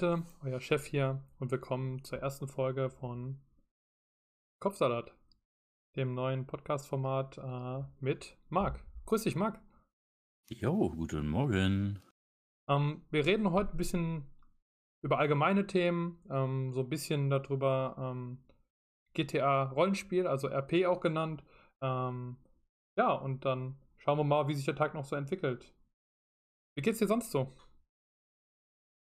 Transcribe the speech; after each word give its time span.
Leute, 0.00 0.24
euer 0.44 0.60
Chef 0.60 0.86
hier 0.86 1.24
und 1.40 1.50
willkommen 1.50 2.04
zur 2.04 2.20
ersten 2.20 2.46
Folge 2.46 2.88
von 2.88 3.40
Kopfsalat, 4.60 5.12
dem 5.96 6.14
neuen 6.14 6.46
Podcast-Format 6.46 7.38
äh, 7.38 7.84
mit 7.98 8.38
Marc. 8.48 8.84
Grüß 9.06 9.24
dich, 9.24 9.34
Marc. 9.34 9.60
Jo, 10.50 10.90
guten 10.90 11.28
Morgen. 11.28 12.00
Ähm, 12.68 13.02
wir 13.10 13.26
reden 13.26 13.50
heute 13.50 13.72
ein 13.72 13.76
bisschen 13.76 14.30
über 15.02 15.18
allgemeine 15.18 15.66
Themen, 15.66 16.24
ähm, 16.30 16.72
so 16.72 16.82
ein 16.82 16.88
bisschen 16.88 17.28
darüber 17.28 17.96
ähm, 17.98 18.44
GTA 19.14 19.64
Rollenspiel, 19.64 20.28
also 20.28 20.46
RP 20.46 20.86
auch 20.86 21.00
genannt. 21.00 21.42
Ähm, 21.80 22.36
ja, 22.96 23.14
und 23.14 23.44
dann 23.44 23.80
schauen 23.96 24.18
wir 24.18 24.22
mal, 24.22 24.46
wie 24.46 24.54
sich 24.54 24.64
der 24.64 24.76
Tag 24.76 24.94
noch 24.94 25.04
so 25.04 25.16
entwickelt. 25.16 25.74
Wie 26.76 26.82
geht's 26.82 27.00
dir 27.00 27.08
sonst 27.08 27.32
so? 27.32 27.52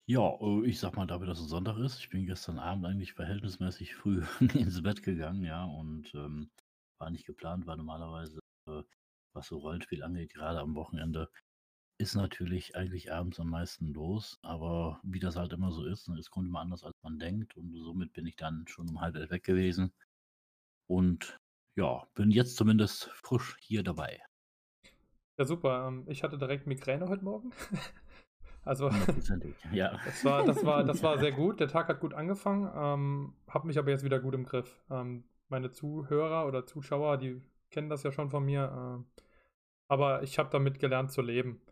Ja, 0.09 0.39
äh, 0.41 0.65
ich 0.65 0.81
sag 0.81 0.97
mal, 0.97 1.07
dafür, 1.07 1.27
dass 1.27 1.39
es 1.39 1.49
Sonntag 1.51 1.77
ist. 1.77 1.99
Ich 1.99 2.09
bin 2.09 2.25
gestern 2.25 2.59
Abend 2.59 2.87
eigentlich 2.87 3.13
verhältnismäßig 3.13 3.95
früh 3.95 4.23
ins 4.55 4.83
Bett 4.83 5.03
gegangen, 5.03 5.45
ja, 5.45 5.65
und 5.65 6.15
ähm, 6.15 6.51
war 6.99 7.11
nicht 7.11 7.27
geplant, 7.27 7.67
weil 7.67 7.77
normalerweise, 7.77 8.41
äh, 8.69 8.83
was 9.35 9.49
so 9.49 9.59
Rollenspiel 9.59 10.03
angeht, 10.03 10.33
gerade 10.33 10.61
am 10.61 10.75
Wochenende, 10.77 11.31
ist 11.99 12.15
natürlich 12.15 12.75
eigentlich 12.75 13.13
abends 13.13 13.39
am 13.39 13.51
meisten 13.51 13.89
los. 13.89 14.39
Aber 14.43 14.99
wie 15.03 15.21
das 15.21 15.37
halt 15.37 15.53
immer 15.53 15.73
so 15.73 15.85
ist, 15.85 16.09
ne, 16.09 16.19
es 16.19 16.31
kommt 16.31 16.49
immer 16.49 16.61
anders, 16.61 16.85
als 16.85 16.97
man 17.03 17.19
denkt. 17.19 17.55
Und 17.59 17.75
somit 17.75 18.15
bin 18.15 18.27
ich 18.27 18.37
dann 18.37 18.67
schon 18.67 18.89
um 18.89 19.03
halb 19.03 19.15
elf 19.17 19.31
weg 19.31 19.45
gewesen. 19.45 19.93
Und 20.87 21.39
ja, 21.77 22.09
bin 22.15 22.31
jetzt 22.31 22.57
zumindest 22.57 23.11
frisch 23.13 23.59
hier 23.61 23.83
dabei. 23.83 24.23
Ja, 25.37 25.45
super. 25.45 25.87
Ähm, 25.87 26.07
ich 26.09 26.23
hatte 26.23 26.39
direkt 26.39 26.67
Migräne 26.67 27.09
heute 27.09 27.25
Morgen. 27.25 27.53
Also, 28.69 28.91
ja. 29.73 29.99
Das 30.05 30.25
war, 30.27 30.45
das, 30.45 30.63
war, 30.63 30.85
das 30.85 31.03
war 31.03 31.19
sehr 31.19 31.33
gut. 31.33 31.59
Der 31.59 31.69
Tag 31.69 31.89
hat 31.89 32.01
gut 32.01 32.13
angefangen, 32.13 32.71
ähm, 32.77 33.35
habe 33.49 33.67
mich 33.67 33.79
aber 33.79 33.91
jetzt 33.91 34.05
wieder 34.05 34.21
gut 34.21 34.35
im 34.35 34.45
Griff. 34.45 34.79
Ähm, 34.91 35.25
meine 35.49 35.71
Zuhörer 35.71 36.47
oder 36.47 36.67
Zuschauer, 36.67 37.17
die 37.17 37.41
kennen 37.71 37.89
das 37.89 38.03
ja 38.03 38.13
schon 38.13 38.29
von 38.29 38.45
mir. 38.45 39.01
Äh, 39.01 39.23
aber 39.89 40.23
ich 40.23 40.39
habe 40.39 40.51
damit 40.51 40.79
gelernt 40.81 41.11
zu 41.11 41.23
leben. 41.23 41.63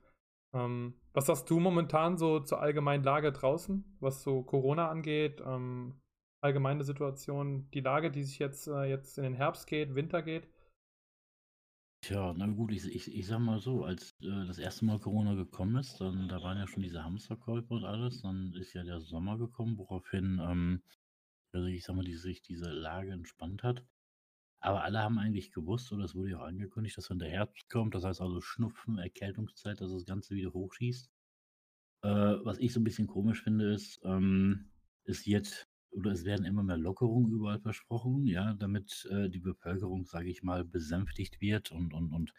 Ähm, 0.54 0.94
was 1.12 1.26
sagst 1.26 1.50
du 1.50 1.60
momentan 1.60 2.16
so 2.16 2.40
zur 2.40 2.62
allgemeinen 2.62 3.04
Lage 3.04 3.30
draußen, 3.30 3.84
was 4.00 4.22
so 4.22 4.42
Corona 4.42 4.88
angeht? 4.88 5.42
Ähm, 5.44 6.00
allgemeine 6.40 6.82
Situation, 6.82 7.68
die 7.74 7.80
Lage, 7.80 8.10
die 8.10 8.22
sich 8.22 8.38
jetzt, 8.38 8.68
äh, 8.68 8.84
jetzt 8.84 9.18
in 9.18 9.24
den 9.24 9.34
Herbst 9.34 9.66
geht, 9.66 9.94
Winter 9.94 10.22
geht? 10.22 10.48
Tja, 12.00 12.32
na 12.36 12.46
gut, 12.46 12.70
ich, 12.72 12.84
ich, 12.86 13.12
ich 13.14 13.26
sag 13.26 13.40
mal 13.40 13.58
so, 13.58 13.84
als 13.84 14.12
äh, 14.22 14.46
das 14.46 14.58
erste 14.58 14.84
Mal 14.84 14.98
Corona 15.00 15.34
gekommen 15.34 15.76
ist, 15.76 16.00
dann 16.00 16.28
da 16.28 16.40
waren 16.42 16.58
ja 16.58 16.66
schon 16.66 16.82
diese 16.82 17.02
Hamsterkäufe 17.04 17.74
und 17.74 17.84
alles, 17.84 18.22
dann 18.22 18.52
ist 18.54 18.74
ja 18.74 18.84
der 18.84 19.00
Sommer 19.00 19.38
gekommen, 19.38 19.76
woraufhin, 19.76 20.38
ähm, 20.40 20.82
also 21.52 21.66
ich 21.66 21.84
sag 21.84 21.96
mal, 21.96 22.04
die, 22.04 22.14
sich 22.14 22.42
diese 22.42 22.70
Lage 22.70 23.12
entspannt 23.12 23.62
hat. 23.62 23.84
Aber 24.60 24.84
alle 24.84 25.00
haben 25.02 25.18
eigentlich 25.18 25.52
gewusst, 25.52 25.92
oder 25.92 26.04
es 26.04 26.14
wurde 26.14 26.32
ja 26.32 26.38
auch 26.40 26.46
angekündigt, 26.46 26.96
dass 26.96 27.10
wenn 27.10 27.18
der 27.18 27.30
Herbst 27.30 27.68
kommt, 27.70 27.94
das 27.94 28.04
heißt 28.04 28.20
also 28.20 28.40
Schnupfen, 28.40 28.98
Erkältungszeit, 28.98 29.80
dass 29.80 29.92
das 29.92 30.06
Ganze 30.06 30.34
wieder 30.34 30.52
hochschießt. 30.52 31.10
Äh, 32.02 32.08
was 32.08 32.58
ich 32.58 32.72
so 32.72 32.80
ein 32.80 32.84
bisschen 32.84 33.06
komisch 33.06 33.42
finde, 33.42 33.72
ist, 33.74 34.00
ähm, 34.04 34.70
ist 35.04 35.26
jetzt 35.26 35.68
oder 35.90 36.12
es 36.12 36.24
werden 36.24 36.44
immer 36.46 36.62
mehr 36.62 36.76
Lockerungen 36.76 37.32
überall 37.32 37.60
versprochen, 37.60 38.26
ja, 38.26 38.54
damit 38.54 39.08
äh, 39.10 39.28
die 39.28 39.40
Bevölkerung, 39.40 40.04
sage 40.06 40.28
ich 40.30 40.42
mal, 40.42 40.64
besänftigt 40.64 41.40
wird 41.40 41.72
und, 41.72 41.94
und, 41.94 42.12
und 42.12 42.34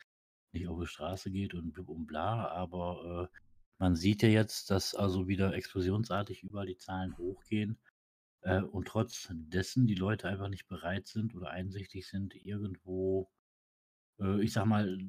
nicht 0.53 0.67
auf 0.67 0.79
die 0.79 0.87
Straße 0.87 1.31
geht 1.31 1.53
und 1.53 1.77
und 1.77 2.07
bla. 2.07 2.47
Aber 2.49 3.29
äh, 3.33 3.37
man 3.79 3.95
sieht 3.95 4.23
ja 4.23 4.29
jetzt, 4.29 4.71
dass 4.71 4.95
also 4.95 5.27
wieder 5.27 5.53
explosionsartig 5.53 6.43
überall 6.43 6.67
die 6.67 6.77
Zahlen 6.77 7.17
hochgehen 7.17 7.77
äh, 8.41 8.61
und 8.61 8.87
trotz 8.87 9.29
dessen 9.31 9.87
die 9.87 9.95
Leute 9.95 10.27
einfach 10.27 10.49
nicht 10.49 10.67
bereit 10.67 11.07
sind 11.07 11.35
oder 11.35 11.49
einsichtig 11.51 12.07
sind, 12.07 12.35
irgendwo, 12.35 13.29
äh, 14.19 14.41
ich 14.43 14.53
sag 14.53 14.65
mal, 14.65 14.99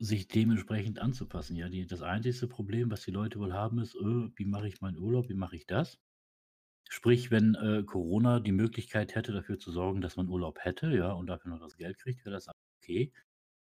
sich 0.00 0.28
dementsprechend 0.28 1.00
anzupassen. 1.00 1.56
Ja, 1.56 1.68
die, 1.68 1.86
das 1.86 2.02
einzige 2.02 2.46
Problem, 2.48 2.90
was 2.90 3.02
die 3.04 3.10
Leute 3.10 3.38
wohl 3.40 3.52
haben, 3.52 3.78
ist, 3.80 3.94
äh, 3.96 4.30
wie 4.36 4.44
mache 4.44 4.68
ich 4.68 4.80
meinen 4.80 4.98
Urlaub, 4.98 5.28
wie 5.28 5.34
mache 5.34 5.56
ich 5.56 5.66
das? 5.66 5.98
Sprich, 6.88 7.30
wenn, 7.30 7.54
äh, 7.54 7.82
Corona 7.84 8.40
die 8.40 8.52
Möglichkeit 8.52 9.14
hätte, 9.14 9.32
dafür 9.32 9.58
zu 9.58 9.70
sorgen, 9.70 10.00
dass 10.00 10.16
man 10.16 10.28
Urlaub 10.28 10.58
hätte, 10.60 10.90
ja, 10.90 11.12
und 11.12 11.26
dafür 11.26 11.50
noch 11.50 11.60
das 11.60 11.76
Geld 11.76 11.98
kriegt, 11.98 12.24
wäre 12.24 12.34
das 12.34 12.48
okay. 12.80 13.12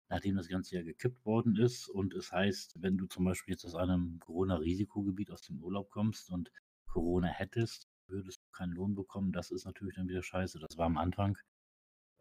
Nachdem 0.10 0.36
das 0.36 0.50
Ganze 0.50 0.76
ja 0.76 0.84
gekippt 0.84 1.26
worden 1.26 1.56
ist 1.56 1.88
und 1.88 2.14
es 2.14 2.32
heißt, 2.32 2.82
wenn 2.82 2.98
du 2.98 3.06
zum 3.06 3.24
Beispiel 3.24 3.54
jetzt 3.54 3.64
aus 3.66 3.76
einem 3.76 4.20
Corona-Risikogebiet 4.20 5.32
aus 5.32 5.42
dem 5.44 5.64
Urlaub 5.64 5.90
kommst 5.92 6.30
und 6.32 6.52
Corona 6.88 7.28
hättest, 7.28 7.88
würdest 8.08 8.42
du 8.44 8.52
keinen 8.52 8.74
Lohn 8.74 8.96
bekommen. 8.96 9.32
Das 9.32 9.52
ist 9.52 9.66
natürlich 9.66 9.96
dann 9.96 10.10
wieder 10.10 10.24
scheiße. 10.24 10.60
Das 10.60 10.78
war 10.78 10.88
am 10.88 10.98
Anfang 10.98 11.38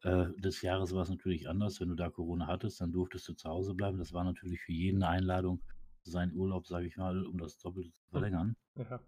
äh, 0.02 0.26
des 0.38 0.62
Jahres 0.62 0.94
war 0.94 1.02
es 1.02 1.10
natürlich 1.10 1.48
anders. 1.48 1.80
Wenn 1.80 1.88
du 1.88 1.94
da 1.94 2.10
Corona 2.10 2.46
hattest, 2.46 2.80
dann 2.80 2.92
durftest 2.92 3.28
du 3.28 3.34
zu 3.34 3.48
Hause 3.48 3.74
bleiben. 3.74 3.98
Das 3.98 4.12
war 4.12 4.24
natürlich 4.24 4.60
für 4.60 4.72
jeden 4.72 5.02
eine 5.02 5.18
Einladung, 5.18 5.62
seinen 6.04 6.34
Urlaub, 6.34 6.66
sage 6.66 6.86
ich 6.86 6.96
mal, 6.96 7.26
um 7.26 7.38
das 7.38 7.58
Doppelte 7.58 7.90
zu 7.92 8.02
hm. 8.02 8.10
verlängern. 8.10 8.56
Ja. 8.76 9.00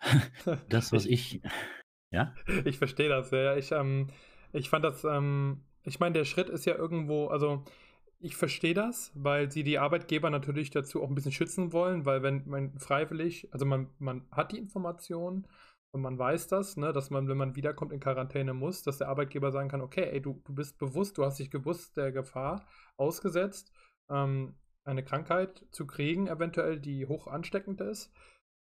Das, 0.68 0.92
was 0.92 1.06
ich, 1.06 1.40
ja? 2.10 2.34
Ich 2.64 2.78
verstehe 2.78 3.08
das, 3.08 3.30
ja. 3.30 3.56
Ich, 3.56 3.72
ähm, 3.72 4.10
ich 4.52 4.68
fand 4.68 4.84
das, 4.84 5.04
ähm, 5.04 5.62
ich 5.82 6.00
meine, 6.00 6.14
der 6.14 6.24
Schritt 6.24 6.48
ist 6.48 6.66
ja 6.66 6.74
irgendwo, 6.74 7.28
also 7.28 7.64
ich 8.20 8.36
verstehe 8.36 8.74
das, 8.74 9.12
weil 9.14 9.50
sie 9.50 9.64
die 9.64 9.78
Arbeitgeber 9.78 10.28
natürlich 10.30 10.70
dazu 10.70 11.02
auch 11.02 11.08
ein 11.08 11.14
bisschen 11.14 11.32
schützen 11.32 11.72
wollen, 11.72 12.04
weil 12.04 12.22
wenn 12.22 12.46
man 12.46 12.78
freiwillig, 12.78 13.48
also 13.52 13.64
man, 13.64 13.88
man 13.98 14.26
hat 14.30 14.52
die 14.52 14.58
Informationen 14.58 15.46
und 15.92 16.02
man 16.02 16.18
weiß 16.18 16.48
das, 16.48 16.76
ne, 16.76 16.92
dass 16.92 17.10
man, 17.10 17.28
wenn 17.28 17.38
man 17.38 17.56
wiederkommt, 17.56 17.92
in 17.92 18.00
Quarantäne 18.00 18.52
muss, 18.52 18.82
dass 18.82 18.98
der 18.98 19.08
Arbeitgeber 19.08 19.50
sagen 19.52 19.70
kann, 19.70 19.80
okay, 19.80 20.08
ey, 20.10 20.20
du, 20.20 20.40
du 20.44 20.54
bist 20.54 20.78
bewusst, 20.78 21.16
du 21.16 21.24
hast 21.24 21.38
dich 21.38 21.50
gewusst 21.50 21.96
der 21.96 22.12
Gefahr 22.12 22.66
ausgesetzt, 22.96 23.72
ähm, 24.10 24.54
eine 24.84 25.02
Krankheit 25.02 25.64
zu 25.70 25.86
kriegen, 25.86 26.26
eventuell, 26.26 26.78
die 26.78 27.06
hoch 27.06 27.26
ansteckend 27.26 27.80
ist. 27.80 28.12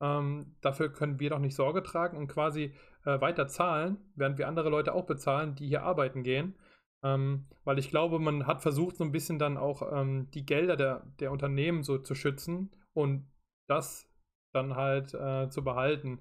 Ähm, 0.02 0.56
dafür 0.62 0.92
können 0.92 1.20
wir 1.20 1.30
doch 1.30 1.40
nicht 1.40 1.56
Sorge 1.56 1.84
tragen 1.84 2.18
und 2.18 2.28
quasi 2.28 2.74
äh, 3.06 3.20
weiter 3.22 3.48
zahlen, 3.48 3.98
während 4.16 4.38
wir 4.38 4.48
andere 4.48 4.70
Leute 4.70 4.94
auch 4.94 5.06
bezahlen, 5.06 5.56
die 5.56 5.68
hier 5.68 5.84
arbeiten 5.84 6.24
gehen. 6.24 6.56
Ähm, 7.04 7.48
weil 7.64 7.80
ich 7.80 7.90
glaube, 7.90 8.20
man 8.20 8.46
hat 8.46 8.62
versucht, 8.62 8.98
so 8.98 9.04
ein 9.04 9.12
bisschen 9.12 9.40
dann 9.40 9.58
auch 9.58 9.82
ähm, 9.92 10.30
die 10.32 10.46
Gelder 10.46 10.76
der, 10.76 11.06
der 11.20 11.32
Unternehmen 11.32 11.84
so 11.84 11.98
zu 11.98 12.14
schützen 12.16 12.72
und 12.94 13.30
das 13.70 14.10
dann 14.54 14.76
halt 14.76 15.14
äh, 15.14 15.50
zu 15.50 15.64
behalten, 15.64 16.20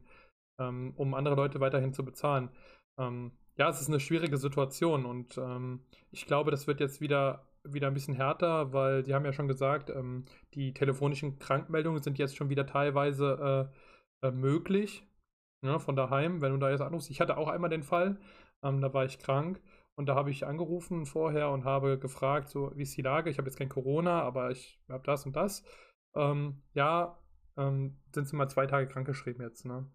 ähm, 0.60 0.92
um 0.96 1.14
andere 1.14 1.34
Leute 1.34 1.60
weiterhin 1.60 1.92
zu 1.92 2.04
bezahlen. 2.04 2.50
Ähm, 2.98 3.32
ja, 3.56 3.68
es 3.68 3.80
ist 3.80 3.88
eine 3.88 4.00
schwierige 4.00 4.36
Situation 4.36 5.04
und 5.04 5.36
ähm, 5.38 5.84
ich 6.12 6.26
glaube, 6.26 6.50
das 6.52 6.66
wird 6.66 6.78
jetzt 6.78 7.00
wieder 7.00 7.47
wieder 7.72 7.88
ein 7.88 7.94
bisschen 7.94 8.14
härter, 8.14 8.72
weil 8.72 9.04
Sie 9.04 9.14
haben 9.14 9.24
ja 9.24 9.32
schon 9.32 9.48
gesagt, 9.48 9.90
ähm, 9.90 10.24
die 10.54 10.74
telefonischen 10.74 11.38
Krankmeldungen 11.38 12.02
sind 12.02 12.18
jetzt 12.18 12.36
schon 12.36 12.50
wieder 12.50 12.66
teilweise 12.66 13.70
äh, 14.22 14.28
äh, 14.28 14.30
möglich. 14.32 15.04
Ja, 15.62 15.78
von 15.80 15.96
daheim, 15.96 16.40
wenn 16.40 16.52
du 16.52 16.58
da 16.58 16.70
jetzt 16.70 16.80
anrufst. 16.82 17.10
Ich 17.10 17.20
hatte 17.20 17.36
auch 17.36 17.48
einmal 17.48 17.70
den 17.70 17.82
Fall, 17.82 18.18
ähm, 18.62 18.80
da 18.80 18.94
war 18.94 19.04
ich 19.04 19.18
krank 19.18 19.60
und 19.96 20.06
da 20.06 20.14
habe 20.14 20.30
ich 20.30 20.46
angerufen 20.46 21.06
vorher 21.06 21.50
und 21.50 21.64
habe 21.64 21.98
gefragt, 21.98 22.48
so 22.48 22.72
wie 22.76 22.82
ist 22.82 22.96
die 22.96 23.02
Lage? 23.02 23.30
Ich 23.30 23.38
habe 23.38 23.48
jetzt 23.48 23.58
kein 23.58 23.68
Corona, 23.68 24.22
aber 24.22 24.50
ich 24.52 24.80
habe 24.88 25.04
das 25.04 25.26
und 25.26 25.34
das. 25.36 25.64
Ähm, 26.14 26.62
ja, 26.74 27.18
ähm, 27.56 27.98
sind 28.14 28.28
sie 28.28 28.36
mal 28.36 28.48
zwei 28.48 28.66
Tage 28.66 28.88
krankgeschrieben 28.88 29.42
jetzt, 29.42 29.64
ne? 29.64 29.90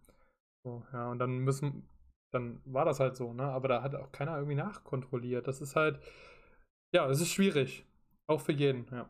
So, 0.65 0.85
ja, 0.93 1.09
und 1.09 1.19
dann 1.19 1.39
müssen, 1.39 1.89
dann 2.31 2.61
war 2.65 2.85
das 2.85 2.99
halt 2.99 3.15
so, 3.15 3.33
ne? 3.33 3.43
Aber 3.43 3.67
da 3.69 3.81
hat 3.83 3.95
auch 3.95 4.11
keiner 4.11 4.35
irgendwie 4.37 4.55
nachkontrolliert. 4.55 5.47
Das 5.47 5.61
ist 5.61 5.75
halt, 5.75 5.99
ja, 6.93 7.09
es 7.09 7.21
ist 7.21 7.31
schwierig. 7.31 7.85
Auch 8.27 8.41
für 8.41 8.53
jeden, 8.53 8.85
ja. 8.91 9.09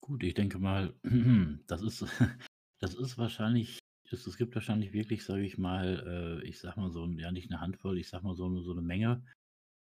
Gut, 0.00 0.22
ich 0.22 0.34
denke 0.34 0.58
mal, 0.58 0.94
das 1.66 1.82
ist, 1.82 2.04
das 2.80 2.94
ist 2.94 3.18
wahrscheinlich, 3.18 3.78
es, 4.10 4.26
es 4.26 4.36
gibt 4.36 4.54
wahrscheinlich 4.54 4.92
wirklich, 4.92 5.24
sage 5.24 5.44
ich 5.44 5.58
mal, 5.58 6.40
äh, 6.42 6.48
ich 6.48 6.58
sag 6.58 6.76
mal 6.76 6.90
so, 6.90 7.06
ja 7.06 7.30
nicht 7.32 7.50
eine 7.50 7.60
Handvoll, 7.60 7.98
ich 7.98 8.08
sag 8.08 8.22
mal 8.22 8.34
so, 8.34 8.60
so 8.60 8.72
eine 8.72 8.82
Menge, 8.82 9.24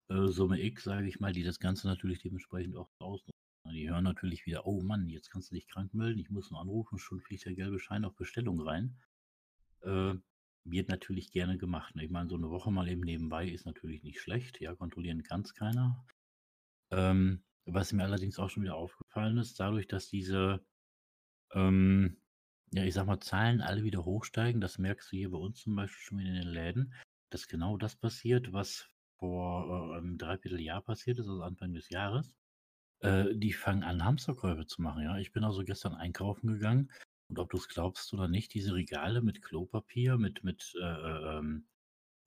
äh, 0.09 0.27
Summe 0.27 0.61
X, 0.61 0.85
sage 0.85 1.09
ich 1.09 1.21
mal, 1.21 1.33
die 1.33 1.45
das 1.45 1.61
Ganze 1.61 1.87
natürlich 1.87 2.21
dementsprechend 2.21 2.77
auch 2.77 2.91
ausnutzen. 2.99 3.33
Die 3.71 3.89
hören 3.89 4.05
natürlich 4.05 4.45
wieder, 4.45 4.67
oh 4.67 4.83
Mann, 4.83 5.09
jetzt 5.09 5.31
kannst 5.31 5.51
du 5.51 5.55
dich 5.55 5.69
krank 5.69 5.95
melden, 5.95 6.19
ich 6.19 6.31
muss 6.31 6.51
nur 6.51 6.61
anrufen, 6.61 6.99
schon 6.99 7.21
fliegt 7.21 7.47
der 7.47 7.55
gelbe 7.55 7.79
Schein 7.79 8.05
auf 8.05 8.17
Bestellung 8.17 8.61
rein. 8.61 8.97
Äh, 9.83 10.15
wird 10.65 10.89
natürlich 10.89 11.31
gerne 11.33 11.59
gemacht. 11.59 11.95
Ne? 11.97 12.05
Ich 12.05 12.11
meine, 12.11 12.29
so 12.29 12.37
eine 12.37 12.51
Woche 12.51 12.71
mal 12.71 12.89
eben 12.89 13.03
nebenbei 13.03 13.49
ist 13.49 13.67
natürlich 13.67 14.03
nicht 14.03 14.21
schlecht. 14.21 14.61
Ja, 14.61 14.75
kontrollieren 14.75 15.23
kann 15.23 15.43
es 15.43 15.55
keiner. 15.55 16.05
Ähm, 16.93 17.43
was 17.65 17.93
mir 17.93 18.05
allerdings 18.05 18.39
auch 18.39 18.51
schon 18.51 18.65
wieder 18.65 18.77
aufgefallen 18.77 19.39
ist, 19.39 19.59
dadurch, 19.59 19.89
dass 19.89 20.09
diese, 20.09 20.65
ähm, 21.53 22.19
ja, 22.73 22.85
ich 22.85 22.95
sag 22.95 23.07
mal, 23.07 23.21
Zahlen 23.21 23.61
alle 23.61 23.83
wieder 23.83 24.05
hochsteigen, 24.05 24.61
das 24.61 24.79
merkst 24.79 25.11
du 25.13 25.17
hier 25.17 25.31
bei 25.31 25.39
uns 25.39 25.61
zum 25.61 25.75
Beispiel 25.75 26.03
schon 26.03 26.19
wieder 26.19 26.31
in 26.31 26.37
den 26.37 26.49
Läden, 26.49 26.95
dass 27.31 27.49
genau 27.49 27.77
das 27.79 27.97
passiert, 27.97 28.53
was 28.53 28.89
vor 29.19 29.95
äh, 29.95 29.99
einem 29.99 30.19
Dreivierteljahr 30.19 30.83
passiert 30.83 31.19
ist, 31.19 31.29
also 31.29 31.43
Anfang 31.43 31.73
des 31.75 31.89
Jahres. 31.89 32.35
Äh, 33.01 33.35
die 33.37 33.53
fangen 33.53 33.85
an, 33.85 34.05
Hamsterkäufe 34.05 34.67
zu 34.67 34.83
machen, 34.83 35.03
ja. 35.05 35.19
Ich 35.19 35.33
bin 35.33 35.45
also 35.45 35.65
gestern 35.65 35.95
einkaufen 35.95 36.49
gegangen 36.49 36.91
Und 37.29 37.39
ob 37.39 37.51
du 37.51 37.57
es 37.57 37.69
glaubst 37.69 38.13
oder 38.15 38.29
nicht, 38.29 38.55
diese 38.55 38.75
Regale 38.75 39.23
mit 39.23 39.43
Klopapier, 39.43 40.19
mit, 40.19 40.45
mit 40.45 40.75
äh, 40.81 40.85
äh 40.85 41.39
ähm, 41.39 41.67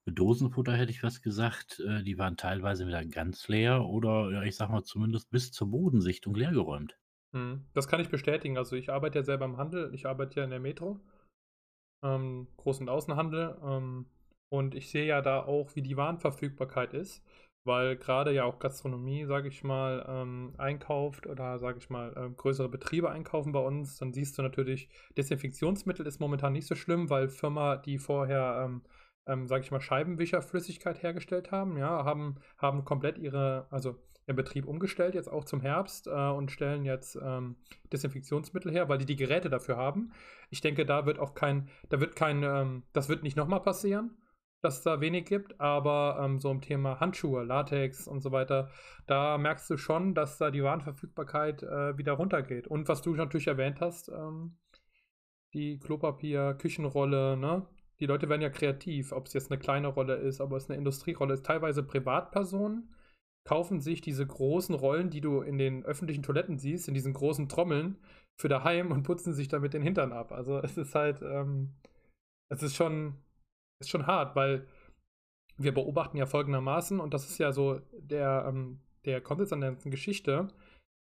Dosenfutter 0.05 0.73
hätte 0.73 0.91
ich 0.91 1.03
was 1.03 1.21
gesagt, 1.21 1.79
äh, 1.79 2.03
die 2.03 2.17
waren 2.17 2.37
teilweise 2.37 2.87
wieder 2.87 3.03
ganz 3.05 3.47
leer 3.47 3.85
oder 3.85 4.43
ich 4.43 4.55
sag 4.55 4.69
mal 4.69 4.83
zumindest 4.83 5.31
bis 5.31 5.51
zur 5.51 5.71
Bodensichtung 5.71 6.35
leergeräumt. 6.35 6.97
Mhm. 7.31 7.65
Das 7.73 7.87
kann 7.87 7.99
ich 7.99 8.09
bestätigen. 8.09 8.57
Also 8.57 8.75
ich 8.75 8.91
arbeite 8.91 9.19
ja 9.19 9.25
selber 9.25 9.45
im 9.45 9.57
Handel, 9.57 9.93
ich 9.93 10.05
arbeite 10.05 10.39
ja 10.39 10.43
in 10.43 10.51
der 10.51 10.59
Metro, 10.59 10.99
ähm, 12.03 12.47
Groß- 12.57 12.81
und 12.81 12.89
Außenhandel. 12.89 13.57
Ähm, 13.63 14.05
und 14.49 14.75
ich 14.75 14.89
sehe 14.89 15.05
ja 15.05 15.21
da 15.21 15.43
auch, 15.43 15.75
wie 15.75 15.81
die 15.81 15.97
Warenverfügbarkeit 15.97 16.93
ist, 16.93 17.23
weil 17.65 17.97
gerade 17.97 18.31
ja 18.31 18.45
auch 18.45 18.59
Gastronomie, 18.59 19.25
sage 19.25 19.49
ich 19.49 19.63
mal, 19.63 20.05
ähm, 20.07 20.53
einkauft 20.57 21.25
oder 21.27 21.57
sage 21.57 21.79
ich 21.79 21.89
mal, 21.89 22.15
äh, 22.15 22.29
größere 22.29 22.69
Betriebe 22.69 23.09
einkaufen 23.09 23.51
bei 23.51 23.59
uns. 23.59 23.97
Dann 23.97 24.13
siehst 24.13 24.37
du 24.37 24.43
natürlich, 24.43 24.87
Desinfektionsmittel 25.17 26.05
ist 26.05 26.19
momentan 26.21 26.53
nicht 26.53 26.67
so 26.67 26.75
schlimm, 26.75 27.09
weil 27.09 27.27
Firma, 27.27 27.75
die 27.77 27.97
vorher 27.97 28.65
ähm, 28.65 28.83
ähm, 29.27 29.47
sage 29.47 29.63
ich 29.63 29.71
mal, 29.71 29.81
Scheibenwischerflüssigkeit 29.81 31.01
hergestellt 31.01 31.51
haben, 31.51 31.77
ja, 31.77 32.05
haben, 32.05 32.35
haben 32.57 32.85
komplett 32.85 33.17
ihre, 33.17 33.67
also 33.71 33.97
ihren 34.27 34.35
Betrieb 34.35 34.67
umgestellt, 34.67 35.15
jetzt 35.15 35.31
auch 35.31 35.43
zum 35.45 35.61
Herbst 35.61 36.07
äh, 36.07 36.11
und 36.11 36.51
stellen 36.51 36.83
jetzt 36.83 37.17
ähm, 37.21 37.57
Desinfektionsmittel 37.91 38.71
her, 38.71 38.89
weil 38.89 38.97
die 38.97 39.05
die 39.05 39.15
Geräte 39.15 39.49
dafür 39.49 39.77
haben. 39.77 40.13
Ich 40.49 40.61
denke, 40.61 40.85
da 40.85 41.05
wird 41.05 41.19
auch 41.19 41.33
kein, 41.35 41.69
da 41.89 41.99
wird 41.99 42.15
kein, 42.15 42.43
ähm, 42.43 42.83
das 42.93 43.09
wird 43.09 43.23
nicht 43.23 43.37
nochmal 43.37 43.61
passieren, 43.61 44.17
dass 44.61 44.77
es 44.77 44.83
da 44.83 44.99
wenig 44.99 45.25
gibt, 45.25 45.59
aber 45.59 46.19
ähm, 46.23 46.39
so 46.39 46.49
im 46.49 46.61
Thema 46.61 46.99
Handschuhe, 46.99 47.43
Latex 47.43 48.07
und 48.07 48.21
so 48.21 48.31
weiter, 48.31 48.69
da 49.05 49.37
merkst 49.37 49.69
du 49.69 49.77
schon, 49.77 50.15
dass 50.15 50.37
da 50.37 50.49
die 50.49 50.63
Warenverfügbarkeit 50.63 51.63
äh, 51.63 51.97
wieder 51.97 52.13
runtergeht. 52.13 52.67
Und 52.67 52.87
was 52.87 53.01
du 53.01 53.13
natürlich 53.13 53.47
erwähnt 53.47 53.79
hast, 53.79 54.09
ähm, 54.09 54.57
die 55.53 55.79
Klopapier, 55.79 56.55
Küchenrolle, 56.55 57.37
ne? 57.37 57.65
Die 57.99 58.05
Leute 58.05 58.29
werden 58.29 58.41
ja 58.41 58.49
kreativ, 58.49 59.11
ob 59.11 59.27
es 59.27 59.33
jetzt 59.33 59.51
eine 59.51 59.59
kleine 59.59 59.87
Rolle 59.87 60.15
ist, 60.15 60.41
ob 60.41 60.51
es 60.53 60.69
eine 60.69 60.77
Industrierolle 60.77 61.33
ist. 61.33 61.45
Teilweise 61.45 61.83
Privatpersonen 61.83 62.93
kaufen 63.47 63.79
sich 63.79 64.01
diese 64.01 64.25
großen 64.25 64.75
Rollen, 64.75 65.09
die 65.09 65.21
du 65.21 65.41
in 65.41 65.57
den 65.57 65.85
öffentlichen 65.85 66.23
Toiletten 66.23 66.57
siehst, 66.57 66.87
in 66.87 66.93
diesen 66.93 67.13
großen 67.13 67.47
Trommeln 67.47 67.97
für 68.39 68.49
daheim 68.49 68.91
und 68.91 69.03
putzen 69.03 69.33
sich 69.33 69.47
damit 69.47 69.73
den 69.73 69.83
Hintern 69.83 70.11
ab. 70.11 70.31
Also 70.31 70.59
es 70.59 70.77
ist 70.77 70.95
halt, 70.95 71.21
ähm, 71.21 71.75
es 72.51 72.63
ist 72.63 72.75
schon, 72.75 73.15
ist 73.79 73.89
schon 73.89 74.07
hart, 74.07 74.35
weil 74.35 74.67
wir 75.57 75.73
beobachten 75.73 76.17
ja 76.17 76.25
folgendermaßen, 76.25 76.99
und 76.99 77.13
das 77.13 77.29
ist 77.29 77.37
ja 77.37 77.53
so 77.53 77.79
der, 77.93 78.45
ähm, 78.47 78.81
der 79.05 79.21
Konsens 79.21 79.53
an 79.53 79.61
der 79.61 79.71
ganzen 79.71 79.91
Geschichte, 79.91 80.49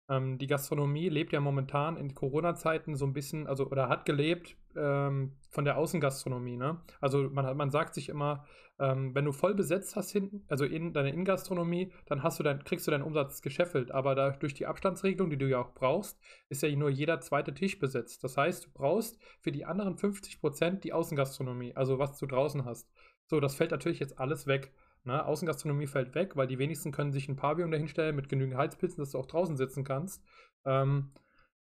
ähm, 0.10 0.38
die 0.38 0.48
Gastronomie 0.48 1.10
lebt 1.10 1.34
ja 1.34 1.40
momentan 1.40 1.98
in 1.98 2.14
Corona-Zeiten 2.14 2.96
so 2.96 3.06
ein 3.06 3.14
bisschen, 3.14 3.48
also 3.48 3.68
oder 3.68 3.90
hat 3.90 4.06
gelebt 4.06 4.56
ähm, 4.76 5.34
von 5.50 5.66
der 5.66 5.78
Außengastronomie. 5.78 6.58
Ne? 6.58 6.80
Also 7.02 7.30
man, 7.30 7.58
man 7.58 7.72
sagt 7.72 7.96
sich 7.96 8.10
immer, 8.10 8.46
ähm, 8.78 9.16
wenn 9.16 9.26
du 9.26 9.32
voll 9.32 9.56
besetzt 9.56 9.96
hast 9.96 10.12
hinten, 10.12 10.44
also 10.50 10.66
in 10.66 10.94
deiner 10.94 11.10
Innengastronomie, 11.10 11.92
dann 12.06 12.24
hast 12.24 12.40
du 12.40 12.44
dein, 12.44 12.64
kriegst 12.64 12.86
du 12.86 12.92
deinen 12.92 13.04
Umsatz 13.04 13.42
gescheffelt. 13.42 13.92
Aber 13.92 14.16
da, 14.16 14.32
durch 14.32 14.54
die 14.54 14.66
Abstandsregelung, 14.66 15.30
die 15.30 15.38
du 15.38 15.48
ja 15.50 15.60
auch 15.60 15.74
brauchst, 15.74 16.20
ist 16.50 16.62
ja 16.62 16.70
nur 16.76 16.90
jeder 16.90 17.22
zweite 17.22 17.54
Tisch 17.54 17.80
besetzt. 17.80 18.24
Das 18.24 18.38
heißt, 18.38 18.66
du 18.66 18.70
brauchst 18.74 19.18
für 19.42 19.52
die 19.52 19.66
anderen 19.66 19.98
50 19.98 20.42
Prozent 20.42 20.84
die 20.84 20.94
Außengastronomie, 20.94 21.76
also 21.76 22.00
was 22.00 22.18
du 22.20 22.26
draußen 22.26 22.66
hast. 22.66 22.92
So, 23.28 23.40
das 23.40 23.56
fällt 23.56 23.72
natürlich 23.72 24.00
jetzt 24.00 24.20
alles 24.20 24.46
weg. 24.46 24.72
Ne? 25.06 25.26
Außengastronomie 25.26 25.88
fällt 25.88 26.16
weg, 26.16 26.36
weil 26.36 26.48
die 26.48 26.60
wenigsten 26.60 26.92
können 26.92 27.12
sich 27.12 27.30
ein 27.30 27.36
Pavillon 27.36 27.72
dahinstellen 27.72 28.16
mit 28.16 28.30
genügend 28.30 28.58
Heizpilzen, 28.58 29.02
dass 29.02 29.12
du 29.12 29.20
auch 29.20 29.28
draußen 29.28 29.56
sitzen 29.56 29.84
kannst. 29.84 30.24
Ähm, 30.66 31.14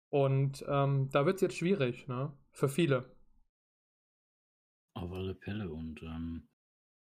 und 0.09 0.63
ähm, 0.67 1.09
da 1.11 1.25
wird 1.25 1.35
es 1.35 1.41
jetzt 1.41 1.57
schwierig, 1.57 2.07
ne? 2.07 2.37
Für 2.51 2.69
viele. 2.69 3.15
Auf 4.93 5.11
alle 5.11 5.35
Fälle. 5.35 5.71
Und 5.71 6.03
ähm, 6.03 6.49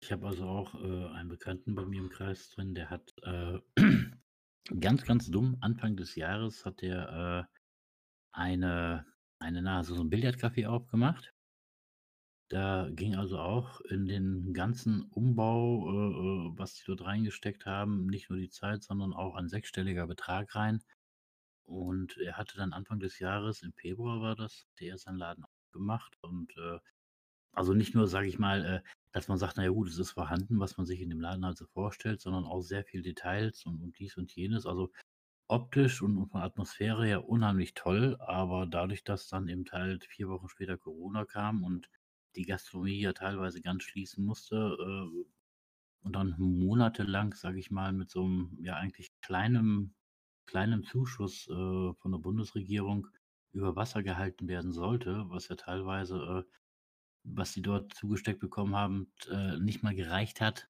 ich 0.02 0.12
habe 0.12 0.28
also 0.28 0.46
auch 0.46 0.76
äh, 0.76 1.08
einen 1.14 1.30
Bekannten 1.30 1.74
bei 1.74 1.86
mir 1.86 2.02
im 2.02 2.10
Kreis 2.10 2.50
drin, 2.50 2.76
der 2.76 2.90
hat 2.90 3.14
äh, 3.24 3.60
ganz, 4.80 5.06
ganz 5.06 5.30
dumm, 5.30 5.58
Anfang 5.62 5.96
des 5.96 6.16
Jahres 6.16 6.66
hat 6.66 6.82
der 6.82 7.48
äh, 7.50 7.58
eine, 8.34 9.06
eine, 9.40 9.62
na, 9.62 9.84
so 9.84 9.96
ein 9.96 10.10
Billardcafé 10.10 10.68
aufgemacht. 10.68 11.34
Da 12.52 12.90
ging 12.92 13.16
also 13.16 13.40
auch 13.40 13.80
in 13.80 14.06
den 14.08 14.54
ganzen 14.54 15.04
Umbau, 15.04 15.88
äh, 15.90 16.50
äh, 16.50 16.60
was 16.60 16.74
die 16.74 16.84
dort 16.86 17.06
reingesteckt 17.06 17.66
haben, 17.66 18.08
nicht 18.08 18.30
nur 18.30 18.40
die 18.40 18.50
Zeit, 18.50 18.84
sondern 18.84 19.14
auch 19.14 19.36
ein 19.36 19.48
sechsstelliger 19.48 20.06
Betrag 20.06 20.54
rein. 20.54 20.84
Und 21.64 22.18
er 22.18 22.38
hatte 22.38 22.58
dann 22.58 22.74
Anfang 22.74 23.00
des 23.00 23.20
Jahres, 23.20 23.62
im 23.64 23.72
Februar 23.72 24.20
war 24.22 24.36
das, 24.36 24.66
hatte 24.70 24.84
er 24.84 24.98
seinen 24.98 25.18
Laden 25.18 25.46
aufgemacht 25.46 26.18
und 26.22 26.52
äh, 26.58 26.80
also 27.54 27.74
nicht 27.74 27.96
nur, 27.96 28.08
sage 28.08 28.28
ich 28.28 28.38
mal, 28.38 28.66
äh, 28.66 28.82
dass 29.14 29.30
man 29.30 29.38
sagt, 29.38 29.56
na 29.56 29.64
ja 29.64 29.70
gut, 29.70 29.88
es 29.88 29.98
ist 29.98 30.12
vorhanden, 30.12 30.60
was 30.60 30.76
man 30.76 30.86
sich 30.86 31.00
in 31.00 31.10
dem 31.10 31.22
Laden 31.22 31.46
halt 31.46 31.58
so 31.58 31.68
vorstellt, 31.68 32.20
sondern 32.20 32.44
auch 32.44 32.62
sehr 32.62 32.84
viel 32.84 33.02
Details 33.02 33.66
und, 33.66 33.82
und 33.82 33.98
dies 33.98 34.18
und 34.18 34.36
jenes. 34.36 34.66
Also 34.66 34.92
optisch 35.48 36.02
und, 36.02 36.18
und 36.18 36.28
von 36.32 36.42
Atmosphäre 36.42 37.06
her 37.06 37.30
unheimlich 37.30 37.76
toll, 37.76 38.18
aber 38.20 38.66
dadurch, 38.66 39.06
dass 39.06 39.30
dann 39.30 39.48
eben 39.48 39.64
halt 39.72 40.04
vier 40.06 40.28
Wochen 40.28 40.50
später 40.50 40.78
Corona 40.78 41.24
kam 41.24 41.64
und 41.64 41.90
die 42.36 42.44
Gastronomie 42.44 43.02
ja 43.02 43.14
teilweise 43.14 43.62
ganz 43.62 43.84
schließen 43.84 44.24
musste 44.26 44.56
äh, 44.56 45.26
und 46.04 46.16
dann 46.16 46.36
monatelang, 46.38 47.34
sage 47.34 47.60
ich 47.60 47.72
mal, 47.72 47.94
mit 47.94 48.10
so 48.10 48.24
einem 48.24 48.58
ja 48.62 48.76
eigentlich 48.76 49.12
kleinem, 49.22 49.94
kleinem 50.46 50.84
Zuschuss 50.84 51.48
äh, 51.48 51.94
von 51.94 52.12
der 52.12 52.20
Bundesregierung 52.20 53.08
über 53.54 53.76
Wasser 53.76 54.04
gehalten 54.04 54.48
werden 54.48 54.72
sollte, 54.72 55.26
was 55.30 55.48
ja 55.50 55.56
teilweise, 55.56 56.46
äh, 56.46 56.52
was 57.24 57.54
sie 57.54 57.62
dort 57.62 57.94
zugesteckt 57.94 58.40
bekommen 58.40 58.76
haben, 58.76 59.14
äh, 59.30 59.58
nicht 59.60 59.84
mal 59.84 59.96
gereicht 59.96 60.42
hat, 60.42 60.70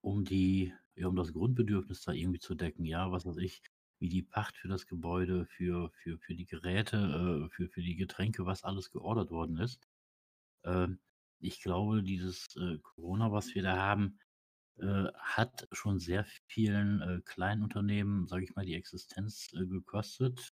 um 0.00 0.24
die, 0.24 0.72
ja, 0.96 1.08
um 1.08 1.16
das 1.16 1.32
Grundbedürfnis 1.32 2.02
da 2.02 2.12
irgendwie 2.12 2.40
zu 2.40 2.54
decken. 2.54 2.84
Ja, 2.84 3.12
was 3.12 3.26
weiß 3.26 3.36
ich, 3.38 3.62
wie 4.00 4.08
die 4.08 4.22
Pacht 4.22 4.56
für 4.56 4.68
das 4.68 4.86
Gebäude, 4.86 5.46
für, 5.46 5.90
für, 6.02 6.18
für 6.18 6.34
die 6.34 6.46
Geräte, 6.46 6.96
äh, 7.46 7.54
für, 7.54 7.68
für 7.68 7.82
die 7.82 7.96
Getränke, 7.96 8.46
was 8.46 8.64
alles 8.64 8.90
geordert 8.90 9.30
worden 9.30 9.58
ist. 9.58 9.88
Ähm, 10.64 10.98
ich 11.40 11.60
glaube, 11.60 12.02
dieses 12.02 12.56
äh, 12.56 12.78
Corona, 12.78 13.32
was 13.32 13.54
wir 13.54 13.62
da 13.62 13.76
haben, 13.76 14.18
äh, 14.78 15.06
hat 15.14 15.68
schon 15.72 15.98
sehr 15.98 16.24
vielen 16.46 17.00
äh, 17.02 17.20
kleinen 17.24 17.62
Unternehmen, 17.62 18.26
sage 18.26 18.44
ich 18.44 18.54
mal, 18.54 18.64
die 18.64 18.74
Existenz 18.74 19.50
gekostet. 19.52 20.52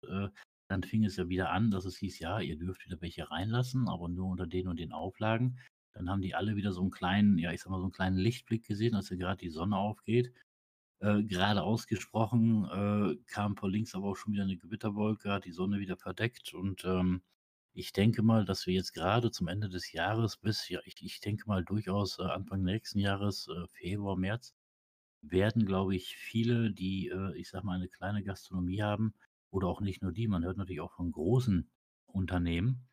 Dann 0.68 0.84
fing 0.84 1.04
es 1.04 1.16
ja 1.16 1.28
wieder 1.28 1.50
an, 1.50 1.73
dass 1.73 1.84
es 1.84 1.96
hieß, 1.99 2.20
ja, 2.20 2.38
ihr 2.38 2.56
dürft 2.56 2.84
wieder 2.84 3.00
welche 3.00 3.28
reinlassen, 3.28 3.88
aber 3.88 4.08
nur 4.08 4.28
unter 4.28 4.46
den 4.46 4.68
und 4.68 4.78
den 4.78 4.92
Auflagen. 4.92 5.58
Dann 5.94 6.08
haben 6.08 6.23
die 6.23 6.37
alle 6.37 6.54
wieder 6.54 6.73
so 6.73 6.80
einen 6.80 6.92
kleinen, 6.92 7.38
ja, 7.38 7.52
ich 7.52 7.61
sag 7.61 7.70
mal, 7.70 7.78
so 7.78 7.84
einen 7.84 7.92
kleinen 7.92 8.16
Lichtblick 8.16 8.66
gesehen, 8.66 8.94
als 8.94 9.11
ja 9.11 9.16
gerade 9.16 9.38
die 9.38 9.50
Sonne 9.50 9.76
aufgeht. 9.76 10.32
Äh, 11.00 11.25
gerade 11.25 11.62
ausgesprochen 11.62 12.66
äh, 12.70 13.16
kam 13.26 13.56
vor 13.56 13.70
links 13.70 13.94
aber 13.94 14.08
auch 14.08 14.16
schon 14.16 14.32
wieder 14.34 14.44
eine 14.44 14.56
Gewitterwolke, 14.56 15.32
hat 15.32 15.44
die 15.46 15.52
Sonne 15.52 15.80
wieder 15.80 15.96
verdeckt 15.96 16.52
und 16.54 16.84
ähm, 16.84 17.23
ich 17.80 17.92
denke 17.92 18.22
mal, 18.22 18.44
dass 18.44 18.66
wir 18.66 18.75
jetzt 18.75 18.92
gerade 18.92 19.30
zum 19.30 19.49
Ende 19.49 19.68
des 19.68 19.92
Jahres 19.92 20.37
bis, 20.37 20.68
ja, 20.68 20.80
ich, 20.84 21.02
ich 21.02 21.20
denke 21.20 21.44
mal 21.49 21.64
durchaus 21.64 22.18
äh, 22.18 22.22
Anfang 22.25 22.62
nächsten 22.62 22.99
Jahres, 22.99 23.49
äh, 23.49 23.66
Februar, 23.68 24.16
März, 24.16 24.54
werden, 25.22 25.66
glaube 25.66 25.96
ich, 25.96 26.16
viele, 26.16 26.72
die, 26.72 27.08
äh, 27.08 27.37
ich 27.37 27.49
sag 27.50 27.64
mal, 27.64 27.76
eine 27.76 27.88
kleine 27.88 28.22
Gastronomie 28.22 28.82
haben, 28.82 29.14
oder 29.50 29.68
auch 29.68 29.80
nicht 29.80 30.02
nur 30.02 30.12
die, 30.12 30.28
man 30.28 30.44
hört 30.44 30.58
natürlich 30.58 30.80
auch 30.80 30.92
von 30.92 31.10
großen 31.10 31.70
Unternehmen, 32.06 32.88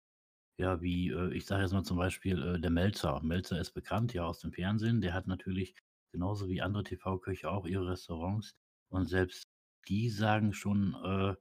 ja, 0.57 0.81
wie, 0.81 1.09
äh, 1.11 1.33
ich 1.33 1.45
sage 1.45 1.63
jetzt 1.63 1.73
mal 1.73 1.83
zum 1.83 1.97
Beispiel 1.97 2.41
äh, 2.41 2.59
der 2.59 2.71
Melzer. 2.71 3.21
Melzer 3.21 3.59
ist 3.59 3.73
bekannt, 3.73 4.13
ja, 4.13 4.25
aus 4.25 4.39
dem 4.39 4.53
Fernsehen. 4.53 5.01
Der 5.01 5.13
hat 5.13 5.27
natürlich 5.27 5.75
genauso 6.11 6.49
wie 6.49 6.61
andere 6.61 6.83
TV-Köche 6.83 7.49
auch 7.49 7.65
ihre 7.67 7.89
Restaurants. 7.91 8.55
Und 8.89 9.07
selbst 9.07 9.43
die 9.87 10.09
sagen 10.09 10.53
schon, 10.53 10.95
äh, 11.03 11.35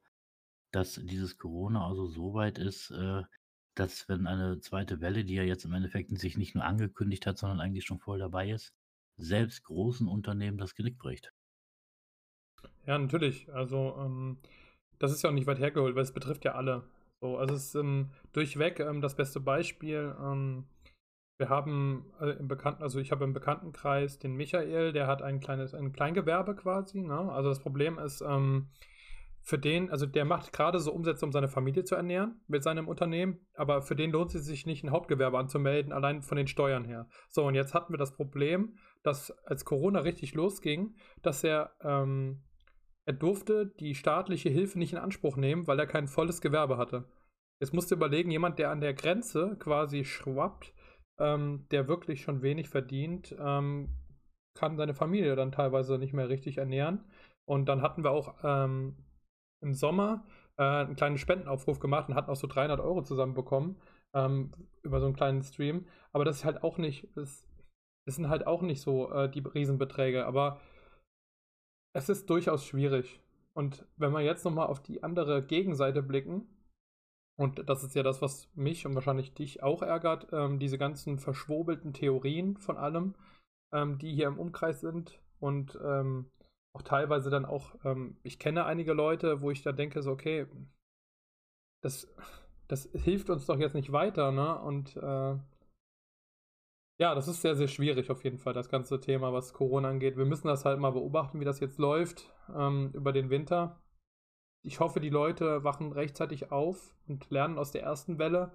dass 0.73 0.95
dieses 0.95 1.39
Corona 1.39 1.87
also 1.87 2.07
so 2.07 2.35
weit 2.35 2.59
ist, 2.59 2.91
äh, 2.91 3.23
dass 3.75 4.09
wenn 4.09 4.27
eine 4.27 4.61
zweite 4.61 5.01
Welle, 5.01 5.25
die 5.25 5.35
ja 5.35 5.43
jetzt 5.43 5.65
im 5.65 5.73
Endeffekt 5.75 6.17
sich 6.19 6.37
nicht 6.37 6.55
nur 6.55 6.65
angekündigt 6.65 7.27
hat, 7.27 7.39
sondern 7.39 7.61
eigentlich 7.61 7.85
schon 7.85 7.99
voll 7.99 8.19
dabei 8.19 8.51
ist, 8.51 8.75
selbst 9.19 9.65
großen 9.65 10.09
Unternehmen 10.09 10.59
das 10.59 10.75
Genick 10.75 10.99
bricht. 10.99 11.33
Ja, 12.87 12.99
natürlich. 12.99 13.53
Also, 13.53 13.97
ähm, 13.99 14.39
das 14.99 15.13
ist 15.13 15.23
ja 15.23 15.31
auch 15.31 15.35
nicht 15.35 15.47
weit 15.47 15.59
hergeholt, 15.59 15.95
weil 15.95 16.03
es 16.03 16.13
betrifft 16.13 16.45
ja 16.45 16.55
alle. 16.55 16.85
So, 17.21 17.39
also 17.39 17.55
es 17.55 17.67
ist 17.67 17.75
ähm, 17.75 18.11
durchweg 18.33 18.81
ähm, 18.81 19.01
das 19.01 19.17
beste 19.17 19.41
Beispiel. 19.41 20.15
Ähm, 20.21 20.67
wir 21.39 21.49
haben 21.49 22.13
äh, 22.21 22.31
im 22.31 22.49
Bekannten, 22.49 22.83
also 22.83 22.99
ich 22.99 23.11
habe 23.13 23.25
im 23.25 23.33
Bekanntenkreis 23.33 24.19
den 24.19 24.35
Michael, 24.35 24.93
der 24.93 25.07
hat 25.07 25.23
ein 25.23 25.41
kleines, 25.41 25.75
ein 25.75 25.93
Kleingewerbe 25.93 26.55
quasi. 26.55 27.01
Ne? 27.03 27.33
Also 27.33 27.51
das 27.51 27.61
Problem 27.61 27.99
ist, 27.99 28.23
ähm, 28.23 28.69
für 29.47 29.61
den, 29.61 29.91
also 29.91 30.07
der 30.07 30.25
macht 30.25 30.53
gerade 30.53 30.81
so 30.81 30.93
Umsätze, 30.93 31.25
um 31.25 31.31
seine 31.31 31.47
Familie 31.47 31.85
zu 31.85 31.95
ernähren 31.95 32.41
mit 32.49 32.65
seinem 32.65 32.89
Unternehmen, 32.89 33.47
aber 33.55 33.81
für 33.81 33.95
den 33.95 34.11
lohnt 34.11 34.35
es 34.35 34.45
sich 34.45 34.67
nicht, 34.67 34.83
ein 34.83 34.91
Hauptgewerbe 34.91 35.39
anzumelden, 35.39 35.93
allein 35.93 36.23
von 36.23 36.37
den 36.37 36.49
Steuern 36.49 36.85
her. 36.85 37.09
So, 37.29 37.47
und 37.47 37.55
jetzt 37.55 37.73
hatten 37.73 37.93
wir 37.93 37.99
das 37.99 38.17
Problem, 38.17 38.77
dass 39.05 39.31
als 39.47 39.65
Corona 39.65 40.01
richtig 40.01 40.35
losging, 40.35 40.97
dass 41.23 41.45
er, 41.45 41.77
ähm, 41.81 42.43
er 43.05 43.13
durfte 43.13 43.67
die 43.67 43.95
staatliche 43.95 44.49
Hilfe 44.49 44.81
nicht 44.81 44.93
in 44.93 44.99
Anspruch 44.99 45.37
nehmen, 45.37 45.69
weil 45.69 45.79
er 45.79 45.87
kein 45.87 46.09
volles 46.09 46.41
Gewerbe 46.41 46.77
hatte. 46.77 47.09
Jetzt 47.61 47.73
musst 47.73 47.93
du 47.93 47.95
überlegen, 47.95 48.33
jemand, 48.33 48.59
der 48.59 48.71
an 48.71 48.81
der 48.81 48.95
Grenze 48.95 49.55
quasi 49.61 50.05
schwappt, 50.05 50.75
ähm, 51.21 51.69
der 51.71 51.87
wirklich 51.87 52.23
schon 52.23 52.43
wenig 52.43 52.69
verdient, 52.69 53.33
ähm, 53.39 53.95
kann 54.55 54.77
seine 54.77 54.95
Familie 54.95 55.37
dann 55.37 55.53
teilweise 55.53 55.99
nicht 55.99 56.15
mehr 56.15 56.29
richtig 56.29 56.59
ernähren. 56.59 57.05
Und 57.45 57.69
dann 57.69 57.81
hatten 57.81 58.03
wir 58.03 58.11
auch 58.11 58.35
ähm, 58.43 59.06
im 59.67 59.75
Sommer 59.75 60.25
äh, 60.57 60.63
einen 60.63 60.97
kleinen 60.97 61.19
Spendenaufruf 61.19 61.81
gemacht 61.81 62.09
und 62.09 62.15
hatten 62.15 62.31
auch 62.31 62.37
so 62.37 62.47
300 62.47 62.81
Euro 62.81 63.03
zusammenbekommen 63.03 63.77
ähm, 64.15 64.53
über 64.83 65.01
so 65.01 65.07
einen 65.07 65.17
kleinen 65.17 65.43
Stream. 65.43 65.87
Aber 66.13 66.25
das 66.25 66.37
ist 66.37 66.45
halt 66.45 66.63
auch 66.63 66.79
nicht, 66.79 67.09
das, 67.17 67.47
das 68.07 68.17
sind 68.17 68.29
halt 68.29 68.47
auch 68.47 68.63
nicht 68.63 68.81
so 68.81 69.11
äh, 69.13 69.29
die 69.29 69.41
Riesenbeträge. 69.41 70.25
Aber 70.25 70.61
es 71.95 72.09
ist 72.09 72.31
durchaus 72.31 72.65
schwierig. 72.65 73.21
Und 73.55 73.87
wenn 73.97 74.13
wir 74.13 74.21
jetzt 74.21 74.45
nochmal 74.45 74.67
auf 74.69 74.83
die 74.83 75.03
andere 75.03 75.45
Gegenseite 75.45 76.03
blicken, 76.03 76.47
und 77.39 77.69
das 77.69 77.85
ist 77.85 77.95
ja 77.95 78.03
das, 78.03 78.23
was 78.23 78.49
mich 78.55 78.87
und 78.87 78.95
wahrscheinlich 78.95 79.35
dich 79.35 79.63
auch 79.63 79.83
ärgert, 79.83 80.29
ähm, 80.33 80.59
diese 80.59 80.79
ganzen 80.79 81.19
verschwobelten 81.19 81.93
Theorien 81.93 82.57
von 82.57 82.79
allem, 82.79 83.15
ähm, 83.75 83.99
die 83.99 84.15
hier 84.15 84.29
im 84.29 84.39
Umkreis 84.39 84.81
sind 84.81 85.21
und 85.39 85.79
ähm, 85.85 86.31
auch 86.77 86.83
teilweise 86.83 87.31
dann 87.31 87.45
auch, 87.45 87.75
ähm, 87.85 88.17
ich 88.23 88.39
kenne 88.39 88.67
einige 88.67 88.93
Leute, 88.93 89.41
wo 89.41 89.51
ich 89.51 89.63
da 89.63 89.73
denke, 89.73 90.03
so, 90.03 90.13
okay, 90.13 90.47
das, 91.83 92.09
das 92.69 92.89
hilft 92.93 93.31
uns 93.31 93.47
doch 93.47 93.59
jetzt 93.59 93.75
nicht 93.75 93.93
weiter, 93.93 94.33
ne? 94.33 94.61
Und 94.61 94.97
äh, 94.97 95.39
ja, 96.99 97.15
das 97.15 97.29
ist 97.29 97.43
sehr, 97.43 97.57
sehr 97.57 97.69
schwierig 97.69 98.11
auf 98.11 98.25
jeden 98.25 98.39
Fall, 98.39 98.53
das 98.55 98.69
ganze 98.69 99.01
Thema, 99.01 99.33
was 99.33 99.53
Corona 99.53 99.89
angeht. 99.89 100.17
Wir 100.17 100.25
müssen 100.25 100.49
das 100.49 100.65
halt 100.65 100.79
mal 100.79 100.93
beobachten, 100.93 101.41
wie 101.41 101.45
das 101.45 101.61
jetzt 101.61 101.79
läuft 101.79 102.33
ähm, 102.55 102.91
über 102.95 103.13
den 103.13 103.31
Winter 103.31 103.81
ich 104.67 104.81
hoffe, 104.81 104.99
die 104.99 105.11
Leute 105.11 105.63
wachen 105.63 105.93
rechtzeitig 105.93 106.51
auf 106.51 106.93
und 107.07 107.31
lernen 107.31 107.57
aus 107.57 107.71
der 107.71 107.85
ersten 107.85 108.19
Welle, 108.19 108.51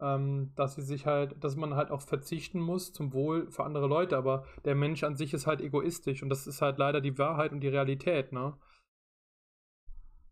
ähm, 0.00 0.52
dass 0.56 0.74
sie 0.74 0.82
sich 0.82 1.06
halt, 1.06 1.42
dass 1.42 1.56
man 1.56 1.74
halt 1.74 1.90
auch 1.90 2.02
verzichten 2.02 2.60
muss 2.60 2.92
zum 2.92 3.12
Wohl 3.12 3.50
für 3.50 3.64
andere 3.64 3.86
Leute. 3.86 4.16
Aber 4.16 4.44
der 4.64 4.74
Mensch 4.74 5.04
an 5.04 5.16
sich 5.16 5.34
ist 5.34 5.46
halt 5.46 5.60
egoistisch 5.60 6.22
und 6.22 6.28
das 6.28 6.46
ist 6.46 6.62
halt 6.62 6.78
leider 6.78 7.00
die 7.00 7.18
Wahrheit 7.18 7.52
und 7.52 7.60
die 7.60 7.68
Realität, 7.68 8.32
ne? 8.32 8.56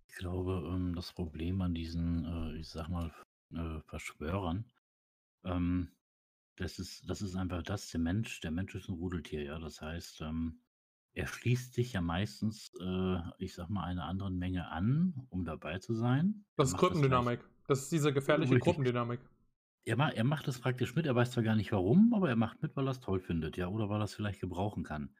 Ich 0.08 0.18
glaube, 0.18 0.68
ähm, 0.68 0.94
das 0.94 1.12
Problem 1.12 1.62
an 1.62 1.74
diesen, 1.74 2.24
äh, 2.24 2.58
ich 2.58 2.68
sag 2.68 2.88
mal, 2.88 3.10
äh, 3.54 3.80
Verschwörern, 3.86 4.66
ähm, 5.44 5.88
das 6.56 6.78
ist, 6.78 7.08
das 7.08 7.22
ist 7.22 7.34
einfach 7.34 7.62
das, 7.62 7.90
der 7.90 8.00
Mensch, 8.00 8.40
der 8.40 8.50
Mensch 8.50 8.74
ist 8.74 8.88
ein 8.88 8.94
Rudeltier, 8.94 9.42
ja. 9.42 9.58
Das 9.58 9.80
heißt, 9.80 10.20
ähm, 10.20 10.60
er 11.14 11.26
schließt 11.26 11.74
sich 11.74 11.92
ja 11.92 12.00
meistens, 12.00 12.70
äh, 12.80 13.18
ich 13.38 13.54
sag 13.54 13.68
mal, 13.68 13.84
einer 13.84 14.04
anderen 14.04 14.38
Menge 14.38 14.68
an, 14.68 15.26
um 15.30 15.44
dabei 15.44 15.78
zu 15.78 15.94
sein. 15.94 16.44
Das 16.56 16.70
ist 16.70 16.76
Gruppendynamik. 16.76 17.40
Das, 17.40 17.66
das, 17.68 17.78
ist 17.80 17.92
diese 17.92 18.12
gefährliche 18.12 18.54
Richtig. 18.54 18.64
Gruppendynamik. 18.64 19.20
Er, 19.84 19.96
ma 19.96 20.10
er 20.10 20.24
macht 20.24 20.46
das 20.48 20.60
praktisch 20.60 20.94
mit, 20.94 21.06
er 21.06 21.14
weiß 21.14 21.32
zwar 21.32 21.42
gar 21.42 21.56
nicht 21.56 21.72
warum, 21.72 22.14
aber 22.14 22.28
er 22.28 22.36
macht 22.36 22.62
mit, 22.62 22.76
weil 22.76 22.86
er 22.86 22.92
es 22.92 23.00
toll 23.00 23.20
findet, 23.20 23.56
ja, 23.56 23.68
oder 23.68 23.88
weil 23.88 24.00
er 24.00 24.04
es 24.04 24.14
vielleicht 24.14 24.40
gebrauchen 24.40 24.84
kann. 24.84 25.16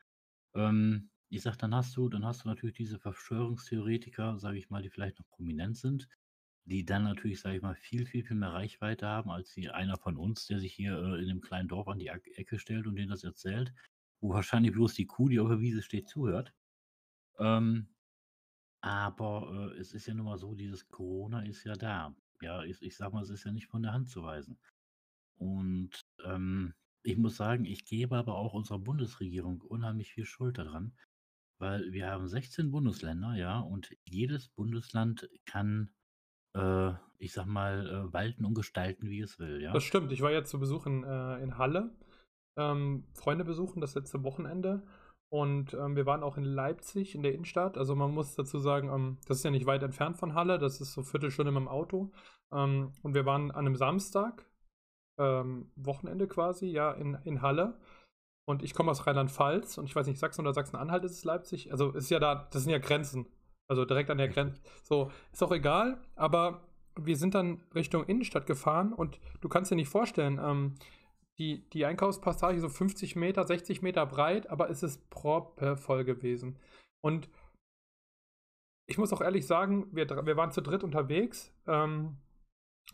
Ähm, 0.55 1.11
ich 1.31 1.43
sag, 1.43 1.57
dann 1.57 1.75
hast 1.75 1.97
du, 1.97 2.09
dann 2.09 2.25
hast 2.25 2.45
du 2.45 2.49
natürlich 2.49 2.77
diese 2.77 2.99
Verschwörungstheoretiker, 2.99 4.39
sage 4.39 4.59
ich 4.59 4.71
mal, 4.71 4.83
die 4.83 4.91
vielleicht 4.91 5.19
noch 5.19 5.29
prominent 5.29 5.77
sind, 5.77 6.09
die 6.65 6.85
dann 6.85 7.05
natürlich, 7.05 7.41
sage 7.41 7.57
ich 7.57 7.63
mal, 7.63 7.75
viel, 7.75 8.07
viel, 8.07 8.25
viel 8.25 8.37
mehr 8.37 8.53
Reichweite 8.53 9.07
haben, 9.07 9.31
als 9.31 9.53
die, 9.55 9.71
einer 9.71 9.97
von 9.97 10.17
uns, 10.17 10.47
der 10.47 10.61
sich 10.61 10.75
hier 10.75 10.95
äh, 10.99 11.23
in 11.23 11.31
einem 11.31 11.41
kleinen 11.41 11.69
Dorf 11.69 11.89
an 11.89 11.99
die 11.99 12.09
Ecke 12.09 12.59
stellt 12.59 12.87
und 12.87 12.97
denen 12.97 13.11
das 13.11 13.25
erzählt 13.25 13.73
wo 14.21 14.31
wahrscheinlich 14.35 14.71
bloß 14.73 14.95
die 14.95 15.07
Kuh, 15.07 15.29
die 15.29 15.41
auf 15.41 15.49
der 15.49 15.61
Wiese 15.61 15.83
steht, 15.83 16.09
zuhört. 16.09 16.55
Ähm, 17.39 17.89
aber 18.81 19.73
äh, 19.75 19.79
es 19.81 19.95
ist 19.95 20.07
ja 20.07 20.15
nun 20.15 20.27
mal 20.27 20.39
so, 20.39 20.55
dieses 20.55 20.89
Corona 20.89 21.43
ist 21.43 21.65
ja 21.65 21.75
da. 21.75 22.17
Ja, 22.43 22.63
ich, 22.65 22.83
ich 22.83 22.97
sag 22.97 23.13
mal, 23.13 23.23
es 23.23 23.31
ist 23.31 23.45
ja 23.45 23.53
nicht 23.53 23.69
von 23.69 23.83
der 23.83 23.93
Hand 23.93 24.09
zu 24.09 24.23
weisen. 24.23 24.59
Und 25.39 25.91
ähm, 26.25 26.75
ich 27.03 27.17
muss 27.17 27.37
sagen, 27.37 27.65
ich 27.65 27.85
gebe 27.85 28.17
aber 28.17 28.35
auch 28.35 28.55
unserer 28.55 28.79
Bundesregierung 28.79 29.61
unheimlich 29.61 30.13
viel 30.13 30.25
Schuld 30.25 30.59
daran, 30.59 30.97
weil 31.59 31.93
wir 31.93 32.09
haben 32.09 32.29
16 32.29 32.71
Bundesländer, 32.71 33.35
ja, 33.35 33.61
und 33.61 33.97
jedes 34.05 34.49
Bundesland 34.49 35.29
kann, 35.47 35.91
äh, 36.57 36.93
ich 37.19 37.33
sag 37.33 37.47
mal, 37.47 37.89
äh, 37.89 38.13
walten 38.13 38.45
und 38.45 38.55
gestalten, 38.55 39.09
wie 39.09 39.21
es 39.21 39.39
will, 39.39 39.61
ja. 39.61 39.73
Das 39.73 39.85
stimmt. 39.85 40.13
Ich 40.13 40.21
war 40.21 40.33
jetzt 40.33 40.51
zu 40.51 40.61
Besuch 40.61 40.87
in, 40.87 41.03
äh, 41.05 41.43
in 41.43 41.59
Halle 41.59 41.97
ähm, 42.57 43.05
Freunde 43.15 43.45
besuchen, 43.45 43.81
das 43.81 43.95
letzte 43.95 44.23
Wochenende. 44.23 44.83
Und 45.33 45.73
ähm, 45.73 45.97
wir 45.97 46.05
waren 46.05 46.23
auch 46.23 46.37
in 46.37 46.45
Leipzig 46.45 47.15
in 47.15 47.23
der 47.23 47.33
Innenstadt. 47.33 47.79
Also 47.79 47.97
man 47.97 48.13
muss 48.13 48.35
dazu 48.35 48.59
sagen, 48.59 48.91
ähm, 48.91 49.17
das 49.27 49.39
ist 49.39 49.45
ja 49.45 49.51
nicht 49.51 49.65
weit 49.65 49.83
entfernt 49.83 50.19
von 50.19 50.35
Halle, 50.35 50.59
das 50.59 50.83
ist 50.83 50.93
so 50.93 51.03
Viertelstunde 51.03 51.51
mit 51.51 51.63
dem 51.63 51.69
Auto. 51.69 52.13
Ähm, 52.53 52.93
und 53.03 53.15
wir 53.15 53.25
waren 53.25 53.51
an 53.51 53.65
einem 53.65 53.77
Samstag, 53.77 54.45
ähm, 55.19 55.73
Wochenende 55.75 56.29
quasi, 56.29 56.67
ja, 56.67 56.93
in, 56.93 57.15
in 57.25 57.41
Halle. 57.41 57.81
Und 58.45 58.63
ich 58.63 58.75
komme 58.75 58.91
aus 58.91 59.07
Rheinland-Pfalz 59.07 59.79
und 59.79 59.87
ich 59.87 59.97
weiß 59.97 60.07
nicht, 60.07 60.19
Sachsen 60.19 60.43
oder 60.43 60.53
Sachsen-Anhalt 60.53 61.03
ist 61.05 61.13
es 61.13 61.25
Leipzig. 61.25 61.73
Also 61.73 61.93
ist 61.93 62.11
ja 62.11 62.19
da, 62.19 62.47
das 62.53 62.65
sind 62.65 62.73
ja 62.73 62.79
Grenzen. 62.79 63.25
Also 63.69 63.87
direkt 63.87 64.11
an 64.11 64.19
der 64.19 64.29
Grenze. 64.29 64.61
So, 64.83 65.11
ist 65.33 65.43
auch 65.43 65.53
egal, 65.53 65.99
aber 66.15 66.61
wir 66.95 67.17
sind 67.17 67.35
dann 67.35 67.63
Richtung 67.75 68.05
Innenstadt 68.05 68.47
gefahren 68.47 68.93
und 68.93 69.19
du 69.41 69.49
kannst 69.49 69.71
dir 69.71 69.77
nicht 69.77 69.89
vorstellen, 69.89 70.39
ähm, 70.43 70.75
die, 71.39 71.69
die 71.71 71.85
Einkaufspassage 71.85 72.61
so 72.61 72.69
50 72.69 73.17
Meter, 73.17 73.47
60 73.47 73.83
Meter 73.83 74.07
breit, 74.07 74.49
aber 74.49 74.71
es 74.71 74.83
ist 74.83 75.09
proppevoll 75.11 76.05
gewesen. 76.05 76.59
Und 77.03 77.29
ich 78.89 78.99
muss 78.99 79.13
auch 79.13 79.21
ehrlich 79.21 79.47
sagen, 79.47 79.87
wir, 79.93 80.09
wir 80.09 80.37
waren 80.37 80.53
zu 80.53 80.61
dritt 80.61 80.85
unterwegs. 80.85 81.55
Ähm, 81.67 82.19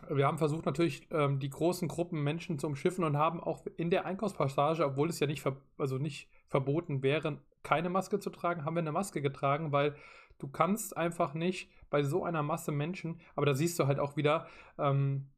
wir 0.07 0.27
haben 0.27 0.37
versucht 0.37 0.65
natürlich 0.65 1.07
ähm, 1.11 1.39
die 1.39 1.49
großen 1.49 1.87
Gruppen 1.87 2.23
Menschen 2.23 2.59
zu 2.59 2.67
umschiffen 2.67 3.03
und 3.03 3.17
haben 3.17 3.41
auch 3.41 3.65
in 3.75 3.89
der 3.89 4.05
Einkaufspassage, 4.05 4.85
obwohl 4.85 5.09
es 5.09 5.19
ja 5.19 5.27
nicht, 5.27 5.45
also 5.77 5.97
nicht 5.97 6.29
verboten 6.47 7.03
wäre, 7.03 7.41
keine 7.63 7.89
Maske 7.89 8.19
zu 8.19 8.29
tragen, 8.29 8.63
haben 8.63 8.75
wir 8.75 8.81
eine 8.81 8.91
Maske 8.91 9.21
getragen, 9.21 9.71
weil 9.71 9.95
du 10.37 10.47
kannst 10.47 10.95
einfach 10.95 11.33
nicht 11.33 11.69
bei 11.89 12.03
so 12.03 12.23
einer 12.23 12.43
Masse 12.43 12.71
Menschen, 12.71 13.19
aber 13.35 13.45
da 13.45 13.53
siehst 13.53 13.77
du 13.79 13.87
halt 13.87 13.99
auch 13.99 14.15
wieder, 14.15 14.47
ähm, 14.77 15.29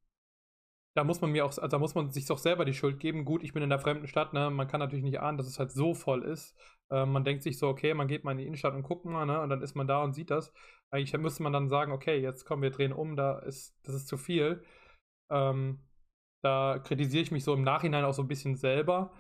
da 0.96 1.04
muss 1.04 1.22
man 1.22 1.32
mir 1.32 1.46
auch, 1.46 1.50
also 1.50 1.68
da 1.68 1.80
muss 1.80 1.96
man 1.96 2.12
sich 2.12 2.26
doch 2.26 2.38
selber 2.38 2.66
die 2.66 2.74
Schuld 2.74 3.00
geben. 3.00 3.24
Gut, 3.26 3.44
ich 3.44 3.54
bin 3.54 3.64
in 3.64 3.70
der 3.70 3.80
fremden 3.80 4.08
Stadt, 4.08 4.34
ne? 4.34 4.50
Man 4.50 4.68
kann 4.68 4.80
natürlich 4.80 5.04
nicht 5.04 5.20
ahnen, 5.22 5.38
dass 5.38 5.48
es 5.48 5.60
halt 5.60 5.72
so 5.72 5.94
voll 5.94 6.24
ist. 6.24 6.56
Äh, 6.92 7.06
man 7.06 7.24
denkt 7.24 7.44
sich 7.44 7.58
so, 7.58 7.68
okay, 7.70 7.94
man 7.94 8.08
geht 8.08 8.24
mal 8.24 8.32
in 8.34 8.40
die 8.40 8.46
Innenstadt 8.46 8.74
und 8.74 8.84
guckt 8.84 9.06
mal, 9.06 9.26
ne? 9.26 9.42
Und 9.42 9.50
dann 9.50 9.62
ist 9.62 9.76
man 9.76 9.88
da 9.88 10.04
und 10.04 10.14
sieht 10.14 10.32
das. 10.32 10.54
Eigentlich 10.92 11.18
müsste 11.18 11.44
man 11.44 11.54
dann 11.54 11.70
sagen, 11.70 11.92
okay, 11.94 12.20
jetzt 12.20 12.46
kommen 12.46 12.62
wir 12.62 12.72
drehen 12.72 12.94
um, 12.94 13.16
da 13.16 13.40
ist, 13.40 13.78
das 13.84 13.96
ist 13.96 14.08
zu 14.08 14.18
viel. 14.18 14.64
Ähm, 15.32 15.80
da 16.44 16.80
kritisiere 16.80 17.24
ich 17.24 17.32
mich 17.32 17.44
so 17.44 17.54
im 17.54 17.64
Nachhinein 17.64 18.04
auch 18.06 18.14
so 18.14 18.24
ein 18.24 18.28
bisschen 18.28 18.58
selber. 18.58 19.14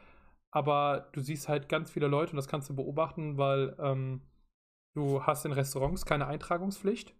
Aber 0.53 1.09
du 1.13 1.21
siehst 1.21 1.47
halt 1.47 1.69
ganz 1.69 1.91
viele 1.91 2.07
Leute 2.07 2.31
und 2.31 2.37
das 2.37 2.47
kannst 2.47 2.69
du 2.69 2.75
beobachten, 2.75 3.37
weil 3.37 3.75
ähm, 3.79 4.21
du 4.95 5.23
hast 5.23 5.45
in 5.45 5.53
Restaurants 5.53 6.05
keine 6.05 6.27
Eintragungspflicht 6.27 7.15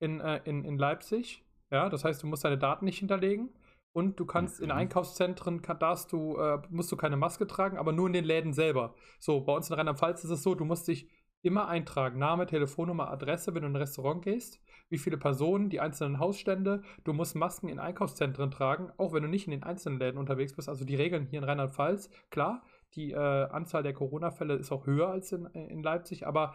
in, 0.00 0.20
äh, 0.20 0.40
in, 0.44 0.64
in 0.64 0.78
Leipzig. 0.78 1.45
Ja, 1.76 1.90
das 1.90 2.04
heißt, 2.04 2.22
du 2.22 2.26
musst 2.26 2.42
deine 2.42 2.56
Daten 2.56 2.86
nicht 2.86 2.98
hinterlegen. 2.98 3.50
Und 3.92 4.18
du 4.18 4.24
kannst 4.24 4.60
mhm. 4.60 4.64
in 4.64 4.70
Einkaufszentren, 4.70 5.60
darfst 5.78 6.10
du, 6.10 6.36
äh, 6.38 6.58
musst 6.70 6.90
du 6.90 6.96
keine 6.96 7.18
Maske 7.18 7.46
tragen, 7.46 7.76
aber 7.76 7.92
nur 7.92 8.06
in 8.06 8.14
den 8.14 8.24
Läden 8.24 8.54
selber. 8.54 8.94
So, 9.18 9.40
bei 9.42 9.54
uns 9.54 9.68
in 9.68 9.76
Rheinland-Pfalz 9.76 10.24
ist 10.24 10.30
es 10.30 10.42
so, 10.42 10.54
du 10.54 10.64
musst 10.64 10.88
dich 10.88 11.10
immer 11.42 11.68
eintragen. 11.68 12.18
Name, 12.18 12.46
Telefonnummer, 12.46 13.10
Adresse, 13.10 13.54
wenn 13.54 13.62
du 13.62 13.68
in 13.68 13.74
ein 13.74 13.76
Restaurant 13.76 14.22
gehst. 14.22 14.58
Wie 14.88 14.96
viele 14.96 15.18
Personen, 15.18 15.68
die 15.68 15.80
einzelnen 15.80 16.18
Hausstände. 16.18 16.82
Du 17.04 17.12
musst 17.12 17.36
Masken 17.36 17.68
in 17.68 17.78
Einkaufszentren 17.78 18.50
tragen, 18.50 18.90
auch 18.96 19.12
wenn 19.12 19.22
du 19.22 19.28
nicht 19.28 19.46
in 19.46 19.50
den 19.50 19.62
einzelnen 19.62 19.98
Läden 19.98 20.18
unterwegs 20.18 20.54
bist. 20.54 20.68
Also 20.68 20.86
die 20.86 20.96
Regeln 20.96 21.26
hier 21.26 21.40
in 21.40 21.44
Rheinland-Pfalz, 21.44 22.08
klar, 22.30 22.62
die 22.94 23.12
äh, 23.12 23.16
Anzahl 23.16 23.82
der 23.82 23.92
Corona-Fälle 23.92 24.54
ist 24.54 24.72
auch 24.72 24.86
höher 24.86 25.08
als 25.08 25.30
in, 25.32 25.44
in 25.46 25.82
Leipzig, 25.82 26.26
aber 26.26 26.54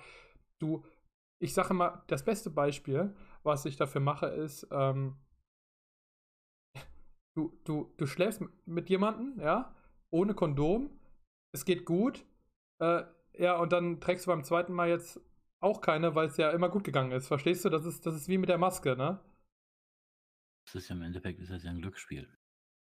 du, 0.60 0.84
ich 1.40 1.54
sage 1.54 1.74
mal, 1.74 2.04
das 2.08 2.24
beste 2.24 2.50
Beispiel, 2.50 3.14
was 3.44 3.66
ich 3.66 3.76
dafür 3.76 4.02
mache, 4.02 4.28
ist, 4.28 4.68
ähm, 4.72 5.18
du, 7.36 7.58
du, 7.64 7.94
du 7.98 8.06
schläfst 8.06 8.44
mit 8.66 8.90
jemandem, 8.90 9.40
ja, 9.40 9.76
ohne 10.10 10.34
Kondom, 10.34 10.90
es 11.54 11.66
geht 11.66 11.86
gut, 11.86 12.26
äh, 12.80 13.04
ja, 13.38 13.58
und 13.58 13.72
dann 13.72 14.02
trägst 14.02 14.26
du 14.26 14.32
beim 14.32 14.44
zweiten 14.44 14.74
Mal 14.74 14.90
jetzt 14.90 15.20
auch 15.62 15.82
keine, 15.82 16.16
weil 16.16 16.28
es 16.28 16.38
ja 16.38 16.52
immer 16.52 16.70
gut 16.70 16.84
gegangen 16.84 17.12
ist. 17.12 17.28
Verstehst 17.28 17.64
du? 17.64 17.70
Das 17.70 17.86
ist, 17.86 18.06
das 18.06 18.16
ist 18.16 18.28
wie 18.28 18.38
mit 18.38 18.50
der 18.50 18.58
Maske, 18.58 18.96
ne? 18.96 19.20
Das 20.66 20.76
ist 20.76 20.90
ja 20.90 20.96
im 20.96 21.02
Endeffekt 21.02 21.40
ist 21.40 21.52
das 21.52 21.64
ja 21.64 21.70
ein 21.70 21.82
Glücksspiel. 21.82 22.28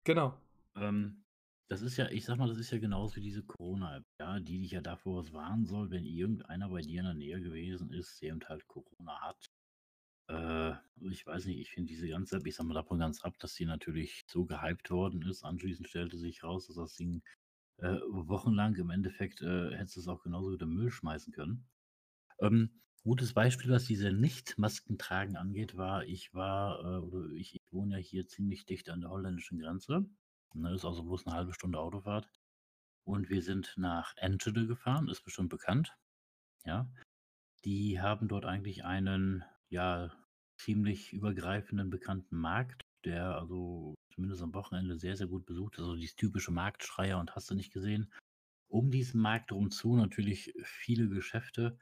Genau. 0.04 0.40
Ähm, 0.76 1.24
das 1.70 1.82
ist 1.82 1.98
ja, 1.98 2.08
ich 2.10 2.24
sag 2.26 2.38
mal, 2.38 2.48
das 2.48 2.60
ist 2.60 2.72
ja 2.72 2.78
genauso 2.78 3.16
wie 3.18 3.22
diese 3.22 3.44
Corona-App, 3.44 4.06
ja, 4.20 4.40
die 4.40 4.60
dich 4.60 4.72
ja 4.72 4.82
davor 4.82 5.18
was 5.18 5.34
warnen 5.34 5.66
soll, 5.66 5.90
wenn 5.90 6.06
irgendeiner 6.06 6.70
bei 6.70 6.82
dir 6.82 7.00
in 7.00 7.06
der 7.06 7.14
Nähe 7.14 7.42
gewesen 7.42 7.92
ist, 7.92 8.22
der 8.22 8.30
eben 8.30 8.42
halt 8.48 8.66
Corona 8.68 9.20
hat 9.22 9.50
äh, 10.28 10.74
ich 11.02 11.26
weiß 11.26 11.46
nicht, 11.46 11.60
ich 11.60 11.72
finde 11.72 11.88
diese 11.88 12.08
ganze 12.10 12.40
ich 12.46 12.56
sag 12.56 12.66
mal 12.66 12.74
davon 12.74 13.00
ganz 13.00 13.24
ab, 13.24 13.38
dass 13.40 13.56
sie 13.56 13.66
natürlich 13.66 14.26
so 14.28 14.46
gehypt 14.46 14.90
worden 14.92 15.22
ist. 15.24 15.44
Anschließend 15.44 15.88
stellte 15.88 16.18
sich 16.18 16.44
raus, 16.44 16.68
dass 16.68 16.76
das 16.76 16.96
Ding 16.96 17.22
äh, 17.78 18.00
wochenlang 18.10 18.76
im 18.76 18.90
Endeffekt 18.90 19.42
äh, 19.42 19.76
hättest 19.76 19.98
es 19.98 20.08
auch 20.08 20.24
genauso 20.24 20.52
wieder 20.52 20.66
Müll 20.66 20.92
schmeißen 20.92 21.34
können. 21.34 21.68
Ähm, 22.40 22.82
gutes 23.04 23.34
Beispiel, 23.34 23.72
was 23.72 23.86
diese 23.86 24.12
Nicht-Masken 24.12 24.98
tragen 24.98 25.38
angeht, 25.38 25.78
war, 25.78 26.04
ich 26.06 26.34
war, 26.34 26.80
äh, 26.82 26.98
oder 27.00 27.30
ich, 27.32 27.56
Ich 27.56 27.72
wohne 27.72 27.98
ja 27.98 28.04
hier 28.04 28.28
ziemlich 28.28 28.66
dicht 28.66 28.90
an 28.90 29.02
der 29.02 29.12
holländischen 29.12 29.60
Grenze. 29.60 30.10
Ne, 30.54 30.74
ist 30.74 30.86
also 30.86 31.04
bloß 31.04 31.28
eine 31.28 31.36
halbe 31.36 31.54
Stunde 31.54 31.80
Autofahrt. 31.80 32.28
Und 33.04 33.30
wir 33.30 33.42
sind 33.42 33.74
nach 33.78 34.14
Enschede 34.18 34.68
gefahren, 34.68 35.08
ist 35.08 35.24
bestimmt 35.24 35.50
bekannt. 35.50 35.96
Ja. 36.66 36.92
Die 37.64 38.02
haben 38.02 38.28
dort 38.28 38.46
eigentlich 38.46 38.84
einen, 38.84 39.44
ja, 39.70 40.12
ziemlich 40.58 41.14
übergreifenden 41.14 41.90
bekannten 41.90 42.38
Markt, 42.38 42.82
der 43.06 43.38
also 43.38 43.96
zumindest 44.14 44.42
am 44.42 44.54
Wochenende 44.54 44.98
sehr, 44.98 45.16
sehr 45.16 45.28
gut 45.28 45.46
besucht 45.46 45.76
ist. 45.76 45.82
Also 45.82 45.96
dieses 45.96 46.16
typische 46.16 46.52
Marktschreier 46.52 47.20
und 47.20 47.36
hast 47.36 47.50
du 47.50 47.56
nicht 47.56 47.72
gesehen. 47.72 48.12
Um 48.70 48.92
diesen 48.92 49.22
Markt 49.22 49.52
rumzu 49.52 49.96
natürlich 49.96 50.54
viele 50.64 51.08
Geschäfte, 51.08 51.78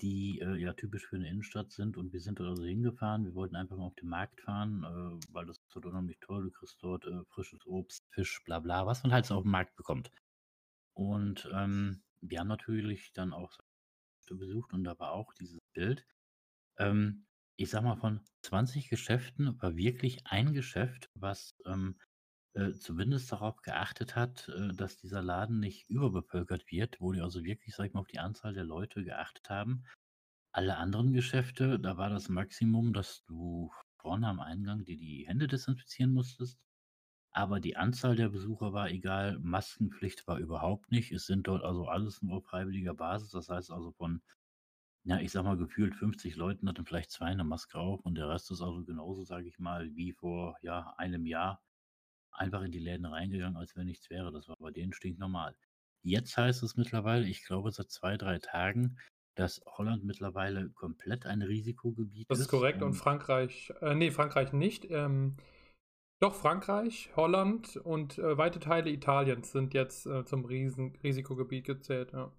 die 0.00 0.40
äh, 0.40 0.56
ja 0.56 0.72
typisch 0.74 1.06
für 1.06 1.16
eine 1.16 1.28
Innenstadt 1.28 1.72
sind. 1.72 1.96
Und 1.96 2.12
wir 2.12 2.20
sind 2.20 2.38
dort 2.38 2.50
also 2.50 2.64
hingefahren. 2.64 3.24
Wir 3.24 3.34
wollten 3.34 3.56
einfach 3.56 3.76
mal 3.76 3.86
auf 3.86 3.94
den 3.96 4.08
Markt 4.08 4.40
fahren, 4.40 4.84
äh, 4.84 5.32
weil 5.32 5.46
das 5.46 5.58
ist 5.58 5.74
dort 5.74 5.86
unheimlich 5.86 6.18
toll. 6.20 6.44
Du 6.44 6.50
kriegst 6.50 6.82
dort 6.82 7.04
äh, 7.06 7.24
frisches 7.30 7.66
Obst, 7.66 8.02
Fisch, 8.10 8.42
bla 8.44 8.60
bla, 8.60 8.86
was 8.86 9.02
man 9.02 9.12
halt 9.12 9.26
so 9.26 9.34
auf 9.34 9.42
dem 9.42 9.52
Markt 9.52 9.76
bekommt. 9.76 10.10
Und 10.94 11.48
ähm, 11.52 12.02
wir 12.20 12.40
haben 12.40 12.48
natürlich 12.48 13.12
dann 13.12 13.32
auch 13.32 13.58
besucht 14.28 14.72
und 14.72 14.84
da 14.84 14.98
war 14.98 15.12
auch 15.12 15.32
dieses 15.34 15.58
Bild. 15.72 16.04
Ähm, 16.78 17.26
ich 17.56 17.70
sag 17.70 17.82
mal, 17.82 17.96
von 17.96 18.20
20 18.42 18.88
Geschäften 18.88 19.60
war 19.60 19.76
wirklich 19.76 20.26
ein 20.26 20.52
Geschäft, 20.52 21.10
was 21.14 21.56
ähm, 21.66 21.96
äh, 22.54 22.72
zumindest 22.72 23.30
darauf 23.32 23.60
geachtet 23.62 24.16
hat, 24.16 24.48
äh, 24.48 24.74
dass 24.74 24.96
dieser 24.96 25.22
Laden 25.22 25.60
nicht 25.60 25.88
überbevölkert 25.90 26.70
wird, 26.70 27.00
wo 27.00 27.12
die 27.12 27.20
also 27.20 27.44
wirklich, 27.44 27.74
sag 27.74 27.86
ich 27.86 27.92
mal, 27.94 28.00
auf 28.00 28.08
die 28.08 28.18
Anzahl 28.18 28.54
der 28.54 28.64
Leute 28.64 29.04
geachtet 29.04 29.50
haben. 29.50 29.84
Alle 30.52 30.76
anderen 30.78 31.12
Geschäfte, 31.12 31.78
da 31.78 31.98
war 31.98 32.10
das 32.10 32.28
Maximum, 32.28 32.92
dass 32.94 33.24
du 33.26 33.70
vorne 33.98 34.28
am 34.28 34.40
Eingang 34.40 34.84
dir 34.84 34.96
die 34.96 35.26
Hände 35.26 35.48
desinfizieren 35.48 36.12
musstest. 36.12 36.58
Aber 37.32 37.60
die 37.60 37.76
Anzahl 37.76 38.16
der 38.16 38.30
Besucher 38.30 38.72
war 38.72 38.88
egal, 38.90 39.38
Maskenpflicht 39.40 40.26
war 40.26 40.38
überhaupt 40.38 40.90
nicht. 40.90 41.12
Es 41.12 41.26
sind 41.26 41.46
dort 41.48 41.62
also 41.64 41.86
alles 41.86 42.22
nur 42.22 42.38
auf 42.38 42.46
freiwilliger 42.46 42.94
Basis. 42.94 43.30
Das 43.30 43.50
heißt 43.50 43.70
also 43.70 43.92
von, 43.92 44.22
ja, 45.06 45.20
ich 45.20 45.30
sag 45.32 45.44
mal, 45.44 45.56
gefühlt 45.56 45.94
50 45.94 46.36
Leuten 46.36 46.68
hatten 46.68 46.84
vielleicht 46.84 47.10
zwei 47.12 47.26
eine 47.26 47.44
Maske 47.44 47.78
auf 47.78 48.00
und 48.04 48.16
der 48.16 48.28
Rest 48.28 48.50
ist 48.50 48.60
also 48.60 48.84
genauso, 48.84 49.22
sage 49.24 49.48
ich 49.48 49.58
mal, 49.58 49.94
wie 49.94 50.12
vor 50.12 50.56
ja, 50.62 50.94
einem 50.98 51.26
Jahr 51.26 51.62
einfach 52.32 52.62
in 52.62 52.72
die 52.72 52.80
Läden 52.80 53.06
reingegangen, 53.06 53.56
als 53.56 53.76
wenn 53.76 53.86
nichts 53.86 54.10
wäre. 54.10 54.32
Das 54.32 54.48
war 54.48 54.56
bei 54.58 54.72
denen 54.72 54.92
stinknormal. 54.92 55.56
Jetzt 56.02 56.36
heißt 56.36 56.62
es 56.64 56.76
mittlerweile, 56.76 57.26
ich 57.26 57.44
glaube 57.44 57.70
seit 57.72 57.90
zwei, 57.90 58.16
drei 58.16 58.38
Tagen, 58.38 58.98
dass 59.36 59.62
Holland 59.66 60.04
mittlerweile 60.04 60.70
komplett 60.70 61.26
ein 61.26 61.42
Risikogebiet 61.42 62.28
Das 62.30 62.38
ist 62.40 62.46
ist. 62.46 62.50
korrekt 62.50 62.82
und 62.82 62.88
Und 62.88 62.94
Frankreich, 62.94 63.72
äh, 63.80 63.94
nee, 63.94 64.10
Frankreich 64.10 64.52
nicht. 64.52 64.86
Ähm, 64.90 65.36
doch, 66.20 66.34
Frankreich, 66.34 67.10
Holland 67.16 67.76
und 67.76 68.18
äh, 68.18 68.38
weite 68.38 68.60
Teile 68.60 68.90
Italiens 68.90 69.52
sind 69.52 69.74
jetzt 69.74 70.06
äh, 70.06 70.24
zum 70.24 70.44
Riesen 70.44 70.96
Risikogebiet 71.02 71.64
gezählt, 71.66 72.12
ja. 72.12 72.32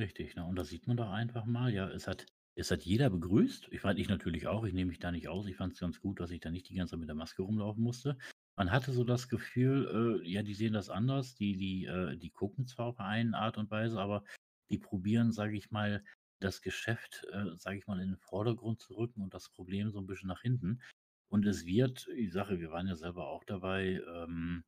Richtig, 0.00 0.34
ne? 0.34 0.44
Und 0.44 0.56
das 0.56 0.68
sieht 0.68 0.86
man 0.86 0.96
doch 0.96 1.10
einfach 1.10 1.44
mal. 1.44 1.72
Ja, 1.72 1.88
es 1.88 2.08
hat, 2.08 2.26
es 2.56 2.70
hat 2.70 2.82
jeder 2.82 3.10
begrüßt. 3.10 3.68
Ich 3.70 3.80
fand 3.80 3.98
ich 3.98 4.08
natürlich 4.08 4.48
auch. 4.48 4.64
Ich 4.64 4.74
nehme 4.74 4.88
mich 4.88 4.98
da 4.98 5.12
nicht 5.12 5.28
aus. 5.28 5.46
Ich 5.46 5.56
fand 5.56 5.74
es 5.74 5.80
ganz 5.80 6.00
gut, 6.00 6.18
dass 6.18 6.32
ich 6.32 6.40
da 6.40 6.50
nicht 6.50 6.68
die 6.68 6.74
ganze 6.74 6.92
Zeit 6.92 7.00
mit 7.00 7.08
der 7.08 7.16
Maske 7.16 7.42
rumlaufen 7.42 7.82
musste. 7.82 8.18
Man 8.56 8.72
hatte 8.72 8.92
so 8.92 9.04
das 9.04 9.28
Gefühl, 9.28 10.20
äh, 10.24 10.28
ja, 10.28 10.42
die 10.42 10.54
sehen 10.54 10.72
das 10.72 10.90
anders. 10.90 11.36
Die, 11.36 11.56
die, 11.56 11.84
äh, 11.84 12.16
die 12.16 12.30
gucken 12.30 12.66
zwar 12.66 12.86
auf 12.86 13.00
eine 13.00 13.36
Art 13.36 13.56
und 13.56 13.70
Weise, 13.70 14.00
aber 14.00 14.24
die 14.70 14.78
probieren, 14.78 15.32
sage 15.32 15.56
ich 15.56 15.70
mal, 15.70 16.02
das 16.40 16.62
Geschäft, 16.62 17.26
äh, 17.32 17.56
sage 17.56 17.78
ich 17.78 17.86
mal, 17.86 18.00
in 18.00 18.08
den 18.08 18.18
Vordergrund 18.18 18.80
zu 18.80 18.94
rücken 18.94 19.22
und 19.22 19.34
das 19.34 19.48
Problem 19.50 19.90
so 19.90 19.98
ein 19.98 20.06
bisschen 20.06 20.28
nach 20.28 20.42
hinten. 20.42 20.80
Und 21.28 21.46
es 21.46 21.64
wird, 21.64 22.08
ich 22.16 22.32
sage, 22.32 22.60
wir 22.60 22.70
waren 22.70 22.88
ja 22.88 22.96
selber 22.96 23.28
auch 23.28 23.44
dabei, 23.44 24.02
ähm, 24.14 24.64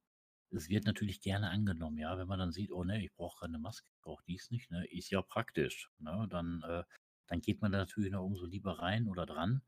es 0.52 0.68
wird 0.68 0.84
natürlich 0.84 1.20
gerne 1.20 1.50
angenommen, 1.50 1.98
ja, 1.98 2.18
wenn 2.18 2.28
man 2.28 2.38
dann 2.38 2.52
sieht, 2.52 2.72
oh 2.72 2.84
ne, 2.84 3.02
ich 3.04 3.12
brauche 3.14 3.40
keine 3.40 3.58
Maske, 3.58 3.88
ich 3.90 4.00
brauche 4.02 4.22
dies 4.26 4.50
nicht, 4.50 4.70
ne, 4.70 4.86
ist 4.86 5.10
ja 5.10 5.22
praktisch, 5.22 5.90
ne, 5.98 6.26
dann, 6.30 6.62
äh, 6.62 6.84
dann 7.28 7.40
geht 7.40 7.60
man 7.62 7.72
da 7.72 7.78
natürlich 7.78 8.12
noch 8.12 8.24
umso 8.24 8.46
lieber 8.46 8.78
rein 8.78 9.08
oder 9.08 9.26
dran. 9.26 9.62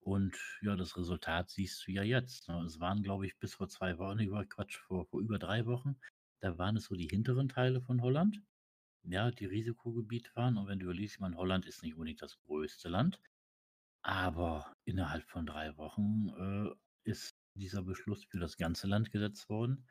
Und 0.00 0.36
ja, 0.60 0.76
das 0.76 0.96
Resultat 0.98 1.48
siehst 1.50 1.86
du 1.86 1.92
ja 1.92 2.02
jetzt. 2.02 2.48
Ne? 2.48 2.62
Es 2.64 2.78
waren, 2.78 3.02
glaube 3.02 3.26
ich, 3.26 3.38
bis 3.38 3.54
vor 3.54 3.68
zwei 3.68 3.98
Wochen, 3.98 4.18
über 4.18 4.44
Quatsch, 4.44 4.76
vor, 4.76 5.06
vor 5.06 5.20
über 5.20 5.38
drei 5.38 5.64
Wochen, 5.66 5.96
da 6.40 6.58
waren 6.58 6.76
es 6.76 6.84
so 6.84 6.94
die 6.94 7.08
hinteren 7.08 7.48
Teile 7.48 7.80
von 7.80 8.02
Holland, 8.02 8.42
ja, 9.04 9.30
die 9.30 9.46
Risikogebiet 9.46 10.36
waren. 10.36 10.58
Und 10.58 10.66
wenn 10.66 10.78
du 10.78 10.84
überlegst, 10.84 11.20
meine, 11.20 11.36
Holland 11.36 11.64
ist 11.64 11.82
nicht 11.82 11.94
unbedingt 11.94 12.20
das 12.20 12.38
größte 12.40 12.90
Land, 12.90 13.18
aber 14.02 14.74
innerhalb 14.84 15.24
von 15.30 15.46
drei 15.46 15.74
Wochen 15.78 16.28
äh, 16.36 17.10
ist 17.10 17.34
dieser 17.54 17.82
Beschluss 17.82 18.24
für 18.24 18.38
das 18.38 18.58
ganze 18.58 18.86
Land 18.86 19.10
gesetzt 19.10 19.48
worden. 19.48 19.86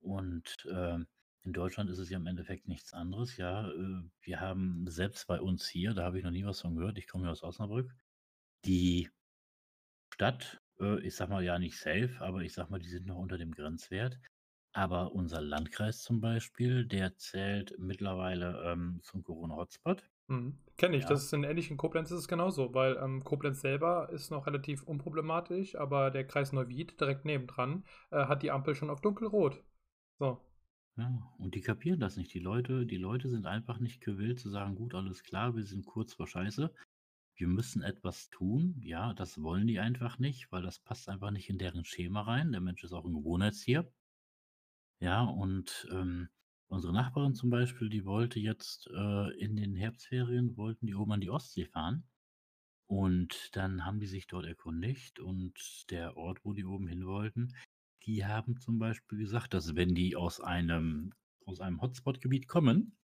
Und 0.00 0.66
äh, 0.70 0.98
in 1.42 1.52
Deutschland 1.52 1.90
ist 1.90 1.98
es 1.98 2.10
ja 2.10 2.18
im 2.18 2.26
Endeffekt 2.26 2.68
nichts 2.68 2.92
anderes. 2.92 3.36
Ja, 3.36 3.68
äh, 3.70 4.02
wir 4.20 4.40
haben 4.40 4.86
selbst 4.88 5.26
bei 5.26 5.40
uns 5.40 5.66
hier, 5.68 5.94
da 5.94 6.04
habe 6.04 6.18
ich 6.18 6.24
noch 6.24 6.30
nie 6.30 6.44
was 6.44 6.60
von 6.60 6.76
gehört, 6.76 6.98
ich 6.98 7.08
komme 7.08 7.24
ja 7.26 7.30
aus 7.30 7.42
Osnabrück, 7.42 7.94
die 8.64 9.10
Stadt, 10.14 10.60
äh, 10.80 11.00
ich 11.00 11.14
sag 11.14 11.28
mal 11.28 11.44
ja 11.44 11.58
nicht 11.58 11.78
safe, 11.78 12.16
aber 12.20 12.40
ich 12.40 12.52
sag 12.52 12.70
mal, 12.70 12.78
die 12.80 12.88
sind 12.88 13.06
noch 13.06 13.18
unter 13.18 13.38
dem 13.38 13.52
Grenzwert. 13.52 14.18
Aber 14.72 15.12
unser 15.12 15.40
Landkreis 15.40 16.02
zum 16.02 16.20
Beispiel, 16.20 16.84
der 16.86 17.16
zählt 17.16 17.74
mittlerweile 17.78 18.62
ähm, 18.72 19.00
zum 19.02 19.22
Corona-Hotspot. 19.22 20.02
Mhm. 20.28 20.58
Kenne 20.76 20.96
ich, 20.98 21.04
Ja, 21.04 21.08
das 21.08 21.24
ist 21.24 21.32
in 21.32 21.44
ähnlich 21.44 21.70
in 21.70 21.76
Koblenz 21.78 22.10
ist 22.10 22.18
es 22.18 22.28
genauso, 22.28 22.74
weil 22.74 22.96
ähm, 22.96 23.24
Koblenz 23.24 23.60
selber 23.62 24.10
ist 24.10 24.30
noch 24.30 24.46
relativ 24.46 24.82
unproblematisch, 24.82 25.76
aber 25.76 26.10
der 26.10 26.26
Kreis 26.26 26.52
Neuwied 26.52 27.00
direkt 27.00 27.24
nebendran 27.24 27.84
äh, 28.10 28.26
hat 28.26 28.42
die 28.42 28.50
Ampel 28.50 28.74
schon 28.74 28.90
auf 28.90 29.00
dunkelrot. 29.00 29.62
So. 30.18 30.40
ja, 30.96 31.34
und 31.38 31.54
die 31.54 31.60
kapieren 31.60 32.00
das 32.00 32.16
nicht. 32.16 32.32
Die 32.32 32.38
Leute, 32.38 32.86
die 32.86 32.96
Leute 32.96 33.28
sind 33.28 33.46
einfach 33.46 33.78
nicht 33.80 34.00
gewillt 34.00 34.40
zu 34.40 34.48
sagen, 34.48 34.74
gut, 34.74 34.94
alles 34.94 35.22
klar, 35.22 35.54
wir 35.54 35.64
sind 35.64 35.84
kurz 35.84 36.14
vor 36.14 36.26
Scheiße. 36.26 36.72
Wir 37.36 37.48
müssen 37.48 37.82
etwas 37.82 38.30
tun. 38.30 38.80
Ja, 38.82 39.12
das 39.12 39.42
wollen 39.42 39.66
die 39.66 39.78
einfach 39.78 40.18
nicht, 40.18 40.50
weil 40.50 40.62
das 40.62 40.78
passt 40.80 41.10
einfach 41.10 41.30
nicht 41.30 41.50
in 41.50 41.58
deren 41.58 41.84
Schema 41.84 42.22
rein. 42.22 42.52
Der 42.52 42.62
Mensch 42.62 42.82
ist 42.82 42.94
auch 42.94 43.04
ein 43.04 43.12
Gewohnheitstier. 43.12 43.92
Ja, 45.00 45.22
und 45.22 45.86
ähm, 45.92 46.30
unsere 46.68 46.94
Nachbarin 46.94 47.34
zum 47.34 47.50
Beispiel, 47.50 47.90
die 47.90 48.06
wollte 48.06 48.40
jetzt 48.40 48.88
äh, 48.88 49.30
in 49.38 49.56
den 49.56 49.76
Herbstferien, 49.76 50.56
wollten 50.56 50.86
die 50.86 50.94
oben 50.94 51.12
an 51.12 51.20
die 51.20 51.30
Ostsee 51.30 51.66
fahren. 51.66 52.04
Und 52.86 53.54
dann 53.54 53.84
haben 53.84 54.00
die 54.00 54.06
sich 54.06 54.26
dort 54.28 54.46
erkundigt 54.46 55.18
und 55.18 55.90
der 55.90 56.16
Ort, 56.16 56.44
wo 56.44 56.54
die 56.54 56.64
oben 56.64 56.86
hin 56.86 57.04
wollten, 57.04 57.52
die 58.06 58.24
haben 58.24 58.58
zum 58.60 58.78
Beispiel 58.78 59.18
gesagt, 59.18 59.54
dass 59.54 59.74
wenn 59.74 59.94
die 59.94 60.16
aus 60.16 60.40
einem, 60.40 61.12
aus 61.44 61.60
einem 61.60 61.82
Hotspot-Gebiet 61.82 62.48
kommen, 62.48 62.96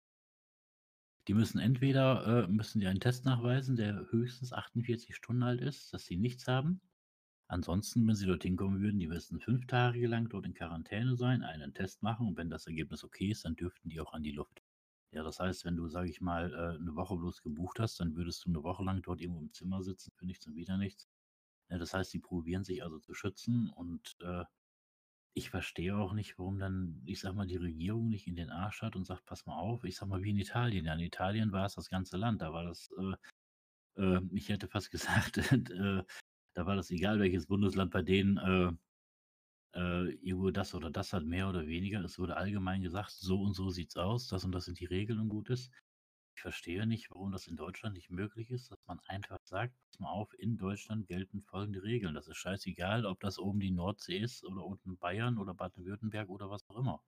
die 1.28 1.34
müssen 1.34 1.58
entweder, 1.58 2.44
äh, 2.44 2.48
müssen 2.48 2.80
die 2.80 2.86
einen 2.86 3.00
Test 3.00 3.24
nachweisen, 3.24 3.76
der 3.76 4.06
höchstens 4.10 4.52
48 4.52 5.14
Stunden 5.14 5.42
alt 5.42 5.60
ist, 5.60 5.92
dass 5.92 6.04
sie 6.04 6.16
nichts 6.16 6.46
haben. 6.48 6.80
Ansonsten, 7.46 8.06
wenn 8.06 8.14
sie 8.14 8.26
dorthin 8.26 8.56
kommen 8.56 8.80
würden, 8.80 9.00
die 9.00 9.08
müssten 9.08 9.40
fünf 9.40 9.66
Tage 9.66 10.06
lang 10.06 10.28
dort 10.28 10.46
in 10.46 10.54
Quarantäne 10.54 11.16
sein, 11.16 11.42
einen 11.42 11.74
Test 11.74 12.02
machen 12.02 12.28
und 12.28 12.36
wenn 12.36 12.48
das 12.50 12.66
Ergebnis 12.66 13.02
okay 13.02 13.30
ist, 13.30 13.44
dann 13.44 13.56
dürften 13.56 13.88
die 13.88 14.00
auch 14.00 14.12
an 14.12 14.22
die 14.22 14.32
Luft. 14.32 14.62
Ja, 15.12 15.24
das 15.24 15.40
heißt, 15.40 15.64
wenn 15.64 15.76
du, 15.76 15.88
sage 15.88 16.08
ich 16.08 16.20
mal, 16.20 16.52
äh, 16.52 16.78
eine 16.78 16.94
Woche 16.94 17.16
bloß 17.16 17.42
gebucht 17.42 17.80
hast, 17.80 17.98
dann 17.98 18.14
würdest 18.14 18.44
du 18.44 18.50
eine 18.50 18.62
Woche 18.62 18.84
lang 18.84 19.02
dort 19.02 19.20
irgendwo 19.20 19.40
im 19.40 19.52
Zimmer 19.52 19.82
sitzen 19.82 20.12
für 20.14 20.26
nichts 20.26 20.46
und 20.46 20.54
wieder 20.54 20.76
nichts. 20.78 21.08
Ja, 21.68 21.78
das 21.78 21.92
heißt, 21.92 22.12
die 22.12 22.20
probieren 22.20 22.64
sich 22.64 22.82
also 22.84 22.98
zu 23.00 23.14
schützen 23.14 23.68
und 23.70 24.16
äh, 24.20 24.44
ich 25.34 25.50
verstehe 25.50 25.96
auch 25.96 26.12
nicht, 26.12 26.38
warum 26.38 26.58
dann, 26.58 27.02
ich 27.04 27.20
sag 27.20 27.34
mal, 27.34 27.46
die 27.46 27.56
Regierung 27.56 28.08
nicht 28.08 28.26
in 28.26 28.36
den 28.36 28.50
Arsch 28.50 28.82
hat 28.82 28.96
und 28.96 29.04
sagt, 29.04 29.24
pass 29.26 29.46
mal 29.46 29.58
auf, 29.58 29.84
ich 29.84 29.96
sag 29.96 30.08
mal, 30.08 30.22
wie 30.22 30.30
in 30.30 30.38
Italien. 30.38 30.86
Ja, 30.86 30.94
in 30.94 31.00
Italien 31.00 31.52
war 31.52 31.66
es 31.66 31.74
das 31.74 31.88
ganze 31.88 32.16
Land, 32.16 32.42
da 32.42 32.52
war 32.52 32.64
das, 32.64 32.90
äh, 33.96 34.02
äh, 34.02 34.20
ich 34.32 34.48
hätte 34.48 34.68
fast 34.68 34.90
gesagt, 34.90 35.38
äh, 35.38 36.02
da 36.54 36.66
war 36.66 36.76
das 36.76 36.90
egal, 36.90 37.20
welches 37.20 37.46
Bundesland 37.46 37.90
bei 37.92 38.02
denen 38.02 38.36
äh, 38.38 38.72
äh, 39.74 40.10
irgendwo 40.14 40.50
das 40.50 40.74
oder 40.74 40.90
das 40.90 41.12
hat, 41.12 41.24
mehr 41.24 41.48
oder 41.48 41.66
weniger. 41.66 42.02
Es 42.04 42.18
wurde 42.18 42.36
allgemein 42.36 42.82
gesagt, 42.82 43.12
so 43.12 43.40
und 43.42 43.54
so 43.54 43.70
sieht's 43.70 43.96
aus, 43.96 44.28
das 44.28 44.44
und 44.44 44.52
das 44.52 44.64
sind 44.64 44.80
die 44.80 44.86
Regeln 44.86 45.20
und 45.20 45.28
gut 45.28 45.50
ist. 45.50 45.70
Ich 46.34 46.42
verstehe 46.42 46.86
nicht, 46.88 47.08
warum 47.10 47.30
das 47.30 47.46
in 47.46 47.54
Deutschland 47.56 47.94
nicht 47.94 48.10
möglich 48.10 48.50
ist, 48.50 48.72
dass 48.72 48.84
man 48.86 48.98
einfach 49.06 49.38
sagt, 49.44 49.74
pass 49.84 50.00
mal 50.00 50.10
auf, 50.10 50.32
in 50.38 50.56
Deutschland 50.56 51.06
gelten 51.06 51.40
folgende 51.42 51.84
Regeln. 51.84 52.14
Das 52.14 52.26
ist 52.26 52.38
scheißegal, 52.38 53.06
ob 53.06 53.20
das 53.20 53.38
oben 53.38 53.60
die 53.60 53.70
Nordsee 53.70 54.18
ist 54.18 54.44
oder 54.44 54.64
unten 54.64 54.98
Bayern 54.98 55.38
oder 55.38 55.54
Baden-Württemberg 55.54 56.28
oder 56.28 56.50
was 56.50 56.68
auch 56.68 56.76
immer. 56.78 57.00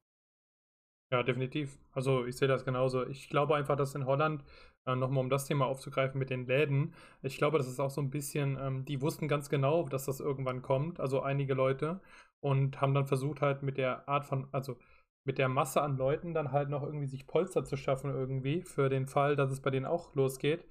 Ja, 1.11 1.23
definitiv. 1.23 1.79
Also 1.93 2.25
ich 2.25 2.37
sehe 2.39 2.49
das 2.49 2.65
genauso. 2.65 3.07
Ich 3.07 3.29
glaube 3.29 3.55
einfach, 3.55 3.77
dass 3.77 3.95
in 3.95 4.07
Holland, 4.07 4.43
äh, 4.87 4.97
nochmal 4.97 5.23
um 5.23 5.29
das 5.29 5.45
Thema 5.45 5.67
aufzugreifen 5.67 6.19
mit 6.19 6.31
den 6.31 6.47
Läden, 6.47 6.95
ich 7.23 7.37
glaube, 7.37 7.59
das 7.59 7.69
ist 7.69 7.81
auch 7.81 7.91
so 7.91 8.01
ein 8.01 8.09
bisschen, 8.11 8.57
ähm, 8.59 8.85
die 8.87 9.03
wussten 9.03 9.29
ganz 9.29 9.51
genau, 9.51 9.87
dass 9.89 10.07
das 10.07 10.21
irgendwann 10.21 10.63
kommt, 10.63 11.01
also 11.01 11.21
einige 11.21 11.53
Leute, 11.53 12.01
und 12.41 12.81
haben 12.81 12.95
dann 12.95 13.07
versucht 13.07 13.43
halt 13.43 13.63
mit 13.63 13.77
der 13.77 14.09
Art 14.09 14.25
von, 14.25 14.49
also 14.53 14.79
mit 15.25 15.39
der 15.39 15.49
Masse 15.49 15.83
an 15.83 15.97
Leuten 15.97 16.35
dann 16.35 16.53
halt 16.53 16.69
noch 16.69 16.83
irgendwie 16.83 17.07
sich 17.07 17.27
Polster 17.27 17.65
zu 17.65 17.77
schaffen 17.77 18.11
irgendwie 18.11 18.63
für 18.63 18.89
den 18.89 19.07
Fall, 19.07 19.37
dass 19.37 19.51
es 19.53 19.61
bei 19.63 19.71
denen 19.71 19.87
auch 19.87 20.15
losgeht. 20.15 20.65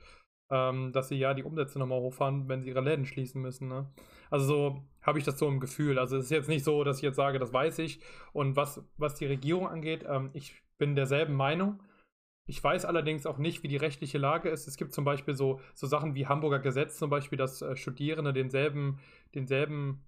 ähm, 0.50 0.92
dass 0.92 1.08
sie 1.10 1.16
ja 1.18 1.34
die 1.34 1.44
Umsätze 1.44 1.80
nochmal 1.80 2.00
hochfahren, 2.02 2.50
wenn 2.50 2.62
sie 2.62 2.70
ihre 2.70 2.82
Läden 2.82 3.06
schließen 3.06 3.42
müssen. 3.42 3.68
Ne? 3.70 3.90
Also 4.30 4.46
so 4.46 4.84
habe 5.02 5.18
ich 5.20 5.26
das 5.26 5.40
so 5.40 5.48
im 5.48 5.60
Gefühl. 5.60 5.98
Also 6.00 6.18
es 6.18 6.26
ist 6.26 6.32
jetzt 6.32 6.50
nicht 6.50 6.64
so, 6.66 6.84
dass 6.84 6.98
ich 6.98 7.04
jetzt 7.04 7.16
sage, 7.16 7.40
das 7.40 7.54
weiß 7.54 7.80
ich. 7.80 8.02
Und 8.34 8.56
was, 8.56 8.84
was 8.98 9.16
die 9.16 9.26
Regierung 9.26 9.68
angeht, 9.68 10.06
ähm, 10.08 10.30
ich 10.34 10.62
bin 10.78 10.96
derselben 10.96 11.34
Meinung. 11.36 11.82
Ich 12.48 12.62
weiß 12.64 12.86
allerdings 12.86 13.26
auch 13.26 13.38
nicht, 13.38 13.64
wie 13.64 13.68
die 13.70 13.78
rechtliche 13.78 14.18
Lage 14.18 14.50
ist. 14.50 14.68
Es 14.68 14.76
gibt 14.78 14.94
zum 14.94 15.06
Beispiel 15.06 15.36
so, 15.36 15.62
so 15.74 15.88
Sachen 15.88 16.16
wie 16.16 16.28
Hamburger 16.28 16.60
Gesetz, 16.60 16.98
zum 16.98 17.10
Beispiel, 17.10 17.38
dass 17.38 17.62
äh, 17.62 17.76
Studierende 17.78 18.34
denselben, 18.34 19.00
denselben 19.36 20.04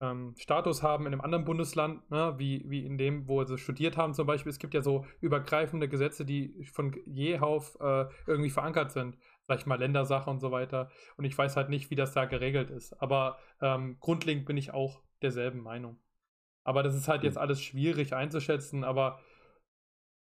ähm, 0.00 0.34
Status 0.36 0.82
haben 0.82 1.06
in 1.06 1.12
einem 1.12 1.22
anderen 1.22 1.44
Bundesland, 1.44 2.10
ne, 2.10 2.34
wie, 2.38 2.64
wie 2.66 2.84
in 2.84 2.98
dem, 2.98 3.28
wo 3.28 3.42
sie 3.44 3.58
studiert 3.58 3.96
haben 3.96 4.14
zum 4.14 4.26
Beispiel. 4.26 4.50
Es 4.50 4.58
gibt 4.58 4.74
ja 4.74 4.82
so 4.82 5.06
übergreifende 5.20 5.88
Gesetze, 5.88 6.24
die 6.24 6.64
von 6.72 6.94
jehauf 7.06 7.78
äh, 7.80 8.06
irgendwie 8.26 8.50
verankert 8.50 8.92
sind. 8.92 9.16
Sag 9.48 9.60
ich 9.60 9.66
mal, 9.66 9.78
Ländersache 9.78 10.28
und 10.28 10.40
so 10.40 10.50
weiter. 10.50 10.90
Und 11.16 11.24
ich 11.24 11.36
weiß 11.38 11.56
halt 11.56 11.68
nicht, 11.68 11.90
wie 11.90 11.94
das 11.94 12.12
da 12.12 12.24
geregelt 12.24 12.70
ist. 12.70 13.00
Aber 13.00 13.38
ähm, 13.60 13.96
grundlegend 14.00 14.44
bin 14.44 14.56
ich 14.56 14.74
auch 14.74 15.02
derselben 15.22 15.60
Meinung. 15.60 15.98
Aber 16.64 16.82
das 16.82 16.96
ist 16.96 17.06
halt 17.06 17.22
jetzt 17.22 17.38
alles 17.38 17.62
schwierig 17.62 18.12
einzuschätzen, 18.12 18.82
aber 18.82 19.20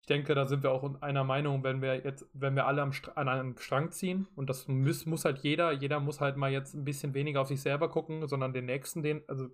ich 0.01 0.07
denke, 0.07 0.33
da 0.33 0.47
sind 0.47 0.63
wir 0.63 0.71
auch 0.71 1.01
einer 1.01 1.23
Meinung, 1.23 1.63
wenn 1.63 1.81
wir 1.81 2.03
jetzt, 2.03 2.27
wenn 2.33 2.55
wir 2.55 2.65
alle 2.65 2.81
an 2.81 3.29
einem 3.29 3.55
Strang 3.57 3.91
ziehen 3.91 4.27
und 4.35 4.49
das 4.49 4.67
muss, 4.67 5.05
muss 5.05 5.25
halt 5.25 5.39
jeder, 5.39 5.71
jeder 5.71 5.99
muss 5.99 6.19
halt 6.19 6.37
mal 6.37 6.51
jetzt 6.51 6.73
ein 6.73 6.83
bisschen 6.83 7.13
weniger 7.13 7.41
auf 7.41 7.47
sich 7.47 7.61
selber 7.61 7.87
gucken, 7.87 8.27
sondern 8.27 8.51
den 8.51 8.65
nächsten, 8.65 9.03
den, 9.03 9.21
also 9.27 9.49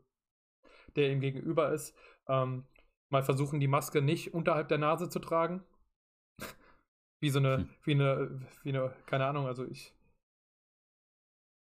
der 0.95 1.11
ihm 1.11 1.19
gegenüber 1.19 1.73
ist, 1.73 1.95
ähm, 2.29 2.65
mal 3.09 3.23
versuchen, 3.23 3.59
die 3.59 3.67
Maske 3.67 4.01
nicht 4.01 4.33
unterhalb 4.33 4.69
der 4.69 4.77
Nase 4.77 5.09
zu 5.09 5.19
tragen. 5.19 5.63
wie 7.19 7.29
so 7.29 7.39
eine, 7.39 7.57
hm. 7.57 7.69
wie 7.83 7.91
eine, 7.91 8.47
wie 8.63 8.69
eine, 8.69 8.95
keine 9.05 9.25
Ahnung, 9.25 9.47
also 9.47 9.65
ich. 9.65 9.93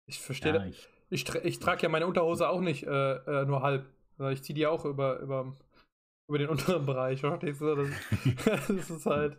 Ich 0.07 0.21
verstehe. 0.21 0.55
Ja, 0.55 0.65
ich, 0.65 0.89
ich, 1.11 1.35
ich 1.45 1.59
trage 1.59 1.83
ja 1.83 1.91
meine 1.91 2.07
Unterhose 2.07 2.49
auch 2.49 2.63
nicht 2.63 2.85
äh, 2.85 3.17
äh, 3.17 3.45
nur 3.45 3.63
halb. 3.63 3.87
Ich 4.33 4.43
ziehe 4.43 4.55
die 4.55 4.67
auch 4.67 4.85
über, 4.85 5.19
über 5.21 5.55
über 6.31 6.39
den 6.39 6.49
unteren 6.49 6.87
Bereich, 6.87 7.21
verstehst 7.21 7.61
du? 7.61 7.75
Das, 7.75 7.91
das 8.69 8.91
ist 8.91 9.07
halt. 9.07 9.37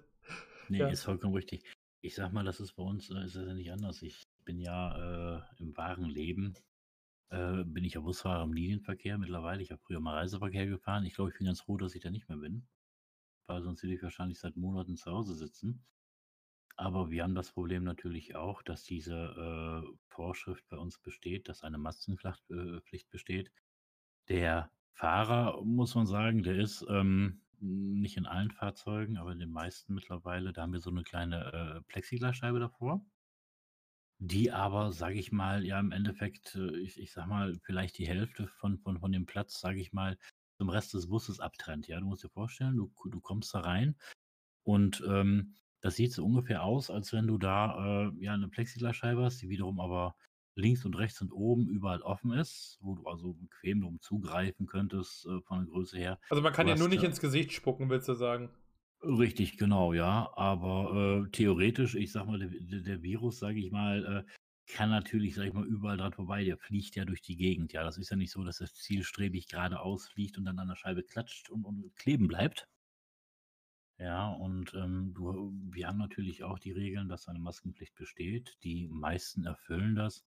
Nee, 0.67 0.79
ja. 0.79 0.89
ist 0.89 1.03
vollkommen 1.03 1.33
richtig. 1.33 1.63
Ich 2.01 2.15
sag 2.15 2.33
mal, 2.33 2.43
das 2.43 2.59
ist 2.59 2.73
bei 2.73 2.83
uns, 2.83 3.09
äh, 3.09 3.23
ist 3.23 3.35
das 3.35 3.47
ja 3.47 3.53
nicht 3.53 3.71
anders. 3.71 4.01
Ich 4.01 4.27
bin 4.43 4.59
ja 4.59 5.37
äh, 5.37 5.41
im 5.59 5.75
wahren 5.77 6.03
Leben, 6.03 6.53
äh, 7.29 7.63
bin 7.63 7.85
ich 7.85 7.93
ja 7.93 8.01
Busfahrer 8.01 8.43
im 8.43 8.51
Linienverkehr 8.51 9.17
mittlerweile. 9.17 9.61
Ich 9.61 9.71
habe 9.71 9.81
früher 9.81 10.01
mal 10.01 10.17
Reiseverkehr 10.17 10.67
gefahren. 10.67 11.05
Ich 11.05 11.13
glaube, 11.15 11.31
ich 11.31 11.37
bin 11.37 11.47
ganz 11.47 11.61
froh, 11.61 11.77
dass 11.77 11.95
ich 11.95 12.01
da 12.01 12.11
nicht 12.11 12.27
mehr 12.27 12.37
bin. 12.37 12.67
Weil 13.47 13.61
sonst 13.61 13.83
würde 13.83 13.95
ich 13.95 14.03
wahrscheinlich 14.03 14.39
seit 14.39 14.57
Monaten 14.57 14.97
zu 14.97 15.11
Hause 15.11 15.33
sitzen. 15.33 15.85
Aber 16.75 17.09
wir 17.09 17.23
haben 17.23 17.35
das 17.35 17.51
Problem 17.51 17.85
natürlich 17.85 18.35
auch, 18.35 18.63
dass 18.63 18.83
diese 18.83 19.15
äh, 19.15 19.97
Vorschrift 20.07 20.67
bei 20.67 20.77
uns 20.77 20.99
besteht, 20.99 21.47
dass 21.47 21.63
eine 21.63 21.77
Maskenpflicht 21.77 22.49
äh, 22.49 23.09
besteht. 23.09 23.51
Der 24.27 24.69
Fahrer, 24.93 25.61
muss 25.65 25.95
man 25.95 26.07
sagen, 26.07 26.43
der 26.43 26.55
ist, 26.57 26.85
ähm, 26.89 27.41
nicht 27.59 28.17
in 28.17 28.25
allen 28.25 28.51
Fahrzeugen, 28.51 29.17
aber 29.17 29.31
in 29.33 29.39
den 29.39 29.51
meisten 29.51 29.93
mittlerweile, 29.93 30.53
da 30.53 30.61
haben 30.63 30.73
wir 30.73 30.79
so 30.79 30.89
eine 30.89 31.03
kleine, 31.03 31.77
äh, 31.79 31.81
Plexiglasscheibe 31.87 32.59
davor, 32.59 33.05
die 34.19 34.51
aber, 34.51 34.91
sage 34.91 35.15
ich 35.19 35.31
mal, 35.31 35.65
ja 35.65 35.79
im 35.79 35.91
Endeffekt, 35.91 36.55
äh, 36.55 36.77
ich 36.77 36.99
ich 36.99 37.11
sage 37.11 37.29
mal, 37.29 37.59
vielleicht 37.63 37.97
die 37.97 38.07
Hälfte 38.07 38.47
von 38.47 38.77
von 38.79 38.99
von 38.99 39.11
dem 39.11 39.25
Platz, 39.25 39.59
sage 39.59 39.79
ich 39.81 39.93
mal, 39.93 40.17
zum 40.57 40.69
Rest 40.69 40.93
des 40.93 41.07
Busses 41.07 41.39
abtrennt, 41.39 41.87
ja? 41.87 41.99
Du 41.99 42.05
musst 42.05 42.23
dir 42.23 42.29
vorstellen, 42.29 42.75
du 42.77 42.91
du 43.09 43.19
kommst 43.21 43.53
da 43.53 43.61
rein 43.61 43.97
und, 44.63 45.03
ähm, 45.07 45.55
das 45.81 45.95
sieht 45.97 46.13
so 46.13 46.25
ungefähr 46.25 46.63
aus, 46.63 46.91
als 46.91 47.13
wenn 47.13 47.27
du 47.27 47.37
da, 47.39 48.07
äh, 48.09 48.13
ja, 48.23 48.33
eine 48.35 48.49
Plexiglasscheibe 48.49 49.23
hast, 49.23 49.41
die 49.41 49.49
wiederum 49.49 49.79
aber 49.79 50.15
links 50.61 50.85
und 50.85 50.95
rechts 50.95 51.21
und 51.21 51.31
oben 51.31 51.67
überall 51.67 52.01
offen 52.01 52.31
ist, 52.31 52.77
wo 52.81 52.95
du 52.95 53.05
also 53.07 53.33
bequem 53.33 53.81
drum 53.81 53.99
zugreifen 53.99 54.67
könntest 54.67 55.25
äh, 55.25 55.41
von 55.41 55.59
der 55.59 55.67
Größe 55.67 55.97
her. 55.97 56.19
Also 56.29 56.41
man 56.41 56.53
kann 56.53 56.67
ja 56.67 56.75
nur 56.75 56.89
nicht 56.89 57.03
ins 57.03 57.19
Gesicht 57.19 57.51
spucken, 57.51 57.89
willst 57.89 58.07
du 58.07 58.13
sagen? 58.13 58.49
Richtig, 59.03 59.57
genau, 59.57 59.93
ja. 59.93 60.31
Aber 60.35 61.25
äh, 61.25 61.29
theoretisch, 61.31 61.95
ich 61.95 62.11
sag 62.11 62.27
mal, 62.27 62.39
der, 62.39 62.81
der 62.81 63.01
Virus, 63.01 63.39
sage 63.39 63.59
ich 63.59 63.71
mal, 63.71 64.25
äh, 64.27 64.31
kann 64.71 64.89
natürlich, 64.89 65.35
sag 65.35 65.47
ich 65.47 65.53
mal, 65.53 65.65
überall 65.65 65.97
dran 65.97 66.13
vorbei. 66.13 66.43
Der 66.43 66.57
fliegt 66.57 66.95
ja 66.95 67.05
durch 67.05 67.21
die 67.21 67.35
Gegend. 67.35 67.73
Ja, 67.73 67.83
das 67.83 67.97
ist 67.97 68.11
ja 68.11 68.15
nicht 68.15 68.31
so, 68.31 68.43
dass 68.43 68.59
das 68.59 68.73
zielstrebig 68.75 69.47
geradeaus 69.47 70.07
fliegt 70.07 70.37
und 70.37 70.45
dann 70.45 70.59
an 70.59 70.67
der 70.67 70.75
Scheibe 70.75 71.03
klatscht 71.03 71.49
und, 71.49 71.65
und 71.65 71.95
kleben 71.95 72.27
bleibt. 72.27 72.67
Ja, 73.97 74.29
und 74.29 74.73
ähm, 74.73 75.13
du, 75.13 75.53
wir 75.69 75.87
haben 75.87 75.99
natürlich 75.99 76.43
auch 76.43 76.57
die 76.57 76.71
Regeln, 76.71 77.07
dass 77.07 77.27
eine 77.27 77.39
Maskenpflicht 77.39 77.93
besteht. 77.95 78.57
Die 78.63 78.87
meisten 78.87 79.45
erfüllen 79.45 79.95
das. 79.95 80.25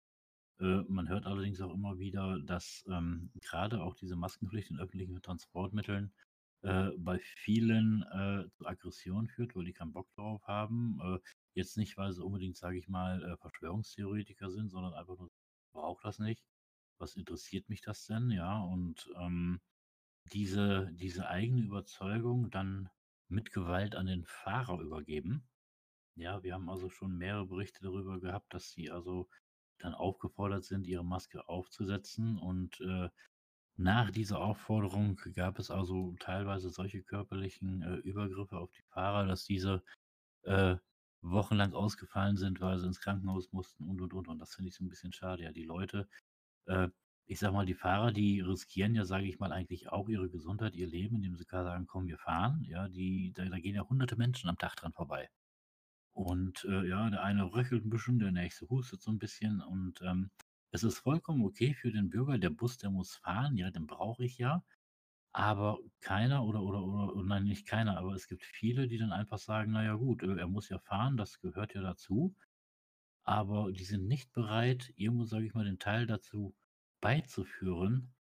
Äh, 0.61 0.83
man 0.89 1.09
hört 1.09 1.27
allerdings 1.27 1.61
auch 1.61 1.73
immer 1.75 1.99
wieder, 1.99 2.41
dass 2.41 2.85
ähm, 2.89 3.31
gerade 3.41 3.83
auch 3.83 3.95
diese 3.95 4.17
Maskenpflicht 4.17 4.71
in 4.71 4.81
öffentlichen 4.81 5.21
Transportmitteln 5.23 6.13
äh, 6.63 6.91
bei 6.97 7.19
vielen 7.19 8.03
äh, 8.05 8.49
zu 8.51 8.67
Aggression 8.67 9.29
führt, 9.29 9.55
weil 9.57 9.65
die 9.65 9.73
keinen 9.73 9.93
Bock 9.93 10.11
drauf 10.15 10.47
haben. 10.47 10.99
Äh, 11.03 11.19
jetzt 11.55 11.77
nicht, 11.77 11.97
weil 11.97 12.13
sie 12.13 12.25
unbedingt, 12.25 12.57
sage 12.57 12.79
ich 12.79 12.89
mal, 12.89 13.23
äh, 13.23 13.37
Verschwörungstheoretiker 13.37 14.51
sind, 14.51 14.71
sondern 14.71 14.95
einfach 14.95 15.19
nur, 15.19 15.31
braucht 15.73 16.05
das 16.05 16.19
nicht. 16.19 16.45
Was 16.99 17.17
interessiert 17.17 17.69
mich 17.69 17.83
das 17.83 18.07
denn? 18.07 18.31
Ja, 18.31 18.63
und 18.63 19.11
ähm, 19.19 19.61
diese, 20.33 20.91
diese 20.93 21.29
eigene 21.29 21.63
Überzeugung 21.63 22.51
dann 22.51 22.89
mit 23.29 23.53
Gewalt 23.53 23.95
an 23.97 24.07
den 24.07 24.25
Fahrer 24.25 24.81
übergeben. 24.81 25.47
Ja, 26.17 26.43
wir 26.43 26.55
haben 26.55 26.71
also 26.71 26.89
schon 26.91 27.19
mehrere 27.19 27.47
Berichte 27.47 27.81
darüber 27.83 28.21
gehabt, 28.21 28.55
dass 28.55 28.71
sie 28.71 28.91
also 28.91 29.29
dann 29.79 29.95
aufgefordert 29.95 30.65
sind, 30.65 30.87
ihre 30.87 31.05
Maske 31.05 31.49
aufzusetzen. 31.49 32.39
Und 32.39 32.81
äh, 32.81 33.09
nach 33.77 34.11
dieser 34.11 34.41
Aufforderung 34.41 35.17
gab 35.35 35.59
es 35.59 35.71
also 35.71 36.15
teilweise 36.21 36.71
solche 36.71 37.03
körperlichen 37.03 37.83
äh, 37.83 37.97
Übergriffe 37.97 38.59
auf 38.59 38.71
die 38.73 38.85
Fahrer, 38.93 39.27
dass 39.27 39.45
diese 39.45 39.83
äh, 40.45 40.77
wochenlang 41.23 41.73
ausgefallen 41.75 42.37
sind, 42.37 42.61
weil 42.61 42.79
sie 42.79 42.87
ins 42.87 43.01
Krankenhaus 43.01 43.53
mussten 43.53 43.85
und 43.89 44.01
und 44.01 44.15
und. 44.15 44.29
Und 44.29 44.39
das 44.39 44.55
finde 44.55 44.69
ich 44.69 44.77
so 44.77 44.85
ein 44.85 44.89
bisschen 44.89 45.13
schade. 45.13 45.43
Ja, 45.45 45.53
die 45.53 45.65
Leute, 45.65 46.09
äh, 46.67 46.89
ich 47.27 47.39
sag 47.41 47.53
mal, 47.53 47.67
die 47.67 47.75
Fahrer, 47.75 48.13
die 48.13 48.41
riskieren 48.41 48.95
ja, 48.95 49.05
sage 49.05 49.27
ich 49.27 49.39
mal, 49.39 49.53
eigentlich 49.53 49.89
auch 49.91 50.09
ihre 50.09 50.29
Gesundheit, 50.31 50.75
ihr 50.77 50.87
Leben, 50.87 51.17
indem 51.17 51.37
sie 51.37 51.47
gerade 51.47 51.67
sagen, 51.67 51.87
komm, 51.87 52.07
wir 52.07 52.19
fahren. 52.19 52.63
Ja, 52.65 52.89
die, 52.89 53.33
da, 53.35 53.45
da 53.47 53.59
gehen 53.59 53.75
ja 53.77 53.89
hunderte 53.89 54.17
Menschen 54.17 54.51
am 54.51 54.59
Tag 54.59 54.77
dran 54.77 54.93
vorbei. 54.93 55.31
Und, 56.15 56.65
äh, 56.65 56.87
ja, 56.89 57.11
der 57.11 57.23
eine 57.25 57.53
röchelt 57.55 57.85
ein 57.85 57.91
bisschen, 57.91 58.19
der 58.21 58.33
nächste 58.33 58.69
hustet 58.71 59.03
so 59.03 59.11
ein 59.11 59.19
bisschen 59.19 59.61
und, 59.61 60.01
ähm, 60.03 60.31
es 60.73 60.85
ist 60.85 60.99
vollkommen 60.99 61.45
okay 61.45 61.75
für 61.75 61.93
den 61.93 62.11
Bürger, 62.11 62.39
der 62.39 62.51
Bus, 62.51 62.79
der 62.79 62.91
muss 62.91 63.17
fahren, 63.17 63.57
ja, 63.57 63.71
den 63.71 63.87
brauche 63.87 64.25
ich 64.25 64.39
ja. 64.39 64.65
Aber 65.33 65.81
keiner 66.01 66.45
oder 66.45 66.63
oder 66.63 66.83
oder 66.85 67.15
oder 67.15 67.25
nein, 67.25 67.45
nicht 67.45 67.67
keiner, 67.67 67.99
aber 67.99 68.15
es 68.15 68.29
gibt 68.29 68.45
viele, 68.45 68.89
die 68.89 68.99
dann 68.99 69.13
einfach 69.13 69.39
sagen: 69.39 69.73
„Na 69.73 69.85
ja 69.85 69.95
gut, 69.97 70.23
äh, 70.25 70.37
er 70.39 70.49
muss 70.49 70.69
ja 70.71 70.79
fahren, 70.81 71.17
das 71.19 71.41
gehört 71.41 71.75
ja 71.75 71.83
dazu.“ 71.83 72.37
Aber 73.25 73.73
die 73.73 73.85
sind 73.85 74.07
nicht 74.07 74.33
bereit, 74.33 74.93
irgendwo, 74.97 75.25
sage 75.25 75.47
ich 75.47 75.55
mal, 75.55 75.65
den 75.67 75.79
Teil 75.79 76.07
dazu 76.07 76.57
beizuführen 77.03 78.15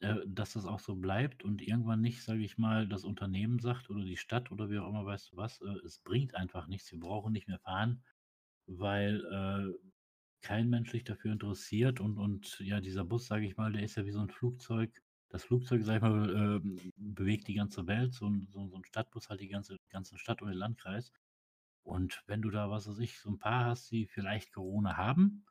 dass 0.00 0.52
das 0.52 0.64
auch 0.64 0.78
so 0.78 0.94
bleibt 0.94 1.44
und 1.44 1.60
irgendwann 1.60 2.00
nicht, 2.00 2.22
sage 2.22 2.44
ich 2.44 2.56
mal, 2.56 2.86
das 2.88 3.04
Unternehmen 3.04 3.58
sagt 3.58 3.90
oder 3.90 4.04
die 4.04 4.16
Stadt 4.16 4.50
oder 4.52 4.70
wie 4.70 4.78
auch 4.78 4.88
immer, 4.88 5.04
weißt 5.04 5.32
du 5.32 5.36
was, 5.36 5.60
äh, 5.60 5.74
es 5.84 5.98
bringt 5.98 6.34
einfach 6.34 6.68
nichts, 6.68 6.92
wir 6.92 7.00
brauchen 7.00 7.32
nicht 7.32 7.48
mehr 7.48 7.58
fahren, 7.58 8.04
weil 8.66 9.24
äh, 9.26 9.88
kein 10.40 10.70
Mensch 10.70 10.90
sich 10.92 11.04
dafür 11.04 11.32
interessiert 11.32 12.00
und, 12.00 12.18
und 12.18 12.60
ja, 12.60 12.80
dieser 12.80 13.04
Bus, 13.04 13.26
sage 13.26 13.46
ich 13.46 13.56
mal, 13.56 13.72
der 13.72 13.82
ist 13.82 13.96
ja 13.96 14.04
wie 14.04 14.12
so 14.12 14.20
ein 14.20 14.30
Flugzeug. 14.30 15.02
Das 15.30 15.44
Flugzeug, 15.44 15.82
sag 15.84 15.96
ich 15.96 16.02
mal, 16.02 16.60
äh, 16.64 16.90
bewegt 16.96 17.48
die 17.48 17.54
ganze 17.54 17.86
Welt, 17.86 18.14
so 18.14 18.28
ein, 18.28 18.46
so, 18.50 18.68
so 18.68 18.76
ein 18.76 18.84
Stadtbus 18.84 19.28
halt 19.28 19.40
die 19.40 19.48
ganze, 19.48 19.78
ganze 19.90 20.16
Stadt 20.16 20.40
oder 20.42 20.52
den 20.52 20.58
Landkreis. 20.58 21.12
Und 21.82 22.22
wenn 22.26 22.42
du 22.42 22.50
da, 22.50 22.70
was 22.70 22.88
weiß 22.88 22.98
ich, 23.00 23.18
so 23.18 23.30
ein 23.30 23.38
paar 23.38 23.64
hast, 23.66 23.90
die 23.90 24.06
vielleicht 24.06 24.52
Corona 24.52 24.96
haben, 24.96 25.44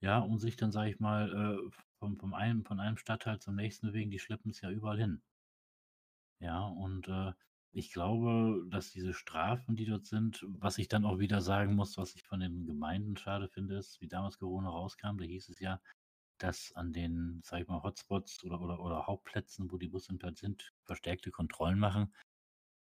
ja, 0.00 0.18
und 0.18 0.38
sich 0.38 0.56
dann, 0.56 0.72
sage 0.72 0.90
ich 0.90 1.00
mal, 1.00 1.32
äh, 1.32 1.70
vom, 1.98 2.16
vom 2.18 2.34
einem, 2.34 2.64
von 2.64 2.80
einem 2.80 2.96
Stadtteil 2.96 3.38
zum 3.40 3.56
nächsten 3.56 3.88
bewegen, 3.88 4.10
die 4.10 4.18
schleppen 4.18 4.50
es 4.50 4.60
ja 4.60 4.70
überall 4.70 4.98
hin. 4.98 5.22
Ja, 6.40 6.66
und 6.66 7.08
äh, 7.08 7.32
ich 7.72 7.92
glaube, 7.92 8.66
dass 8.70 8.90
diese 8.90 9.12
Strafen, 9.12 9.76
die 9.76 9.84
dort 9.84 10.06
sind, 10.06 10.44
was 10.48 10.78
ich 10.78 10.88
dann 10.88 11.04
auch 11.04 11.18
wieder 11.18 11.40
sagen 11.40 11.74
muss, 11.74 11.96
was 11.98 12.14
ich 12.14 12.24
von 12.24 12.40
den 12.40 12.66
Gemeinden 12.66 13.16
schade 13.16 13.48
finde, 13.48 13.76
ist, 13.76 14.00
wie 14.00 14.08
damals 14.08 14.38
Corona 14.38 14.70
rauskam, 14.70 15.18
da 15.18 15.24
hieß 15.24 15.48
es 15.50 15.60
ja, 15.60 15.80
dass 16.38 16.72
an 16.72 16.92
den, 16.92 17.40
sag 17.42 17.60
ich 17.62 17.68
mal, 17.68 17.82
Hotspots 17.82 18.44
oder, 18.44 18.60
oder, 18.60 18.80
oder 18.80 19.06
Hauptplätzen, 19.06 19.70
wo 19.70 19.78
die 19.78 19.88
Busse 19.88 20.16
sind, 20.34 20.72
verstärkte 20.84 21.30
Kontrollen 21.30 21.78
machen. 21.78 22.14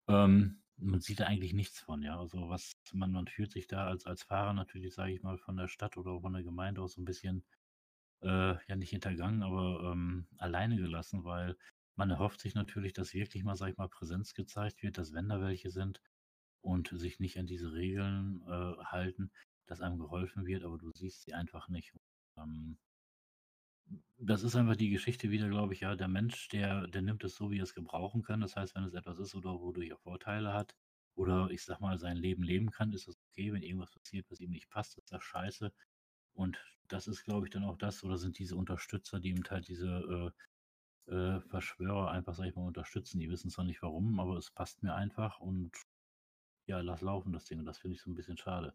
Ähm, 0.08 0.62
man 0.78 1.00
sieht 1.02 1.22
da 1.22 1.26
eigentlich 1.26 1.54
nichts 1.54 1.80
von, 1.80 2.02
ja. 2.04 2.20
Also 2.20 2.50
was 2.50 2.74
man, 2.94 3.12
man 3.12 3.28
fühlt 3.28 3.52
sich 3.52 3.68
da 3.68 3.88
als, 3.88 4.06
als 4.06 4.24
Fahrer 4.24 4.54
natürlich, 4.54 4.94
sage 4.94 5.14
ich 5.14 5.22
mal, 5.22 5.38
von 5.38 5.58
der 5.58 5.68
Stadt 5.68 5.98
oder 5.98 6.20
von 6.22 6.34
der 6.34 6.44
Gemeinde 6.44 6.82
aus 6.82 6.94
so 6.94 7.02
ein 7.02 7.06
bisschen 7.06 7.46
äh, 8.26 8.58
ja 8.68 8.76
nicht 8.76 8.92
hintergangen, 8.92 9.44
aber 9.44 9.92
ähm, 9.94 10.28
alleine 10.38 10.78
gelassen, 10.78 11.24
weil 11.26 11.58
man 11.96 12.10
erhofft 12.12 12.42
sich 12.42 12.56
natürlich, 12.56 12.94
dass 12.94 13.14
wirklich 13.14 13.44
mal, 13.44 13.56
sag 13.56 13.70
ich 13.72 13.78
mal, 13.78 13.90
Präsenz 13.90 14.34
gezeigt 14.34 14.84
wird, 14.84 14.98
dass 14.98 15.14
wenn 15.14 15.30
da 15.30 15.42
welche 15.42 15.72
sind 15.72 16.02
und 16.62 16.90
sich 16.90 17.20
nicht 17.20 17.38
an 17.40 17.48
diese 17.48 17.74
Regeln 17.74 18.42
äh, 18.48 18.84
halten. 18.86 19.32
dass 19.68 19.82
einem 19.82 20.00
geholfen 20.00 20.46
wird, 20.48 20.64
aber 20.64 20.78
du 20.78 20.92
siehst 20.94 21.24
sie 21.24 21.34
einfach 21.34 21.70
nicht. 21.70 21.94
Ähm, 22.38 22.78
das 24.18 24.44
ist 24.44 24.56
einfach 24.56 24.76
die 24.76 24.90
Geschichte 24.90 25.30
wieder, 25.32 25.48
glaube 25.50 25.74
ich, 25.74 25.82
ja, 25.82 25.96
der 25.96 26.08
Mensch, 26.08 26.48
der, 26.50 26.88
der 26.88 27.02
nimmt 27.02 27.24
es 27.24 27.36
so, 27.36 27.52
wie 27.52 27.60
er 27.60 27.64
es 27.64 27.74
gebrauchen 27.74 28.24
kann. 28.24 28.42
Das 28.42 28.56
heißt, 28.56 28.76
wenn 28.76 28.84
es 28.84 28.94
etwas 28.94 29.20
ist 29.20 29.36
oder 29.36 29.60
wodurch 29.60 29.90
er 29.90 29.98
Vorteile 29.98 30.54
hat 30.54 30.76
oder 31.16 31.50
ich 31.52 31.64
sag 31.64 31.80
mal, 31.82 31.98
sein 32.00 32.18
Leben 32.18 32.44
leben 32.44 32.72
kann, 32.72 32.94
ist 32.94 33.08
das 33.08 33.16
okay. 33.30 33.52
Wenn 33.54 33.62
irgendwas 33.64 33.92
passiert, 33.92 34.26
was 34.30 34.40
ihm 34.40 34.52
nicht 34.52 34.70
passt, 34.70 34.98
ist 34.98 35.12
das 35.12 35.24
scheiße. 35.24 35.72
Und 36.36 36.60
das 36.88 37.08
ist, 37.08 37.24
glaube 37.24 37.48
ich, 37.48 37.52
dann 37.54 37.64
auch 37.64 37.78
das, 37.78 38.04
oder 38.04 38.18
sind 38.18 38.38
diese 38.38 38.56
Unterstützer, 38.56 39.20
die 39.20 39.30
eben 39.30 39.44
halt 39.50 39.68
diese 39.68 40.34
äh, 41.08 41.14
äh, 41.14 41.42
Verschwörer 41.42 42.12
einfach, 42.12 42.36
sag 42.36 42.48
ich 42.48 42.56
mal, 42.56 42.68
unterstützen. 42.68 43.20
Die 43.20 43.30
wissen 43.30 43.50
zwar 43.50 43.66
nicht 43.66 43.82
warum, 43.82 44.20
aber 44.20 44.38
es 44.38 44.52
passt 44.52 44.84
mir 44.84 44.96
einfach 44.96 45.40
und 45.40 45.72
ja, 46.68 46.80
lass 46.82 47.02
laufen 47.02 47.32
das 47.32 47.46
Ding. 47.46 47.60
Und 47.60 47.66
das 47.66 47.80
finde 47.80 47.96
ich 47.96 48.02
so 48.02 48.10
ein 48.10 48.16
bisschen 48.16 48.38
schade. 48.38 48.74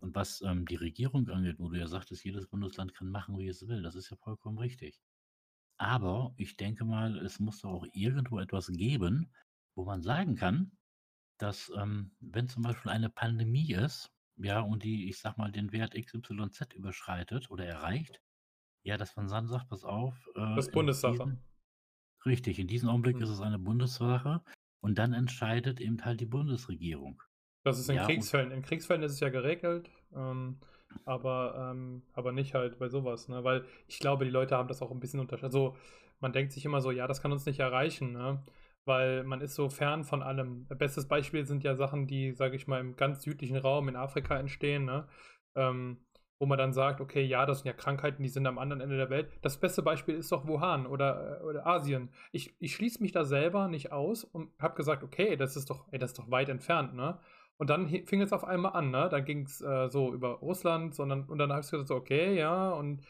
Und 0.00 0.14
was 0.14 0.40
ähm, 0.42 0.66
die 0.66 0.76
Regierung 0.76 1.28
angeht, 1.28 1.58
wo 1.58 1.68
du 1.68 1.78
ja 1.78 1.86
sagtest, 1.86 2.24
jedes 2.24 2.46
Bundesland 2.46 2.94
kann 2.94 3.10
machen, 3.10 3.38
wie 3.38 3.48
es 3.48 3.66
will, 3.68 3.82
das 3.82 3.94
ist 3.94 4.10
ja 4.10 4.16
vollkommen 4.16 4.58
richtig. 4.58 5.00
Aber 5.78 6.34
ich 6.36 6.56
denke 6.56 6.84
mal, 6.84 7.18
es 7.24 7.38
muss 7.40 7.60
doch 7.60 7.70
auch 7.70 7.86
irgendwo 7.92 8.38
etwas 8.38 8.68
geben, 8.68 9.32
wo 9.74 9.84
man 9.84 10.02
sagen 10.02 10.36
kann, 10.36 10.72
dass 11.38 11.72
ähm, 11.76 12.12
wenn 12.20 12.48
zum 12.48 12.62
Beispiel 12.62 12.90
eine 12.90 13.08
Pandemie 13.08 13.72
ist, 13.72 14.10
ja, 14.42 14.60
und 14.60 14.82
die, 14.84 15.08
ich 15.08 15.18
sag 15.18 15.38
mal, 15.38 15.52
den 15.52 15.72
Wert 15.72 15.94
XYZ 15.94 16.74
überschreitet 16.74 17.50
oder 17.50 17.64
erreicht, 17.66 18.20
ja, 18.82 18.96
dass 18.96 19.16
man 19.16 19.28
dann 19.28 19.46
sagt, 19.46 19.68
pass 19.68 19.84
auf. 19.84 20.14
Äh, 20.34 20.54
das 20.56 20.66
ist 20.66 20.72
Bundessache. 20.72 21.12
Diesen, 21.12 21.44
richtig, 22.24 22.58
in 22.58 22.66
diesem 22.66 22.88
Augenblick 22.88 23.16
hm. 23.16 23.22
ist 23.22 23.30
es 23.30 23.40
eine 23.40 23.58
Bundessache 23.58 24.42
und 24.80 24.98
dann 24.98 25.12
entscheidet 25.12 25.80
eben 25.80 26.04
halt 26.04 26.20
die 26.20 26.26
Bundesregierung. 26.26 27.22
Das 27.64 27.78
ist 27.78 27.90
in 27.90 27.96
ja, 27.96 28.06
Kriegsfällen. 28.06 28.50
In 28.52 28.62
Kriegsfällen 28.62 29.02
ist 29.02 29.12
es 29.12 29.20
ja 29.20 29.28
geregelt, 29.28 29.90
ähm, 30.14 30.58
aber, 31.04 31.70
ähm, 31.72 32.02
aber 32.14 32.32
nicht 32.32 32.54
halt 32.54 32.78
bei 32.78 32.88
sowas, 32.88 33.28
ne? 33.28 33.44
Weil 33.44 33.66
ich 33.86 33.98
glaube, 33.98 34.24
die 34.24 34.30
Leute 34.30 34.56
haben 34.56 34.68
das 34.68 34.80
auch 34.80 34.90
ein 34.90 35.00
bisschen 35.00 35.20
unterschätzt. 35.20 35.54
Also 35.54 35.76
man 36.20 36.32
denkt 36.32 36.52
sich 36.52 36.64
immer 36.64 36.80
so, 36.80 36.90
ja, 36.90 37.06
das 37.06 37.20
kann 37.20 37.32
uns 37.32 37.44
nicht 37.44 37.60
erreichen, 37.60 38.12
ne? 38.12 38.42
Weil 38.90 39.22
man 39.22 39.40
ist 39.40 39.54
so 39.54 39.68
fern 39.68 40.02
von 40.02 40.20
allem. 40.20 40.66
Bestes 40.66 41.06
Beispiel 41.06 41.46
sind 41.46 41.62
ja 41.62 41.76
Sachen, 41.76 42.08
die, 42.08 42.32
sage 42.32 42.56
ich 42.56 42.66
mal, 42.66 42.80
im 42.80 42.96
ganz 42.96 43.22
südlichen 43.22 43.56
Raum 43.56 43.88
in 43.88 43.94
Afrika 43.94 44.36
entstehen, 44.36 44.84
ne? 44.84 45.06
Ähm, 45.54 45.98
wo 46.40 46.46
man 46.46 46.58
dann 46.58 46.72
sagt, 46.72 47.00
okay, 47.00 47.22
ja, 47.22 47.46
das 47.46 47.58
sind 47.58 47.66
ja 47.68 47.72
Krankheiten, 47.72 48.24
die 48.24 48.28
sind 48.28 48.48
am 48.48 48.58
anderen 48.58 48.80
Ende 48.80 48.96
der 48.96 49.08
Welt. 49.08 49.30
Das 49.42 49.60
beste 49.60 49.82
Beispiel 49.82 50.16
ist 50.16 50.32
doch 50.32 50.48
Wuhan 50.48 50.86
oder, 50.86 51.40
äh, 51.40 51.44
oder 51.44 51.66
Asien. 51.68 52.10
Ich, 52.32 52.56
ich 52.58 52.74
schließe 52.74 53.00
mich 53.00 53.12
da 53.12 53.24
selber 53.24 53.68
nicht 53.68 53.92
aus 53.92 54.24
und 54.24 54.50
habe 54.58 54.74
gesagt, 54.74 55.04
okay, 55.04 55.36
das 55.36 55.56
ist 55.56 55.70
doch, 55.70 55.86
ey, 55.92 56.00
das 56.00 56.10
ist 56.10 56.18
doch 56.18 56.30
weit 56.32 56.48
entfernt, 56.48 56.92
ne? 56.94 57.20
Und 57.58 57.70
dann 57.70 57.88
fing 58.06 58.22
es 58.22 58.32
auf 58.32 58.42
einmal 58.42 58.72
an, 58.72 58.90
ne? 58.90 59.08
Dann 59.08 59.24
ging 59.24 59.42
es 59.44 59.60
äh, 59.60 59.88
so 59.88 60.12
über 60.12 60.30
Russland, 60.40 60.96
sondern, 60.96 61.26
und 61.26 61.38
dann 61.38 61.52
hast 61.52 61.70
du 61.70 61.76
gesagt, 61.76 61.88
so, 61.88 61.94
okay, 61.94 62.36
ja, 62.36 62.70
und 62.70 63.02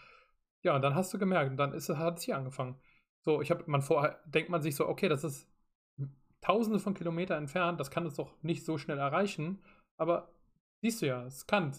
ja, 0.62 0.77
und 0.77 0.83
dann 0.83 0.95
hast 0.95 1.14
du 1.14 1.19
gemerkt, 1.19 1.51
und 1.51 1.57
dann 1.57 1.73
ist, 1.73 1.88
hat 1.88 2.19
es 2.19 2.25
hier 2.25 2.37
angefangen. 2.37 2.77
So, 3.23 3.40
ich 3.40 3.51
habe, 3.51 3.64
man 3.66 3.81
vorher 3.81 4.21
denkt 4.27 4.51
man 4.51 4.61
sich 4.61 4.75
so, 4.77 4.87
okay, 4.88 5.09
das 5.09 5.25
ist 5.25 5.49
tausende 6.40 6.79
von 6.79 6.94
Kilometern 6.94 7.38
entfernt, 7.38 7.81
das 7.81 7.90
kann 7.90 8.07
es 8.07 8.14
doch 8.16 8.33
nicht 8.42 8.64
so 8.64 8.79
schnell 8.79 8.98
erreichen, 8.98 9.62
aber 9.98 10.33
siehst 10.83 11.03
du 11.03 11.07
ja, 11.07 11.24
es 11.26 11.46
kann. 11.46 11.72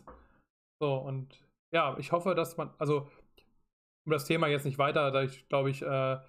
So, 0.82 0.96
und 0.98 1.44
ja, 1.74 1.98
ich 1.98 2.12
hoffe, 2.12 2.36
dass 2.36 2.58
man, 2.58 2.74
also, 2.78 3.10
um 4.06 4.12
das 4.12 4.26
Thema 4.26 4.48
jetzt 4.48 4.66
nicht 4.66 4.78
weiter, 4.78 5.28
glaube 5.50 5.70
ich, 5.70 5.82
äh, 5.82 6.20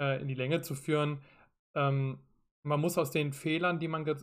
äh, 0.00 0.20
in 0.20 0.28
die 0.28 0.34
Länge 0.34 0.62
zu 0.62 0.74
führen, 0.74 1.22
ähm, 1.76 2.18
man 2.66 2.80
muss 2.80 2.98
aus 2.98 3.10
den 3.10 3.32
Fehlern, 3.32 3.78
die 3.78 3.88
man 3.88 4.04
ge 4.04 4.16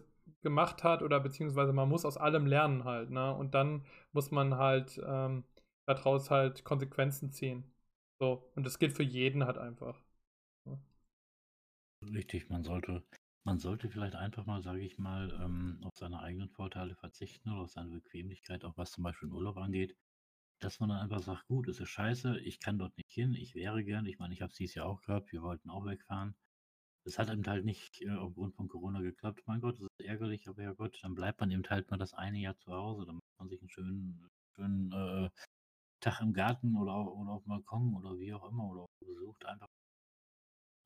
gemacht 0.43 0.83
hat 0.83 1.03
oder 1.03 1.19
beziehungsweise 1.19 1.73
man 1.73 1.89
muss 1.89 2.05
aus 2.05 2.17
allem 2.17 2.47
lernen 2.47 2.83
halt, 2.83 3.11
ne? 3.11 3.35
Und 3.35 3.53
dann 3.53 3.85
muss 4.11 4.31
man 4.31 4.55
halt 4.57 4.99
ähm, 5.05 5.43
daraus 5.87 6.31
halt 6.31 6.63
Konsequenzen 6.63 7.31
ziehen. 7.31 7.63
So, 8.19 8.49
und 8.55 8.65
das 8.65 8.79
gilt 8.79 8.93
für 8.93 9.03
jeden 9.03 9.45
halt 9.45 9.57
einfach. 9.57 10.01
Richtig, 12.01 12.49
man 12.49 12.63
sollte, 12.63 13.03
man 13.43 13.59
sollte 13.59 13.89
vielleicht 13.89 14.15
einfach 14.15 14.45
mal, 14.45 14.61
sage 14.61 14.81
ich 14.81 14.97
mal, 14.97 15.31
ähm, 15.41 15.79
auf 15.83 15.95
seine 15.95 16.21
eigenen 16.21 16.49
Vorteile 16.49 16.95
verzichten 16.95 17.51
oder 17.51 17.63
auf 17.63 17.71
seine 17.71 17.91
Bequemlichkeit, 17.91 18.63
auch 18.65 18.77
was 18.77 18.91
zum 18.91 19.03
Beispiel 19.03 19.29
den 19.29 19.35
Urlaub 19.35 19.57
angeht, 19.57 19.95
dass 20.59 20.79
man 20.79 20.89
dann 20.89 20.99
einfach 20.99 21.21
sagt, 21.21 21.47
gut, 21.47 21.67
es 21.67 21.79
ist 21.79 21.89
scheiße, 21.89 22.39
ich 22.39 22.59
kann 22.59 22.79
dort 22.79 22.95
nicht 22.97 23.11
hin, 23.11 23.33
ich 23.33 23.55
wäre 23.55 23.83
gern, 23.83 24.05
ich 24.05 24.19
meine, 24.19 24.33
ich 24.33 24.41
habe 24.41 24.51
es 24.51 24.57
dieses 24.57 24.75
Jahr 24.75 24.87
auch 24.87 25.01
gehabt, 25.01 25.31
wir 25.31 25.41
wollten 25.41 25.69
auch 25.69 25.85
wegfahren, 25.85 26.35
es 27.03 27.17
hat 27.17 27.29
eben 27.29 27.45
halt 27.47 27.65
nicht 27.65 28.01
äh, 28.01 28.11
aufgrund 28.11 28.55
von 28.55 28.67
Corona 28.67 29.01
geklappt. 29.01 29.41
Mein 29.47 29.61
Gott, 29.61 29.75
das 29.79 29.87
ist 29.87 30.05
ärgerlich, 30.05 30.47
aber 30.47 30.61
ja 30.61 30.73
Gott, 30.73 30.99
dann 31.01 31.15
bleibt 31.15 31.39
man 31.39 31.49
eben 31.51 31.63
halt 31.67 31.89
mal 31.89 31.97
das 31.97 32.13
eine 32.13 32.39
Jahr 32.39 32.57
zu 32.57 32.71
Hause. 32.71 33.05
Dann 33.05 33.15
macht 33.15 33.39
man 33.39 33.49
sich 33.49 33.59
einen 33.61 33.69
schönen, 33.69 34.27
schönen 34.55 34.91
äh, 34.91 35.29
Tag 36.01 36.21
im 36.21 36.33
Garten 36.33 36.75
oder, 36.75 37.11
oder 37.13 37.31
auf 37.31 37.43
dem 37.43 37.49
Balkon 37.49 37.95
oder 37.95 38.19
wie 38.19 38.33
auch 38.33 38.47
immer 38.49 38.65
oder 38.69 38.85
besucht 38.99 39.45
einfach. 39.45 39.67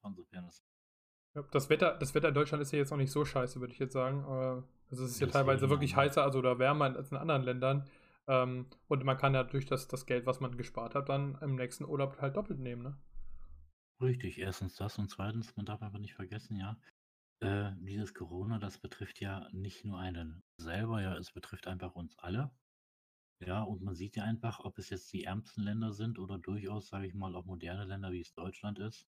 Insofern 0.05 0.45
ja, 0.45 0.51
das 1.51 1.69
Wetter, 1.69 1.97
das 1.97 2.15
Wetter 2.15 2.29
in 2.29 2.33
Deutschland 2.33 2.61
ist 2.61 2.71
ja 2.71 2.79
jetzt 2.79 2.91
auch 2.91 2.97
nicht 2.97 3.11
so 3.11 3.25
scheiße, 3.25 3.59
würde 3.59 3.73
ich 3.73 3.79
jetzt 3.79 3.93
sagen. 3.93 4.23
Also 4.89 5.03
es 5.03 5.11
ist 5.11 5.19
ja 5.19 5.27
teilweise 5.27 5.69
wirklich 5.69 5.95
heißer, 5.95 6.23
also 6.23 6.39
oder 6.39 6.59
wärmer 6.59 6.95
als 6.95 7.11
in 7.11 7.17
anderen 7.17 7.43
Ländern. 7.43 7.89
Ähm, 8.27 8.67
und 8.87 9.03
man 9.03 9.17
kann 9.17 9.33
ja 9.33 9.43
durch 9.43 9.65
das, 9.65 9.87
das 9.87 10.05
Geld, 10.05 10.25
was 10.25 10.39
man 10.39 10.57
gespart 10.57 10.95
hat, 10.95 11.09
dann 11.09 11.37
im 11.41 11.55
nächsten 11.55 11.85
Urlaub 11.85 12.19
halt 12.19 12.35
doppelt 12.35 12.59
nehmen, 12.59 12.81
ne? 12.81 12.97
Richtig, 14.01 14.39
erstens 14.39 14.75
das 14.75 14.97
und 14.97 15.09
zweitens, 15.09 15.55
man 15.55 15.65
darf 15.65 15.81
einfach 15.81 15.99
nicht 15.99 16.15
vergessen, 16.15 16.57
ja, 16.57 16.77
äh, 17.41 17.71
dieses 17.79 18.13
Corona, 18.13 18.59
das 18.59 18.79
betrifft 18.79 19.21
ja 19.21 19.47
nicht 19.51 19.85
nur 19.85 19.99
einen 19.99 20.43
selber, 20.57 21.01
ja, 21.01 21.15
es 21.17 21.31
betrifft 21.31 21.67
einfach 21.67 21.95
uns 21.95 22.17
alle. 22.17 22.51
Ja, 23.45 23.61
und 23.61 23.81
man 23.83 23.95
sieht 23.95 24.15
ja 24.15 24.23
einfach, 24.23 24.59
ob 24.61 24.77
es 24.79 24.89
jetzt 24.89 25.11
die 25.13 25.25
ärmsten 25.25 25.63
Länder 25.63 25.93
sind 25.93 26.19
oder 26.19 26.37
durchaus, 26.37 26.87
sage 26.87 27.07
ich 27.07 27.13
mal, 27.13 27.35
auch 27.35 27.45
moderne 27.45 27.85
Länder, 27.85 28.11
wie 28.11 28.21
es 28.21 28.33
Deutschland 28.33 28.79
ist, 28.79 29.07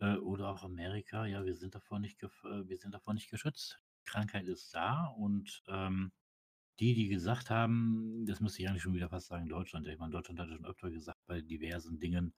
äh, 0.00 0.16
oder 0.16 0.48
auch 0.48 0.62
Amerika, 0.62 1.26
ja, 1.26 1.44
wir 1.44 1.54
sind 1.54 1.74
davor 1.74 1.98
nicht, 1.98 2.22
äh, 2.22 2.28
wir 2.68 2.76
sind 2.76 2.94
davor 2.94 3.14
nicht 3.14 3.30
geschützt. 3.30 3.80
Krankheit 4.04 4.46
ist 4.46 4.74
da 4.74 5.06
und 5.06 5.62
ähm, 5.68 6.12
die, 6.78 6.94
die 6.94 7.08
gesagt 7.08 7.50
haben, 7.50 8.24
das 8.26 8.40
müsste 8.40 8.62
ich 8.62 8.68
eigentlich 8.68 8.82
schon 8.82 8.94
wieder 8.94 9.08
fast 9.08 9.28
sagen, 9.28 9.48
Deutschland, 9.48 9.86
ich 9.88 9.98
meine, 9.98 10.12
Deutschland 10.12 10.38
hat 10.40 10.48
schon 10.48 10.64
öfter 10.64 10.90
gesagt 10.90 11.18
bei 11.26 11.40
diversen 11.40 11.98
Dingen, 11.98 12.34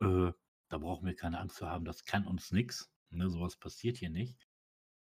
äh, 0.00 0.32
da 0.68 0.78
brauchen 0.78 1.06
wir 1.06 1.14
keine 1.14 1.40
Angst 1.40 1.56
zu 1.56 1.68
haben, 1.68 1.84
das 1.84 2.04
kann 2.04 2.26
uns 2.26 2.52
nichts. 2.52 2.90
Ne, 3.10 3.30
sowas 3.30 3.56
passiert 3.56 3.96
hier 3.98 4.10
nicht. 4.10 4.48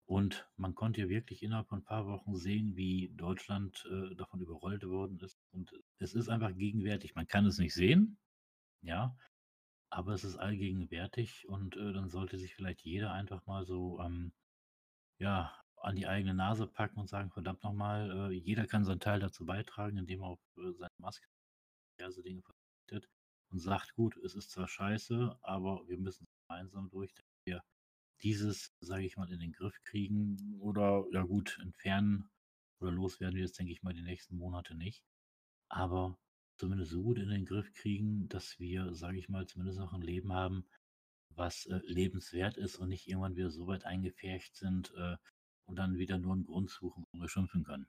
Und 0.05 0.49
man 0.57 0.73
konnte 0.73 1.01
ja 1.01 1.09
wirklich 1.09 1.43
innerhalb 1.43 1.67
von 1.67 1.79
ein 1.79 1.83
paar 1.83 2.07
Wochen 2.07 2.35
sehen, 2.35 2.75
wie 2.75 3.09
Deutschland 3.15 3.85
äh, 3.91 4.15
davon 4.15 4.41
überrollt 4.41 4.83
worden 4.87 5.19
ist. 5.19 5.39
Und 5.51 5.71
es 5.99 6.15
ist 6.15 6.29
einfach 6.29 6.55
gegenwärtig. 6.55 7.13
Man 7.13 7.27
kann 7.27 7.45
es 7.45 7.59
nicht 7.59 7.75
sehen, 7.75 8.17
ja, 8.81 9.15
aber 9.89 10.13
es 10.13 10.23
ist 10.23 10.37
allgegenwärtig 10.37 11.47
und 11.47 11.75
äh, 11.77 11.93
dann 11.93 12.09
sollte 12.09 12.37
sich 12.37 12.55
vielleicht 12.55 12.81
jeder 12.81 13.11
einfach 13.11 13.45
mal 13.45 13.65
so, 13.65 13.99
ähm, 14.01 14.31
ja, 15.19 15.53
an 15.77 15.95
die 15.95 16.07
eigene 16.07 16.33
Nase 16.33 16.67
packen 16.67 16.99
und 16.99 17.09
sagen, 17.09 17.31
verdammt 17.31 17.63
nochmal, 17.63 18.31
äh, 18.31 18.33
jeder 18.33 18.67
kann 18.67 18.85
seinen 18.85 18.99
Teil 18.99 19.19
dazu 19.19 19.45
beitragen, 19.45 19.97
indem 19.97 20.21
er 20.21 20.27
auf 20.27 20.39
äh, 20.57 20.71
seine 20.73 20.91
Maske 20.97 21.27
diverse 21.97 22.21
Dinge 22.23 22.41
verzichtet 22.41 23.09
und 23.51 23.59
sagt, 23.59 23.93
gut, 23.95 24.17
es 24.17 24.35
ist 24.35 24.51
zwar 24.51 24.67
scheiße, 24.67 25.37
aber 25.41 25.87
wir 25.87 25.97
müssen 25.97 26.27
gemeinsam 26.47 26.89
durch, 26.89 27.13
dass 27.13 27.25
wir 27.45 27.63
dieses, 28.21 28.73
sage 28.81 29.05
ich 29.05 29.17
mal, 29.17 29.31
in 29.31 29.39
den 29.39 29.53
Griff 29.53 29.81
kriegen 29.83 30.57
oder 30.59 31.05
ja 31.11 31.23
gut, 31.23 31.57
entfernen 31.61 32.29
oder 32.79 32.91
loswerden 32.91 33.35
wir 33.35 33.43
jetzt, 33.43 33.59
denke 33.59 33.71
ich 33.71 33.83
mal, 33.83 33.93
die 33.93 34.01
nächsten 34.01 34.37
Monate 34.37 34.75
nicht. 34.75 35.03
Aber 35.69 36.17
zumindest 36.59 36.91
so 36.91 37.01
gut 37.01 37.17
in 37.17 37.29
den 37.29 37.45
Griff 37.45 37.73
kriegen, 37.73 38.27
dass 38.29 38.59
wir, 38.59 38.93
sage 38.93 39.17
ich 39.17 39.29
mal, 39.29 39.47
zumindest 39.47 39.79
noch 39.79 39.93
ein 39.93 40.01
Leben 40.01 40.33
haben, 40.33 40.65
was 41.35 41.65
äh, 41.65 41.79
lebenswert 41.85 42.57
ist 42.57 42.77
und 42.77 42.89
nicht 42.89 43.07
irgendwann 43.07 43.35
wieder 43.35 43.49
so 43.49 43.67
weit 43.67 43.85
eingefärcht 43.85 44.55
sind 44.55 44.93
äh, 44.97 45.17
und 45.65 45.77
dann 45.77 45.97
wieder 45.97 46.17
nur 46.17 46.33
einen 46.33 46.45
Grund 46.45 46.69
suchen, 46.69 47.05
wo 47.11 47.19
wir 47.19 47.29
schimpfen 47.29 47.63
können. 47.63 47.87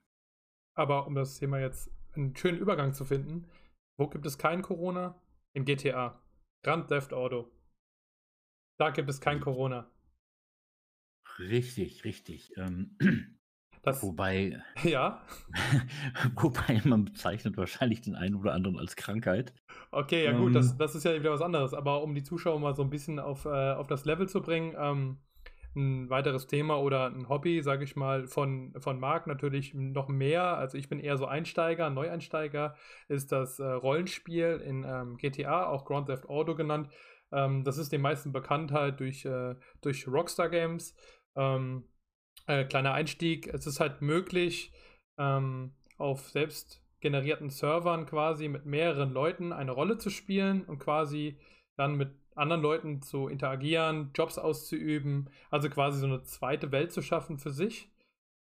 Aber 0.73 1.05
um 1.05 1.15
das 1.15 1.37
Thema 1.37 1.59
jetzt 1.59 1.91
einen 2.13 2.35
schönen 2.35 2.57
Übergang 2.57 2.93
zu 2.93 3.05
finden, 3.05 3.49
wo 3.97 4.07
gibt 4.07 4.25
es 4.25 4.37
kein 4.37 4.61
Corona? 4.61 5.21
in 5.53 5.65
GTA. 5.65 6.21
Grand 6.63 6.87
Theft 6.87 7.13
Auto. 7.13 7.51
Da 8.77 8.89
gibt 8.89 9.09
es 9.09 9.19
kein 9.19 9.39
Corona. 9.39 9.91
Richtig, 11.39 12.03
richtig. 12.03 12.53
Ähm, 12.57 12.97
das, 13.83 14.03
wobei, 14.03 14.61
ja. 14.83 15.21
wobei 16.35 16.81
man 16.83 17.05
bezeichnet 17.05 17.57
wahrscheinlich 17.57 18.01
den 18.01 18.15
einen 18.15 18.35
oder 18.35 18.53
anderen 18.53 18.77
als 18.77 18.95
Krankheit. 18.95 19.53
Okay, 19.91 20.25
ja 20.25 20.31
ähm, 20.31 20.39
gut, 20.39 20.55
das, 20.55 20.77
das 20.77 20.95
ist 20.95 21.03
ja 21.03 21.13
wieder 21.19 21.31
was 21.31 21.41
anderes. 21.41 21.73
Aber 21.73 22.03
um 22.03 22.13
die 22.13 22.23
Zuschauer 22.23 22.59
mal 22.59 22.75
so 22.75 22.83
ein 22.83 22.89
bisschen 22.89 23.19
auf, 23.19 23.45
äh, 23.45 23.73
auf 23.73 23.87
das 23.87 24.05
Level 24.05 24.29
zu 24.29 24.41
bringen, 24.41 24.75
ähm, 24.77 25.17
ein 25.75 26.09
weiteres 26.09 26.47
Thema 26.47 26.79
oder 26.79 27.05
ein 27.07 27.29
Hobby, 27.29 27.61
sage 27.61 27.83
ich 27.83 27.95
mal, 27.95 28.27
von, 28.27 28.73
von 28.77 28.99
Marc 28.99 29.27
natürlich 29.27 29.73
noch 29.73 30.09
mehr. 30.09 30.57
Also 30.57 30.77
ich 30.77 30.89
bin 30.89 30.99
eher 30.99 31.17
so 31.17 31.25
Einsteiger, 31.25 31.89
Neueinsteiger, 31.89 32.75
ist 33.07 33.31
das 33.31 33.59
äh, 33.59 33.65
Rollenspiel 33.65 34.61
in 34.65 34.83
ähm, 34.83 35.17
GTA, 35.17 35.67
auch 35.67 35.85
Grand 35.85 36.07
Theft 36.07 36.27
Auto 36.27 36.55
genannt. 36.55 36.89
Ähm, 37.31 37.63
das 37.63 37.77
ist 37.77 37.91
den 37.91 38.01
meisten 38.01 38.33
bekannt 38.33 38.71
halt 38.71 38.99
durch, 38.99 39.23
äh, 39.25 39.55
durch 39.81 40.07
Rockstar 40.07 40.49
Games. 40.49 40.93
Ähm, 41.35 41.85
äh, 42.47 42.65
kleiner 42.65 42.93
Einstieg, 42.93 43.47
es 43.47 43.67
ist 43.67 43.79
halt 43.79 44.01
möglich, 44.01 44.71
ähm, 45.17 45.73
auf 45.97 46.29
selbst 46.29 46.81
generierten 46.99 47.49
Servern 47.49 48.05
quasi 48.05 48.47
mit 48.47 48.65
mehreren 48.65 49.11
Leuten 49.11 49.53
eine 49.53 49.71
Rolle 49.71 49.97
zu 49.97 50.09
spielen 50.09 50.63
und 50.65 50.79
quasi 50.79 51.37
dann 51.77 51.95
mit 51.95 52.11
anderen 52.35 52.61
Leuten 52.61 53.01
zu 53.01 53.27
interagieren, 53.27 54.11
Jobs 54.13 54.37
auszuüben, 54.37 55.29
also 55.49 55.69
quasi 55.69 55.99
so 55.99 56.05
eine 56.05 56.23
zweite 56.23 56.71
Welt 56.71 56.91
zu 56.91 57.01
schaffen 57.01 57.37
für 57.37 57.51
sich. 57.51 57.89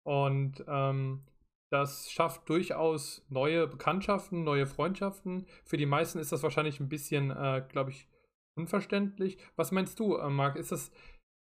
Und 0.03 0.63
ähm, 0.67 1.23
das 1.71 2.11
schafft 2.11 2.49
durchaus 2.49 3.25
neue 3.29 3.67
Bekanntschaften, 3.67 4.43
neue 4.43 4.67
Freundschaften. 4.67 5.47
Für 5.63 5.77
die 5.77 5.85
meisten 5.85 6.19
ist 6.19 6.31
das 6.31 6.43
wahrscheinlich 6.43 6.79
ein 6.79 6.89
bisschen, 6.89 7.31
äh, 7.31 7.63
glaube 7.69 7.91
ich, 7.91 8.07
unverständlich. 8.57 9.37
Was 9.55 9.71
meinst 9.71 9.99
du, 9.99 10.17
äh, 10.17 10.29
Marc? 10.29 10.57
Ist 10.57 10.71
das, 10.71 10.91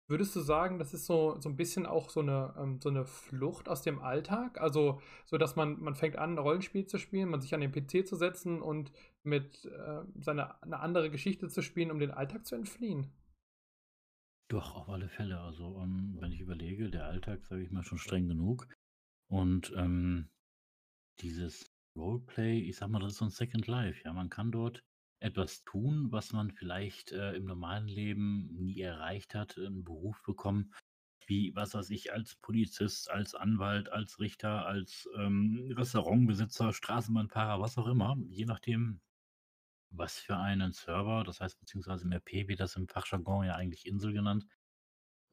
würdest 0.09 0.35
du 0.35 0.41
sagen, 0.41 0.79
das 0.79 0.95
ist 0.95 1.07
so, 1.07 1.39
so 1.41 1.49
ein 1.49 1.57
bisschen 1.57 1.87
auch 1.87 2.09
so 2.11 2.21
eine, 2.21 2.55
ähm, 2.59 2.81
so 2.81 2.89
eine 2.89 3.05
Flucht 3.05 3.69
aus 3.69 3.83
dem 3.83 4.01
Alltag? 4.01 4.61
Also, 4.61 5.01
so 5.27 5.39
dass 5.39 5.55
man, 5.55 5.81
man 5.81 5.95
fängt 5.95 6.17
an, 6.17 6.33
ein 6.35 6.39
Rollenspiel 6.39 6.87
zu 6.87 6.99
spielen, 6.99 7.29
man 7.29 7.41
sich 7.41 7.55
an 7.55 7.61
den 7.61 7.73
PC 7.73 8.07
zu 8.07 8.17
setzen 8.17 8.63
und 8.63 8.91
mit 9.23 9.67
äh, 9.67 10.03
seine, 10.19 10.61
eine 10.63 10.81
andere 10.81 11.11
Geschichte 11.11 11.49
zu 11.49 11.63
spielen, 11.63 11.91
um 11.91 11.99
den 11.99 12.11
Alltag 12.11 12.47
zu 12.47 12.57
entfliehen? 12.57 13.13
Doch, 14.51 14.75
auf 14.75 14.89
alle 14.89 15.11
Fälle. 15.11 15.41
Also, 15.41 15.67
um, 15.67 15.83
ähm, 15.83 16.17
wenn 16.21 16.33
ich 16.33 16.41
überlege, 16.41 16.91
der 16.91 17.05
Alltag, 17.05 17.45
sage 17.45 17.63
ich 17.63 17.71
mal, 17.71 17.85
schon 17.85 17.99
streng 17.99 18.29
genug. 18.29 18.67
Und 19.31 19.75
ähm, 19.77 20.31
dieses 21.21 21.71
Roleplay, 21.97 22.61
ich 22.61 22.77
sag 22.77 22.89
mal, 22.89 23.01
das 23.01 23.13
ist 23.13 23.19
so 23.19 23.27
ein 23.27 23.31
Second 23.31 23.67
Life. 23.67 24.03
Ja, 24.05 24.15
man 24.15 24.31
kann 24.31 24.51
dort 24.51 24.83
etwas 25.21 25.65
tun, 25.65 26.13
was 26.13 26.33
man 26.33 26.51
vielleicht 26.53 27.13
äh, 27.13 27.33
im 27.35 27.45
normalen 27.45 27.89
Leben 27.89 28.49
nie 28.55 28.81
erreicht 28.81 29.35
hat, 29.35 29.59
einen 29.59 29.85
Beruf 29.85 30.23
bekommen, 30.23 30.73
wie, 31.27 31.55
was 31.55 31.75
weiß 31.75 31.91
ich, 31.91 32.13
als 32.13 32.37
Polizist, 32.37 33.11
als 33.11 33.35
Anwalt, 33.35 33.91
als 33.91 34.19
Richter, 34.19 34.67
als 34.67 35.09
ähm, 35.17 35.73
Restaurantbesitzer, 35.77 36.73
Straßenbahnfahrer, 36.73 37.61
was 37.61 37.77
auch 37.79 37.87
immer, 37.87 38.17
je 38.29 38.47
nachdem, 38.47 39.01
was 39.91 40.19
für 40.19 40.37
einen 40.37 40.73
Server, 40.73 41.25
das 41.25 41.41
heißt 41.41 41.59
beziehungsweise 41.59 42.05
im 42.05 42.13
RP 42.13 42.49
wird 42.49 42.61
das 42.61 42.77
im 42.77 42.89
Fachjargon 42.89 43.47
ja 43.47 43.55
eigentlich 43.57 43.87
Insel 43.87 44.13
genannt, 44.13 44.47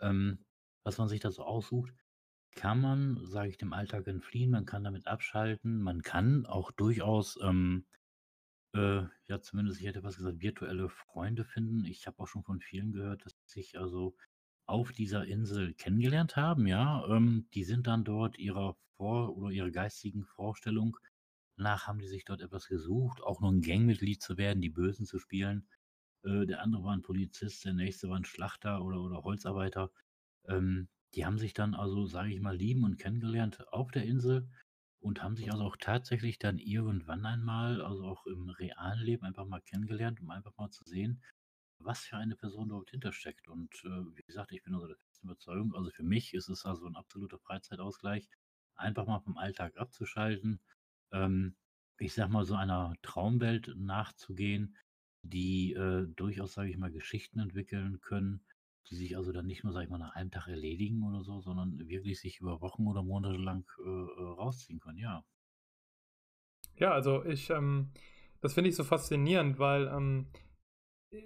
ähm, 0.01 0.45
was 0.83 0.97
man 0.97 1.07
sich 1.07 1.19
da 1.19 1.31
so 1.31 1.43
aussucht, 1.43 1.93
kann 2.55 2.79
man, 2.79 3.25
sage 3.25 3.49
ich, 3.49 3.57
dem 3.57 3.73
Alltag 3.73 4.07
entfliehen, 4.07 4.51
man 4.51 4.65
kann 4.65 4.83
damit 4.83 5.07
abschalten, 5.07 5.81
man 5.81 6.01
kann 6.01 6.45
auch 6.45 6.71
durchaus, 6.71 7.37
ähm, 7.41 7.85
äh, 8.75 9.03
ja, 9.27 9.41
zumindest, 9.41 9.79
ich 9.81 9.87
hätte 9.87 10.03
was 10.03 10.17
gesagt, 10.17 10.41
virtuelle 10.41 10.89
Freunde 10.89 11.45
finden. 11.45 11.85
Ich 11.85 12.07
habe 12.07 12.19
auch 12.19 12.27
schon 12.27 12.43
von 12.43 12.61
vielen 12.61 12.91
gehört, 12.93 13.25
dass 13.25 13.33
sie 13.45 13.61
sich 13.61 13.79
also 13.79 14.15
auf 14.67 14.91
dieser 14.91 15.25
Insel 15.25 15.73
kennengelernt 15.75 16.35
haben, 16.35 16.67
ja. 16.67 17.05
Ähm, 17.07 17.47
die 17.53 17.63
sind 17.63 17.87
dann 17.87 18.03
dort 18.03 18.37
ihrer 18.39 18.75
Vor- 18.97 19.35
oder 19.37 19.51
ihrer 19.51 19.71
geistigen 19.71 20.25
Vorstellung 20.25 20.97
nach 21.57 21.87
haben 21.87 21.99
die 21.99 22.07
sich 22.07 22.25
dort 22.25 22.41
etwas 22.41 22.67
gesucht, 22.67 23.21
auch 23.21 23.41
nur 23.41 23.51
ein 23.51 23.61
Gangmitglied 23.61 24.21
zu 24.21 24.37
werden, 24.37 24.61
die 24.61 24.69
Bösen 24.69 25.05
zu 25.05 25.19
spielen. 25.19 25.67
Äh, 26.23 26.45
der 26.45 26.61
andere 26.61 26.83
war 26.83 26.93
ein 26.93 27.01
Polizist, 27.01 27.65
der 27.65 27.73
nächste 27.73 28.09
war 28.09 28.17
ein 28.17 28.25
Schlachter 28.25 28.83
oder, 28.83 29.01
oder 29.01 29.23
Holzarbeiter. 29.23 29.91
Ähm, 30.47 30.89
die 31.15 31.25
haben 31.25 31.37
sich 31.39 31.53
dann 31.53 31.73
also, 31.75 32.05
sage 32.07 32.33
ich 32.33 32.41
mal, 32.41 32.55
lieben 32.57 32.83
und 32.83 32.97
kennengelernt 32.99 33.67
auf 33.71 33.91
der 33.91 34.03
Insel 34.05 34.49
und 35.05 35.21
haben 35.21 35.35
sich 35.35 35.51
also 35.51 35.63
auch 35.63 35.77
tatsächlich 35.77 36.39
dann 36.39 36.57
irgendwann 36.57 37.27
einmal, 37.27 37.79
also 37.83 38.05
auch 38.05 38.25
im 38.25 38.49
realen 38.49 38.99
Leben 38.99 39.23
einfach 39.23 39.45
mal 39.45 39.61
kennengelernt, 39.61 40.19
um 40.19 40.31
einfach 40.31 40.57
mal 40.57 40.71
zu 40.71 40.83
sehen, 40.83 41.23
was 41.77 41.99
für 41.99 42.17
eine 42.17 42.35
Person 42.35 42.69
dort 42.69 42.89
hintersteckt. 42.89 43.47
Und 43.47 43.71
äh, 43.83 44.15
wie 44.15 44.23
gesagt, 44.23 44.51
ich 44.51 44.63
bin 44.63 44.73
also 44.73 44.87
der 44.87 44.97
festen 44.97 45.27
Überzeugung, 45.27 45.75
also 45.75 45.91
für 45.91 46.01
mich 46.01 46.33
ist 46.33 46.49
es 46.49 46.65
also 46.65 46.87
ein 46.87 46.95
absoluter 46.95 47.37
Freizeitausgleich, 47.37 48.27
einfach 48.75 49.05
mal 49.05 49.19
vom 49.19 49.37
Alltag 49.37 49.77
abzuschalten, 49.77 50.59
ähm, 51.11 51.55
ich 51.99 52.15
sag 52.15 52.29
mal, 52.29 52.43
so 52.43 52.55
einer 52.55 52.95
Traumwelt 53.03 53.73
nachzugehen, 53.77 54.75
die 55.21 55.73
äh, 55.73 56.07
durchaus, 56.15 56.53
sage 56.53 56.71
ich 56.71 56.77
mal, 56.77 56.91
Geschichten 56.91 57.39
entwickeln 57.39 58.01
können, 58.01 58.43
die 58.89 58.95
sich 58.95 59.17
also 59.17 59.31
dann 59.31 59.45
nicht 59.45 59.63
nur, 59.63 59.73
sage 59.73 59.85
ich 59.85 59.91
mal, 59.91 59.97
nach 59.97 60.15
einem 60.15 60.31
Tag 60.31 60.47
erledigen 60.47 61.03
oder 61.03 61.23
so, 61.23 61.41
sondern 61.41 61.77
wirklich 61.87 62.19
sich 62.19 62.39
über 62.39 62.61
Wochen 62.61 62.87
oder 62.87 63.03
Monate 63.03 63.37
lang 63.37 63.65
äh, 63.79 63.89
äh, 63.89 64.23
rausziehen 64.37 64.79
können, 64.79 64.99
ja. 64.99 65.23
Ja, 66.77 66.91
also 66.91 67.23
ich, 67.25 67.49
ähm, 67.49 67.91
das 68.41 68.53
finde 68.53 68.69
ich 68.69 68.75
so 68.75 68.83
faszinierend, 68.83 69.59
weil 69.59 69.87
ähm, 69.87 70.27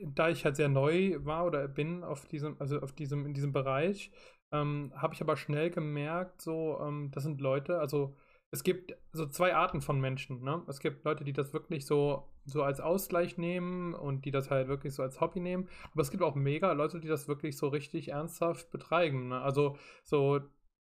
da 0.04 0.30
ich 0.30 0.46
halt 0.46 0.56
sehr 0.56 0.70
neu 0.70 1.18
war 1.26 1.46
oder 1.46 1.68
bin 1.68 2.04
auf 2.04 2.28
diesem, 2.28 2.60
also 2.60 2.80
auf 2.82 2.94
diesem, 2.94 3.26
in 3.26 3.34
diesem 3.34 3.52
Bereich, 3.52 4.12
ähm, 4.52 4.92
habe 4.96 5.14
ich 5.14 5.22
aber 5.22 5.38
schnell 5.38 5.70
gemerkt, 5.70 6.42
so, 6.42 6.80
ähm, 6.82 7.12
das 7.12 7.24
sind 7.24 7.42
Leute, 7.42 7.80
also 7.80 8.16
es 8.52 8.64
gibt 8.64 8.96
so 9.12 9.28
zwei 9.28 9.56
Arten 9.56 9.82
von 9.82 10.00
Menschen. 10.00 10.42
Ne? 10.44 10.64
Es 10.68 10.80
gibt 10.80 11.06
Leute, 11.06 11.24
die 11.24 11.34
das 11.34 11.54
wirklich 11.54 11.86
so, 11.86 12.28
so 12.46 12.64
als 12.64 12.80
Ausgleich 12.80 13.38
nehmen 13.38 13.94
und 13.94 14.26
die 14.26 14.32
das 14.32 14.50
halt 14.50 14.68
wirklich 14.68 14.94
so 14.94 15.04
als 15.04 15.22
Hobby 15.22 15.40
nehmen. 15.40 15.70
Aber 15.92 16.02
es 16.02 16.10
gibt 16.10 16.24
auch 16.24 16.36
mega 16.36 16.72
Leute, 16.74 17.00
die 17.00 17.08
das 17.08 17.28
wirklich 17.28 17.58
so 17.58 17.68
richtig 17.68 18.10
ernsthaft 18.10 18.72
betreiben. 18.72 19.30
Ne? 19.30 19.42
Also 19.42 19.78
so, 20.04 20.40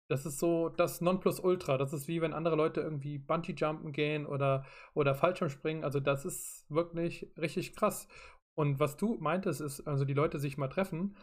das 0.10 0.28
ist 0.28 0.38
so 0.38 0.70
das 0.70 1.02
Nonplusultra. 1.02 1.78
Das 1.78 1.92
ist 1.92 2.08
wie 2.08 2.22
wenn 2.22 2.34
andere 2.34 2.56
Leute 2.56 2.82
irgendwie 2.82 3.18
Bungee-Jumpen 3.18 3.92
gehen 3.92 4.28
oder, 4.28 4.66
oder 4.94 5.16
Fallschirmspringen. 5.16 5.84
Also 5.84 6.00
das 6.00 6.24
ist 6.24 6.70
wirklich 6.70 7.34
richtig 7.38 7.76
krass. 7.76 8.08
Und 8.56 8.80
was 8.80 8.96
du 8.96 9.18
meintest, 9.20 9.60
ist, 9.60 9.82
also 9.88 10.06
die 10.06 10.14
Leute 10.14 10.40
sich 10.40 10.58
mal 10.58 10.70
treffen 10.70 11.16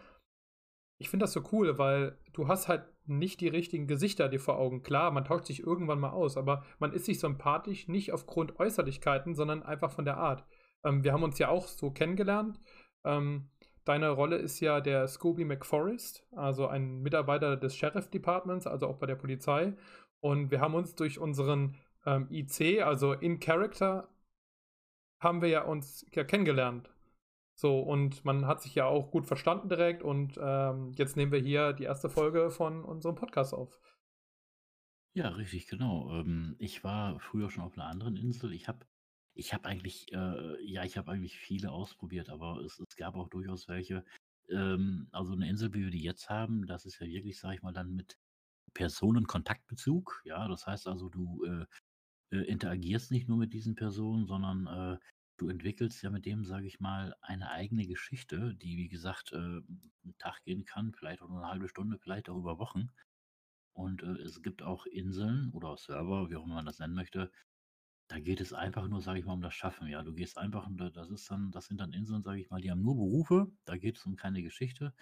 ich 1.03 1.09
finde 1.09 1.25
das 1.25 1.33
so 1.33 1.43
cool, 1.51 1.79
weil 1.79 2.17
du 2.33 2.47
hast 2.47 2.69
halt 2.69 2.85
nicht 3.07 3.41
die 3.41 3.49
richtigen 3.49 3.87
Gesichter 3.87 4.29
dir 4.29 4.41
vor 4.41 4.59
Augen. 4.59 4.83
Klar, 4.83 5.11
man 5.11 5.25
tauscht 5.25 5.47
sich 5.47 5.61
irgendwann 5.61 6.01
mal 6.01 6.11
aus, 6.11 6.37
aber 6.37 6.65
man 6.79 6.93
ist 6.93 7.07
sich 7.07 7.19
sympathisch 7.21 7.89
nicht 7.89 8.13
aufgrund 8.13 8.59
Äußerlichkeiten, 8.59 9.35
sondern 9.35 9.63
einfach 9.63 9.91
von 9.91 10.05
der 10.05 10.19
Art. 10.19 10.45
Ähm, 10.85 11.05
wir 11.05 11.13
haben 11.13 11.23
uns 11.23 11.39
ja 11.39 11.49
auch 11.49 11.67
so 11.67 11.91
kennengelernt. 11.91 12.61
Ähm, 13.05 13.51
deine 13.85 14.11
Rolle 14.11 14.37
ist 14.37 14.61
ja 14.61 14.81
der 14.81 15.09
Scooby 15.09 15.45
McForest, 15.45 16.27
also 16.33 16.67
ein 16.67 17.03
Mitarbeiter 17.03 17.57
des 17.57 17.77
Sheriff 17.77 18.09
Departments, 18.09 18.67
also 18.67 18.87
auch 18.87 18.99
bei 18.99 19.07
der 19.07 19.17
Polizei. 19.17 19.75
Und 20.21 20.51
wir 20.51 20.61
haben 20.61 20.75
uns 20.75 20.95
durch 20.95 21.19
unseren 21.19 21.77
ähm, 22.07 22.29
IC, 22.31 22.83
also 22.83 23.13
in 23.13 23.41
Character, 23.41 24.09
haben 25.21 25.41
wir 25.41 25.49
ja 25.49 25.63
uns 25.63 26.07
ja 26.13 26.25
kennengelernt. 26.25 26.91
So, 27.55 27.81
und 27.81 28.25
man 28.25 28.47
hat 28.47 28.63
sich 28.63 28.75
ja 28.75 28.87
auch 28.87 29.11
gut 29.11 29.27
verstanden 29.27 29.69
direkt 29.69 30.03
und 30.03 30.39
ähm, 30.41 30.93
jetzt 30.97 31.17
nehmen 31.17 31.33
wir 31.33 31.41
hier 31.41 31.73
die 31.73 31.85
erste 31.85 32.09
Folge 32.09 32.51
von 32.51 32.85
unserem 32.85 33.15
Podcast 33.15 33.55
auf. 33.55 33.79
Ja, 35.15 35.29
richtig, 35.29 35.67
genau. 35.67 36.11
Ähm, 36.13 36.57
ich 36.59 36.83
war 36.85 37.21
früher 37.21 37.51
schon 37.51 37.65
auf 37.65 37.75
einer 37.75 37.87
anderen 37.87 38.17
Insel. 38.17 38.53
Ich 38.53 38.67
habe 38.67 38.87
ich 39.35 39.55
habe 39.55 39.67
eigentlich, 39.67 40.13
äh, 40.13 40.63
ja, 40.65 40.85
ich 40.85 40.99
habe 40.99 41.11
eigentlich 41.11 41.39
viele 41.39 41.71
ausprobiert, 41.71 42.29
aber 42.29 42.59
es, 42.61 42.79
es 42.79 42.97
gab 42.97 43.17
auch 43.17 43.29
durchaus 43.29 43.69
welche. 43.69 44.05
Ähm, 44.51 45.09
also 45.13 45.33
eine 45.33 45.49
Insel, 45.49 45.73
wie 45.75 45.85
wir 45.85 45.91
die 45.91 46.03
jetzt 46.03 46.29
haben, 46.29 46.67
das 46.67 46.85
ist 46.85 47.01
ja 47.01 47.07
wirklich, 47.07 47.39
sage 47.39 47.57
ich 47.57 47.63
mal, 47.63 47.73
dann 47.73 47.95
mit 47.95 48.19
Personenkontaktbezug. 48.75 50.23
Ja, 50.25 50.49
das 50.49 50.67
heißt 50.67 50.87
also, 50.87 51.09
du 51.09 51.45
äh, 51.45 51.67
äh, 52.37 52.45
interagierst 52.45 53.11
nicht 53.11 53.29
nur 53.29 53.39
mit 53.39 53.53
diesen 53.53 53.75
Personen, 53.75 54.27
sondern 54.27 54.67
äh, 54.67 54.99
du 55.43 55.49
entwickelst 55.51 56.03
ja 56.03 56.11
mit 56.11 56.27
dem, 56.27 56.45
sage 56.45 56.67
ich 56.67 56.81
mal, 56.81 57.15
eine 57.23 57.51
eigene 57.51 57.87
Geschichte, 57.87 58.55
die, 58.55 58.77
wie 58.79 58.89
gesagt, 58.89 59.33
äh, 59.33 59.37
'n 59.39 60.15
Tag 60.19 60.43
gehen 60.45 60.65
kann, 60.65 60.95
vielleicht 60.95 61.23
auch 61.23 61.29
nur 61.29 61.39
eine 61.41 61.49
halbe 61.51 61.69
Stunde, 61.69 61.99
vielleicht 61.99 62.29
auch 62.31 62.39
über 62.39 62.59
Wochen. 62.59 62.89
Und, 63.75 64.03
äh, 64.05 64.13
es 64.23 64.43
gibt 64.43 64.63
auch 64.63 64.87
Inseln 64.87 65.51
oder 65.53 65.77
Server, 65.79 66.31
wie 66.31 66.37
auch 66.37 66.45
immer 66.45 66.57
man 66.57 66.67
das 66.67 66.79
nennen 66.81 66.95
möchte, 66.95 67.33
da 68.09 68.21
geht 68.21 68.41
es 68.43 68.53
einfach 68.55 68.89
nur, 68.89 69.03
sage 69.03 69.21
ich 69.21 69.27
mal, 69.27 69.35
um 69.35 69.43
das 69.43 69.55
Schaffen, 69.55 69.89
ja. 69.89 70.03
Du 70.05 70.15
gehst 70.15 70.39
einfach 70.39 70.69
das 70.95 71.11
ist 71.11 71.31
dann 71.31 71.53
das 71.53 71.67
sind 71.67 71.81
dann 71.81 71.93
Inseln, 71.93 72.23
sage 72.25 72.41
ich 72.41 72.51
mal, 72.51 72.61
die 72.63 72.71
haben 72.73 72.83
nur 72.83 72.97
Berufe, 72.97 73.53
da 73.67 73.77
geht 73.79 73.99
es 73.99 74.07
um 74.07 74.17
keine 74.17 74.43
Geschichte, 74.43 74.95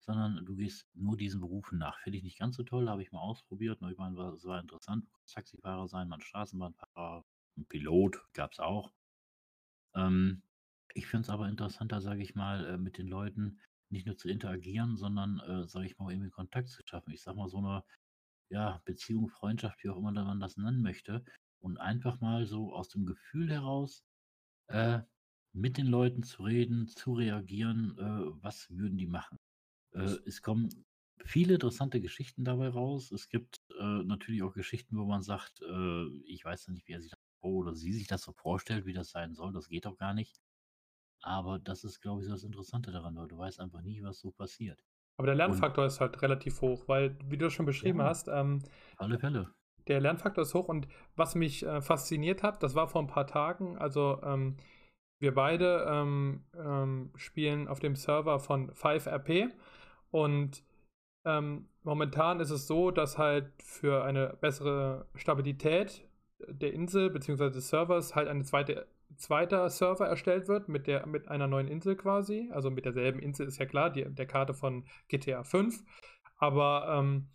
sondern 0.00 0.44
du 0.46 0.56
gehst 0.56 0.88
nur 0.94 1.16
diesen 1.18 1.40
Berufen 1.40 1.78
nach. 1.78 2.00
Finde 2.00 2.18
ich 2.18 2.24
nicht 2.24 2.38
ganz 2.38 2.56
so 2.56 2.64
toll, 2.64 2.88
habe 2.90 3.02
ich 3.02 3.12
mal 3.12 3.20
ausprobiert? 3.20 3.80
Ich 3.90 3.98
meine, 3.98 4.20
es 4.36 4.44
war 4.46 4.60
interessant. 4.60 5.06
Taxifahrer 5.26 5.88
sein, 5.88 6.08
mal 6.08 6.16
'n 6.18 6.22
Straßenbahnfahrer, 6.22 7.24
'n 7.58 7.66
Pilot 7.68 8.26
gab 8.34 8.52
es 8.52 8.60
auch. 8.60 8.92
Ähm, 9.94 10.42
ich 10.94 11.06
finde 11.06 11.22
es 11.22 11.30
aber 11.30 11.48
interessanter, 11.48 12.00
sage 12.00 12.22
ich 12.22 12.34
mal, 12.34 12.64
äh, 12.66 12.78
mit 12.78 12.98
den 12.98 13.08
Leuten 13.08 13.60
nicht 13.90 14.06
nur 14.06 14.16
zu 14.16 14.28
interagieren, 14.28 14.96
sondern, 14.96 15.40
äh, 15.40 15.68
sage 15.68 15.86
ich 15.86 15.98
mal, 15.98 16.10
irgendwie 16.10 16.30
Kontakt 16.30 16.68
zu 16.68 16.82
schaffen. 16.84 17.12
Ich 17.12 17.22
sage 17.22 17.36
mal, 17.36 17.48
so 17.48 17.58
eine 17.58 17.84
ja, 18.50 18.80
Beziehung, 18.84 19.28
Freundschaft, 19.28 19.82
wie 19.84 19.90
auch 19.90 19.98
immer 19.98 20.12
man 20.12 20.40
das 20.40 20.56
nennen 20.56 20.82
möchte. 20.82 21.24
Und 21.60 21.78
einfach 21.78 22.20
mal 22.20 22.46
so 22.46 22.74
aus 22.74 22.88
dem 22.88 23.06
Gefühl 23.06 23.50
heraus, 23.50 24.04
äh, 24.68 25.00
mit 25.52 25.76
den 25.78 25.86
Leuten 25.86 26.22
zu 26.22 26.42
reden, 26.44 26.88
zu 26.88 27.14
reagieren, 27.14 27.96
äh, 27.98 28.42
was 28.42 28.70
würden 28.70 28.98
die 28.98 29.06
machen? 29.06 29.38
Äh, 29.92 30.16
es 30.26 30.42
kommen 30.42 30.68
viele 31.24 31.54
interessante 31.54 32.00
Geschichten 32.00 32.44
dabei 32.44 32.68
raus. 32.68 33.12
Es 33.12 33.28
gibt 33.28 33.60
äh, 33.78 34.02
natürlich 34.04 34.42
auch 34.42 34.54
Geschichten, 34.54 34.96
wo 34.98 35.04
man 35.04 35.22
sagt, 35.22 35.62
äh, 35.62 36.06
ich 36.26 36.44
weiß 36.44 36.68
nicht, 36.68 36.88
wie 36.88 36.92
er 36.92 37.02
sich 37.02 37.12
oder 37.50 37.74
sie 37.74 37.92
sich 37.92 38.06
das 38.06 38.22
so 38.22 38.32
vorstellt, 38.32 38.86
wie 38.86 38.92
das 38.92 39.10
sein 39.10 39.34
soll. 39.34 39.52
Das 39.52 39.68
geht 39.68 39.86
doch 39.86 39.96
gar 39.96 40.14
nicht. 40.14 40.40
Aber 41.22 41.58
das 41.58 41.84
ist, 41.84 42.00
glaube 42.00 42.20
ich, 42.20 42.26
so 42.26 42.32
das 42.32 42.44
Interessante 42.44 42.90
daran, 42.90 43.16
weil 43.16 43.28
du 43.28 43.38
weißt 43.38 43.60
einfach 43.60 43.82
nie, 43.82 44.02
was 44.02 44.18
so 44.18 44.30
passiert. 44.30 44.84
Aber 45.16 45.26
der 45.26 45.36
Lernfaktor 45.36 45.84
Und, 45.84 45.88
ist 45.88 46.00
halt 46.00 46.20
relativ 46.22 46.60
hoch, 46.60 46.88
weil, 46.88 47.16
wie 47.24 47.38
du 47.38 47.50
schon 47.50 47.66
beschrieben 47.66 48.00
ja, 48.00 48.06
hast, 48.06 48.28
ähm, 48.28 48.62
alle 48.96 49.18
Fälle. 49.18 49.54
der 49.86 50.00
Lernfaktor 50.00 50.42
ist 50.42 50.54
hoch 50.54 50.68
und 50.68 50.88
was 51.16 51.34
mich 51.34 51.64
äh, 51.64 51.80
fasziniert 51.80 52.42
hat, 52.42 52.62
das 52.62 52.74
war 52.74 52.88
vor 52.88 53.02
ein 53.02 53.06
paar 53.08 53.26
Tagen, 53.26 53.78
also 53.78 54.20
ähm, 54.22 54.56
wir 55.20 55.34
beide 55.34 55.86
ähm, 55.88 56.44
ähm, 56.56 57.12
spielen 57.14 57.68
auf 57.68 57.78
dem 57.78 57.94
Server 57.94 58.40
von 58.40 58.72
5RP 58.72 59.52
und 60.10 60.64
ähm, 61.24 61.68
momentan 61.84 62.40
ist 62.40 62.50
es 62.50 62.66
so, 62.66 62.90
dass 62.90 63.18
halt 63.18 63.52
für 63.62 64.02
eine 64.04 64.36
bessere 64.40 65.06
Stabilität 65.14 66.04
der 66.48 66.72
Insel 66.72 67.10
bzw. 67.10 67.50
des 67.50 67.68
Servers 67.68 68.14
halt 68.14 68.28
eine 68.28 68.44
zweite 68.44 68.86
zweiter 69.16 69.68
Server 69.68 70.06
erstellt 70.06 70.48
wird 70.48 70.68
mit 70.68 70.86
der 70.86 71.06
mit 71.06 71.28
einer 71.28 71.46
neuen 71.46 71.68
Insel 71.68 71.96
quasi, 71.96 72.48
also 72.52 72.70
mit 72.70 72.84
derselben 72.84 73.20
Insel 73.20 73.46
ist 73.46 73.58
ja 73.58 73.66
klar, 73.66 73.90
die, 73.90 74.04
der 74.04 74.26
Karte 74.26 74.54
von 74.54 74.84
GTA 75.08 75.44
5. 75.44 75.82
Aber 76.36 76.98
ähm, 76.98 77.28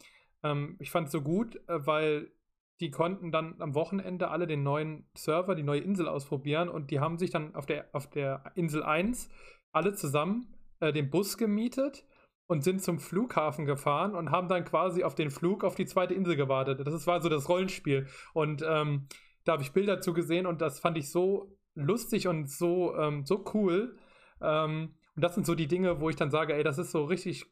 ähm, 0.43 0.75
ich 0.79 0.91
fand 0.91 1.07
es 1.07 1.11
so 1.11 1.21
gut, 1.21 1.55
äh, 1.67 1.85
weil 1.85 2.31
die 2.79 2.91
konnten 2.91 3.31
dann 3.31 3.55
am 3.59 3.73
Wochenende 3.73 4.29
alle 4.29 4.47
den 4.47 4.63
neuen 4.63 5.07
Server, 5.15 5.55
die 5.55 5.63
neue 5.63 5.79
Insel 5.79 6.07
ausprobieren 6.07 6.69
und 6.69 6.91
die 6.91 6.99
haben 6.99 7.17
sich 7.17 7.31
dann 7.31 7.55
auf 7.55 7.65
der, 7.65 7.87
auf 7.93 8.09
der 8.09 8.51
Insel 8.55 8.83
1 8.83 9.29
alle 9.71 9.93
zusammen 9.93 10.53
äh, 10.79 10.93
den 10.93 11.09
Bus 11.09 11.37
gemietet 11.37 12.05
und 12.47 12.63
sind 12.63 12.81
zum 12.81 12.99
Flughafen 12.99 13.65
gefahren 13.65 14.15
und 14.15 14.31
haben 14.31 14.47
dann 14.47 14.63
quasi 14.65 15.03
auf 15.03 15.15
den 15.15 15.29
Flug 15.29 15.63
auf 15.63 15.75
die 15.75 15.85
zweite 15.85 16.13
Insel 16.13 16.35
gewartet. 16.35 16.85
Das 16.85 17.07
war 17.07 17.21
so 17.21 17.29
das 17.29 17.49
Rollenspiel. 17.49 18.07
Und 18.33 18.63
ähm, 18.65 19.07
da 19.43 19.53
habe 19.53 19.63
ich 19.63 19.73
Bilder 19.73 20.01
zu 20.01 20.13
gesehen 20.13 20.45
und 20.45 20.61
das 20.61 20.79
fand 20.79 20.97
ich 20.97 21.11
so 21.11 21.57
lustig 21.75 22.27
und 22.27 22.49
so, 22.49 22.95
ähm, 22.95 23.25
so 23.25 23.43
cool. 23.53 23.97
Ähm, 24.41 24.95
und 25.15 25.23
das 25.23 25.35
sind 25.35 25.45
so 25.45 25.55
die 25.55 25.67
Dinge, 25.67 25.99
wo 25.99 26.09
ich 26.09 26.15
dann 26.15 26.31
sage, 26.31 26.53
ey, 26.53 26.63
das 26.63 26.77
ist 26.77 26.91
so 26.91 27.03
richtig 27.05 27.45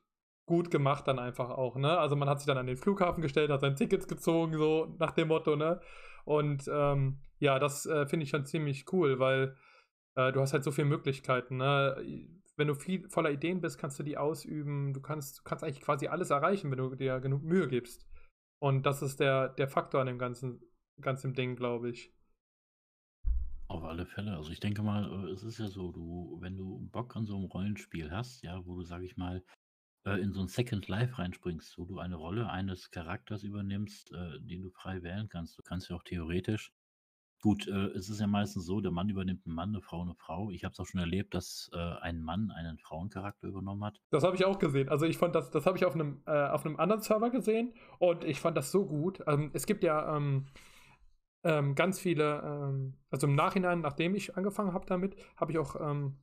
gut 0.46 0.70
gemacht 0.72 1.08
dann 1.08 1.20
einfach 1.20 1.50
auch, 1.50 1.76
ne? 1.76 1.98
Also 1.98 2.16
man 2.16 2.30
hat 2.30 2.40
sich 2.40 2.46
dann 2.46 2.58
an 2.58 2.68
den 2.68 2.78
Flughafen 2.78 3.22
gestellt, 3.22 3.50
hat 3.50 3.62
sein 3.62 3.76
Tickets 3.76 4.08
gezogen, 4.08 4.54
so 4.54 4.96
nach 5.00 5.12
dem 5.12 5.30
Motto, 5.30 5.56
ne? 5.56 5.82
Und 6.24 6.70
ähm, 6.72 7.20
ja, 7.40 7.60
das 7.60 7.86
äh, 7.86 8.06
finde 8.08 8.24
ich 8.24 8.30
schon 8.30 8.46
ziemlich 8.46 8.86
cool, 8.94 9.20
weil 9.20 9.56
äh, 10.16 10.32
du 10.32 10.42
hast 10.42 10.54
halt 10.54 10.64
so 10.64 10.72
viele 10.72 10.88
Möglichkeiten, 10.88 11.58
ne? 11.58 11.98
Wenn 12.58 12.68
du 12.68 12.76
viel 12.76 13.08
voller 13.10 13.32
Ideen 13.32 13.62
bist, 13.62 13.78
kannst 13.78 14.00
du 14.00 14.04
die 14.04 14.18
ausüben. 14.18 14.94
Du 14.94 15.02
kannst, 15.02 15.40
du 15.40 15.44
kannst 15.44 15.64
eigentlich 15.64 15.82
quasi 15.82 16.08
alles 16.08 16.30
erreichen, 16.30 16.72
wenn 16.72 16.78
du 16.78 16.96
dir 16.96 17.20
genug 17.20 17.44
Mühe 17.44 17.68
gibst. 17.68 18.08
Und 18.60 18.86
das 18.86 19.02
ist 19.02 19.20
der, 19.20 19.50
der 19.50 19.68
Faktor 19.68 20.02
an 20.02 20.08
dem 20.08 20.18
ganzen, 20.18 20.62
ganzen 21.02 21.34
Ding, 21.34 21.56
glaube 21.56 21.90
ich. 21.90 22.14
Auf 23.68 23.84
alle 23.84 24.06
Fälle. 24.06 24.36
Also 24.36 24.52
ich 24.52 24.60
denke 24.60 24.84
mal, 24.84 25.28
äh, 25.28 25.32
es 25.32 25.44
ist 25.44 25.58
ja 25.58 25.68
so, 25.68 25.92
du, 25.92 26.38
wenn 26.40 26.56
du 26.56 26.88
Bock 26.92 27.16
an 27.16 27.26
so 27.26 27.36
einem 27.36 27.46
Rollenspiel 27.46 28.12
hast, 28.12 28.42
ja, 28.44 28.66
wo 28.66 28.76
du, 28.76 28.84
sag 28.84 29.02
ich 29.02 29.18
mal, 29.18 29.44
äh, 30.06 30.22
in 30.22 30.32
so 30.32 30.42
ein 30.42 30.48
Second 30.48 30.88
Life 30.88 31.18
reinspringst, 31.18 31.78
wo 31.78 31.86
du 31.86 32.00
eine 32.00 32.16
Rolle 32.16 32.50
eines 32.50 32.92
Charakters 32.92 33.44
übernimmst, 33.44 34.12
äh, 34.14 34.40
den 34.40 34.62
du 34.62 34.70
frei 34.70 35.02
wählen 35.04 35.28
kannst. 35.30 35.58
Du 35.58 35.64
kannst 35.64 35.90
ja 35.90 35.96
auch 35.96 36.04
theoretisch 36.04 36.72
gut, 37.46 37.68
äh, 37.68 37.90
es 37.90 38.10
ist 38.10 38.20
ja 38.20 38.26
meistens 38.26 38.66
so, 38.66 38.82
der 38.82 38.90
Mann 38.90 39.08
übernimmt 39.08 39.46
einen 39.46 39.54
Mann, 39.54 39.70
eine 39.70 39.80
Frau 39.80 40.02
eine 40.02 40.16
Frau. 40.16 40.50
Ich 40.50 40.64
habe 40.64 40.72
es 40.74 40.80
auch 40.80 40.88
schon 40.88 41.00
erlebt, 41.00 41.36
dass, 41.36 41.70
äh, 41.76 41.78
ein 41.78 42.24
Mann 42.24 42.50
einen 42.50 42.80
Frauencharakter 42.80 43.48
übernommen 43.48 43.84
hat. 43.84 44.02
Das 44.10 44.24
habe 44.24 44.36
ich 44.36 44.46
auch 44.46 44.58
gesehen. 44.58 44.90
Also, 44.90 45.06
ich 45.06 45.20
fand 45.20 45.36
das 45.36 45.52
das 45.52 45.68
habe 45.68 45.78
ich 45.78 45.86
auf 45.86 45.94
einem 45.94 46.24
äh, 46.26 46.48
auf 46.48 46.66
'nem 46.66 46.80
anderen 46.80 47.04
Server 47.04 47.30
gesehen 47.30 47.76
und 48.00 48.24
ich 48.24 48.40
fand 48.40 48.58
das 48.58 48.72
so 48.72 48.88
gut. 48.88 49.22
Ähm, 49.28 49.52
es 49.54 49.68
gibt 49.68 49.84
ja, 49.84 50.18
ähm, 50.18 50.48
ähm, 51.44 51.76
ganz 51.76 52.00
viele, 52.00 52.42
ähm 52.44 52.96
also, 53.12 53.28
im 53.28 53.36
Nachhinein, 53.36 53.82
nachdem 53.82 54.16
ich 54.16 54.36
angefangen 54.36 54.74
habe 54.74 54.88
damit, 54.88 55.16
habe 55.38 55.52
ich 55.52 55.60
auch, 55.60 55.76
ähm 55.80 56.18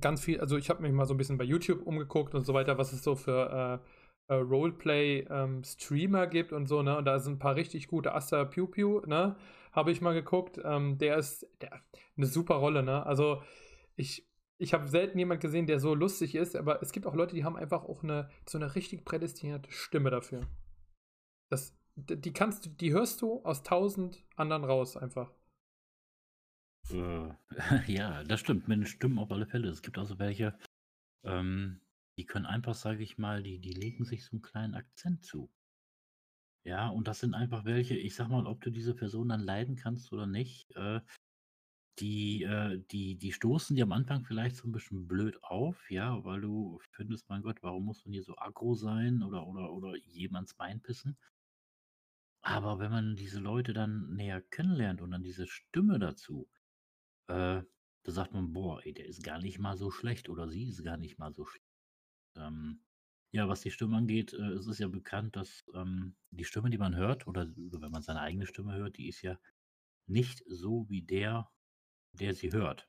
ganz 0.00 0.22
viel, 0.22 0.40
also 0.40 0.56
ich 0.58 0.70
habe 0.70 0.82
mich 0.82 0.92
mal 0.92 1.06
so 1.06 1.14
ein 1.14 1.16
bisschen 1.18 1.38
bei 1.38 1.44
YouTube 1.44 1.86
umgeguckt 1.86 2.34
und 2.34 2.44
so 2.44 2.54
weiter, 2.54 2.78
was 2.78 2.92
es 2.92 3.02
so 3.02 3.16
für 3.16 3.80
äh, 4.28 4.34
äh, 4.34 4.38
Roleplay-Streamer 4.38 6.24
ähm, 6.24 6.30
gibt 6.30 6.52
und 6.52 6.66
so, 6.66 6.82
ne? 6.82 6.96
Und 6.98 7.04
da 7.04 7.18
sind 7.18 7.34
ein 7.34 7.38
paar 7.38 7.56
richtig 7.56 7.88
gute 7.88 8.14
Asta 8.14 8.44
Pew 8.44 8.66
Pew, 8.66 9.02
ne? 9.06 9.36
Habe 9.76 9.92
ich 9.92 10.00
mal 10.00 10.14
geguckt. 10.14 10.58
Ähm, 10.64 10.96
der 10.96 11.18
ist 11.18 11.46
der, 11.60 11.82
eine 12.16 12.26
super 12.26 12.54
Rolle, 12.54 12.82
ne? 12.82 13.04
Also 13.04 13.42
ich, 13.94 14.26
ich 14.58 14.72
habe 14.72 14.88
selten 14.88 15.18
jemand 15.18 15.42
gesehen, 15.42 15.66
der 15.66 15.80
so 15.80 15.94
lustig 15.94 16.34
ist, 16.34 16.56
aber 16.56 16.82
es 16.82 16.92
gibt 16.92 17.06
auch 17.06 17.14
Leute, 17.14 17.34
die 17.34 17.44
haben 17.44 17.56
einfach 17.56 17.84
auch 17.84 18.02
eine, 18.02 18.30
so 18.48 18.56
eine 18.56 18.74
richtig 18.74 19.04
prädestinierte 19.04 19.70
Stimme 19.70 20.10
dafür. 20.10 20.48
Das, 21.50 21.78
die 21.94 22.32
kannst 22.32 22.64
du, 22.64 22.70
die 22.70 22.92
hörst 22.92 23.20
du 23.20 23.44
aus 23.44 23.62
tausend 23.62 24.24
anderen 24.34 24.64
raus 24.64 24.96
einfach. 24.96 25.30
Äh, 26.90 27.28
ja, 27.86 28.24
das 28.24 28.40
stimmt. 28.40 28.68
Mit 28.68 28.78
den 28.78 28.86
Stimmen 28.86 29.18
auf 29.18 29.30
alle 29.30 29.46
Fälle. 29.46 29.68
Es 29.68 29.82
gibt 29.82 29.98
also 29.98 30.18
welche, 30.18 30.58
ähm, 31.22 31.82
die 32.16 32.24
können 32.24 32.46
einfach, 32.46 32.74
sage 32.74 33.02
ich 33.02 33.18
mal, 33.18 33.42
die, 33.42 33.58
die 33.58 33.74
legen 33.74 34.06
sich 34.06 34.24
so 34.24 34.32
einen 34.32 34.42
kleinen 34.42 34.74
Akzent 34.74 35.22
zu. 35.22 35.50
Ja, 36.66 36.88
und 36.88 37.06
das 37.06 37.20
sind 37.20 37.32
einfach 37.34 37.64
welche, 37.64 37.96
ich 37.96 38.14
sag 38.16 38.28
mal, 38.28 38.46
ob 38.46 38.60
du 38.60 38.70
diese 38.70 38.94
Person 38.94 39.28
dann 39.28 39.40
leiden 39.40 39.76
kannst 39.76 40.12
oder 40.12 40.26
nicht, 40.26 40.70
äh, 40.74 41.00
die, 41.98 42.42
äh, 42.44 42.78
die, 42.90 43.16
die 43.18 43.32
stoßen 43.32 43.76
dir 43.76 43.84
am 43.84 43.92
Anfang 43.92 44.24
vielleicht 44.24 44.56
so 44.56 44.68
ein 44.68 44.72
bisschen 44.72 45.08
blöd 45.08 45.42
auf, 45.44 45.90
ja, 45.90 46.24
weil 46.24 46.40
du 46.42 46.80
findest, 46.92 47.28
mein 47.30 47.42
Gott, 47.42 47.62
warum 47.62 47.84
muss 47.86 48.04
man 48.04 48.12
hier 48.12 48.22
so 48.24 48.36
aggro 48.36 48.74
sein 48.74 49.22
oder, 49.22 49.46
oder, 49.46 49.72
oder 49.72 49.96
jemands 49.96 50.54
Bein 50.54 50.82
pissen? 50.82 51.18
Aber 52.42 52.78
wenn 52.78 52.90
man 52.90 53.14
diese 53.16 53.40
Leute 53.40 53.72
dann 53.74 54.14
näher 54.14 54.40
kennenlernt 54.40 55.02
und 55.02 55.10
dann 55.10 55.22
diese 55.22 55.46
Stimme 55.46 55.98
dazu, 55.98 56.48
äh, 57.28 57.62
da 58.04 58.12
sagt 58.12 58.32
man: 58.34 58.52
„Boah, 58.54 58.84
ey, 58.84 58.94
der 58.94 59.06
ist 59.06 59.24
gar 59.24 59.40
nicht 59.40 59.58
mal 59.60 59.76
so 59.76 59.90
schlecht 59.90 60.28
oder 60.30 60.48
sie 60.48 60.68
ist 60.68 60.84
gar 60.84 60.96
nicht 60.98 61.18
mal 61.18 61.32
so 61.32 61.46
schlecht.“ 61.46 61.64
Ähm, 62.36 62.84
ja, 63.32 63.48
was 63.48 63.60
die 63.60 63.70
Stimme 63.70 63.96
angeht, 63.96 64.32
äh, 64.32 64.52
es 64.52 64.66
ist 64.66 64.78
ja 64.78 64.88
bekannt, 64.88 65.36
dass, 65.36 65.64
ähm, 65.74 66.16
die 66.30 66.44
Stimme, 66.44 66.70
die 66.70 66.78
man 66.78 66.96
hört 66.96 67.26
oder 67.26 67.42
oder 67.42 67.80
wenn 67.80 67.90
man 67.90 68.02
seine 68.02 68.20
eigene 68.20 68.46
Stimme 68.46 68.74
hört, 68.74 68.96
die 68.98 69.08
ist 69.08 69.22
ja 69.22 69.38
nicht 70.06 70.42
so 70.46 70.86
wie 70.88 71.02
der, 71.02 71.50
der 72.12 72.34
sie 72.34 72.52
hört, 72.52 72.88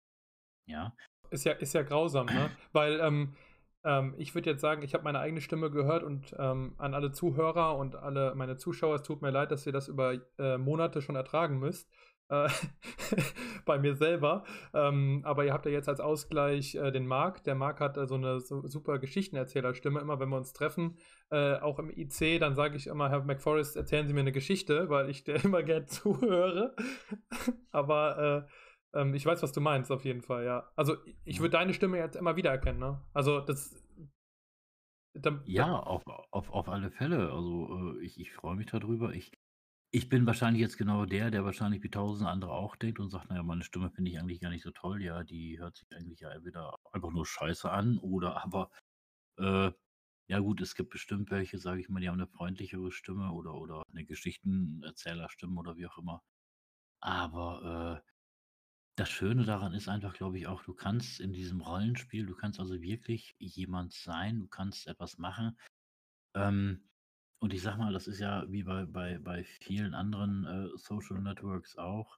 ja? 0.68 0.96
Ist 1.30 1.46
ja 1.46 1.54
ist 1.54 1.74
ja 1.74 1.84
grausam, 1.84 2.28
ne? 2.28 2.50
Weil, 2.74 3.00
ähm, 3.00 3.36
ähm, 3.84 4.16
ich 4.18 4.34
würde 4.36 4.52
jetzt 4.52 4.62
sagen, 4.62 4.84
ich 4.84 4.94
habe 4.94 5.04
meine 5.04 5.20
eigene 5.20 5.42
Stimme 5.42 5.72
gehört 5.72 6.04
und, 6.04 6.36
ähm, 6.38 6.76
an 6.78 6.94
alle 6.94 7.12
Zuhörer 7.12 7.78
und 7.78 7.96
alle 7.96 8.36
meine 8.36 8.58
Zuschauer, 8.58 8.96
es 8.96 9.04
tut 9.04 9.22
mir 9.22 9.32
leid, 9.32 9.52
dass 9.52 9.66
ihr 9.66 9.74
das 9.74 9.88
über, 9.88 10.20
äh, 10.38 10.58
Monate 10.58 11.02
schon 11.02 11.16
ertragen 11.16 11.60
müsst 11.60 11.90
äh, 12.30 12.50
bei 13.66 13.80
mir 13.80 13.96
selber. 13.96 14.44
Ähm, 14.74 15.22
aber 15.24 15.46
ihr 15.46 15.54
habt 15.54 15.66
ja 15.66 15.72
jetzt 15.72 15.90
als 15.90 16.00
Ausgleich 16.00 16.76
äh, 16.76 16.92
den 16.92 17.08
Marc. 17.08 17.44
Der 17.44 17.56
Marc 17.56 17.80
hat 17.80 17.98
äh, 17.98 18.08
so 18.08 18.16
eine 18.16 18.40
so 18.40 18.68
super 18.68 19.00
Geschichtenerzählerstimme. 19.00 20.00
Immer 20.00 20.20
wenn 20.20 20.30
wir 20.30 20.38
uns 20.38 20.54
treffen, 20.54 20.98
äh, 21.30 21.56
auch 21.56 21.80
im 21.80 21.90
IC, 21.90 22.40
dann 22.40 22.56
sage 22.56 22.78
ich 22.78 22.88
immer, 22.88 23.10
Herr 23.10 23.24
McForrest, 23.24 23.76
erzählen 23.76 24.08
Sie 24.08 24.14
mir 24.14 24.22
eine 24.22 24.32
Geschichte, 24.32 24.90
weil 24.90 25.10
ich 25.10 25.24
dir 25.24 25.36
immer 25.44 25.64
gern 25.64 25.88
zuhöre. 25.88 26.76
aber 27.72 28.46
äh, 28.94 29.00
ähm, 29.02 29.14
ich 29.14 29.26
weiß, 29.26 29.44
was 29.44 29.52
du 29.52 29.62
meinst, 29.62 29.92
auf 29.92 30.06
jeden 30.06 30.22
Fall, 30.22 30.46
ja. 30.46 30.70
Also 30.76 30.96
ich 31.26 31.40
würde 31.40 31.58
deine 31.58 31.74
Stimme 31.74 31.98
jetzt 31.98 32.16
immer 32.16 32.36
wieder 32.36 32.52
erkennen, 32.52 32.80
ne? 32.80 33.02
Also 33.14 33.42
das. 33.42 33.76
Da, 35.14 35.42
ja, 35.46 35.80
auf, 35.80 36.04
auf, 36.06 36.52
auf 36.52 36.70
alle 36.70 36.92
Fälle. 36.92 37.32
Also 37.32 37.96
äh, 37.96 38.06
ich, 38.06 38.20
ich 38.20 38.32
freue 38.34 38.56
mich 38.56 38.68
darüber. 38.68 39.14
Ich 39.14 39.32
ich 39.92 40.10
bin 40.10 40.26
wahrscheinlich 40.26 40.62
jetzt 40.62 40.78
genau 40.78 41.06
der, 41.06 41.32
der 41.32 41.46
wahrscheinlich 41.46 41.84
wie 41.84 41.90
tausend 41.90 42.30
andere 42.30 42.52
auch 42.54 42.76
denkt 42.76 43.00
und 43.00 43.10
sagt: 43.10 43.28
„Na 43.30 43.36
ja, 43.38 43.44
meine 43.44 43.64
Stimme 43.64 43.90
finde 43.92 44.12
ich 44.12 44.20
eigentlich 44.20 44.42
gar 44.42 44.50
nicht 44.50 44.64
so 44.64 44.72
toll. 44.72 45.02
Ja, 45.02 45.24
die 45.24 45.60
hört 45.60 45.78
sich 45.78 45.88
eigentlich 45.96 46.20
ja 46.22 46.32
entweder 46.32 46.76
einfach 46.92 47.12
nur 47.12 47.26
scheiße 47.26 47.70
an 47.72 47.98
oder 48.00 48.38
aber, 48.46 48.72
äh, 49.40 49.72
ja 50.30 50.40
gut, 50.40 50.62
es 50.62 50.76
gibt 50.76 50.92
bestimmt 50.92 51.32
welche, 51.32 51.60
sage 51.60 51.82
ich 51.82 51.90
mal, 51.90 52.02
die 52.02 52.10
haben 52.10 52.16
eine 52.16 52.28
freundlichere 52.28 52.92
Stimme 52.92 53.32
oder 53.34 53.56
oder 53.56 53.84
'ne 53.94 54.06
Geschichtenerzählerstimme 54.06 55.60
oder 55.60 55.78
wie 55.78 55.88
auch 55.88 55.98
immer. 56.00 56.24
Aber, 57.02 58.04
äh, 58.06 58.12
das 58.96 59.10
Schöne 59.10 59.46
daran 59.46 59.74
ist 59.74 59.88
einfach, 59.90 60.14
glaube 60.14 60.38
ich 60.40 60.48
auch, 60.48 60.64
du 60.64 60.74
kannst 60.74 61.20
in 61.20 61.34
diesem 61.34 61.62
Rollenspiel 61.62 62.26
du 62.26 62.36
kannst 62.36 62.60
also 62.60 62.82
wirklich 62.82 63.36
jemand 63.40 63.94
sein, 63.94 64.40
du 64.40 64.48
kannst 64.48 64.88
etwas 64.88 65.18
machen, 65.20 65.58
ähm 66.36 66.90
und 67.40 67.54
ich 67.54 67.62
sage 67.62 67.78
mal, 67.78 67.94
das 67.94 68.08
ist 68.08 68.20
ja 68.20 68.46
wie 68.52 68.64
bei 68.64 68.86
bei 68.86 69.20
bei 69.20 69.44
vielen 69.44 69.94
anderen, 69.94 70.46
äh, 70.46 70.70
Social 70.78 71.22
Networks 71.22 71.78
auch, 71.78 72.18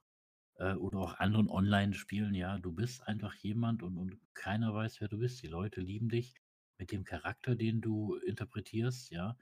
äh, 0.56 0.74
oder 0.74 0.98
auch 1.00 1.14
anderen 1.20 1.48
Online-Spielen, 1.48 2.34
ja. 2.34 2.58
Du 2.58 2.72
bist 2.72 3.06
einfach 3.08 3.34
jemand 3.36 3.82
und 3.82 3.96
und 3.98 4.20
keiner 4.34 4.74
weiß, 4.74 5.00
wer 5.00 5.08
du 5.08 5.18
bist. 5.18 5.42
Die 5.42 5.48
Leute 5.48 5.80
lieben 5.80 6.08
dich 6.10 6.34
mit 6.78 6.92
dem 6.92 7.04
Charakter, 7.04 7.56
den 7.56 7.80
du 7.82 8.16
interpretierst, 8.16 9.10
ja, 9.12 9.36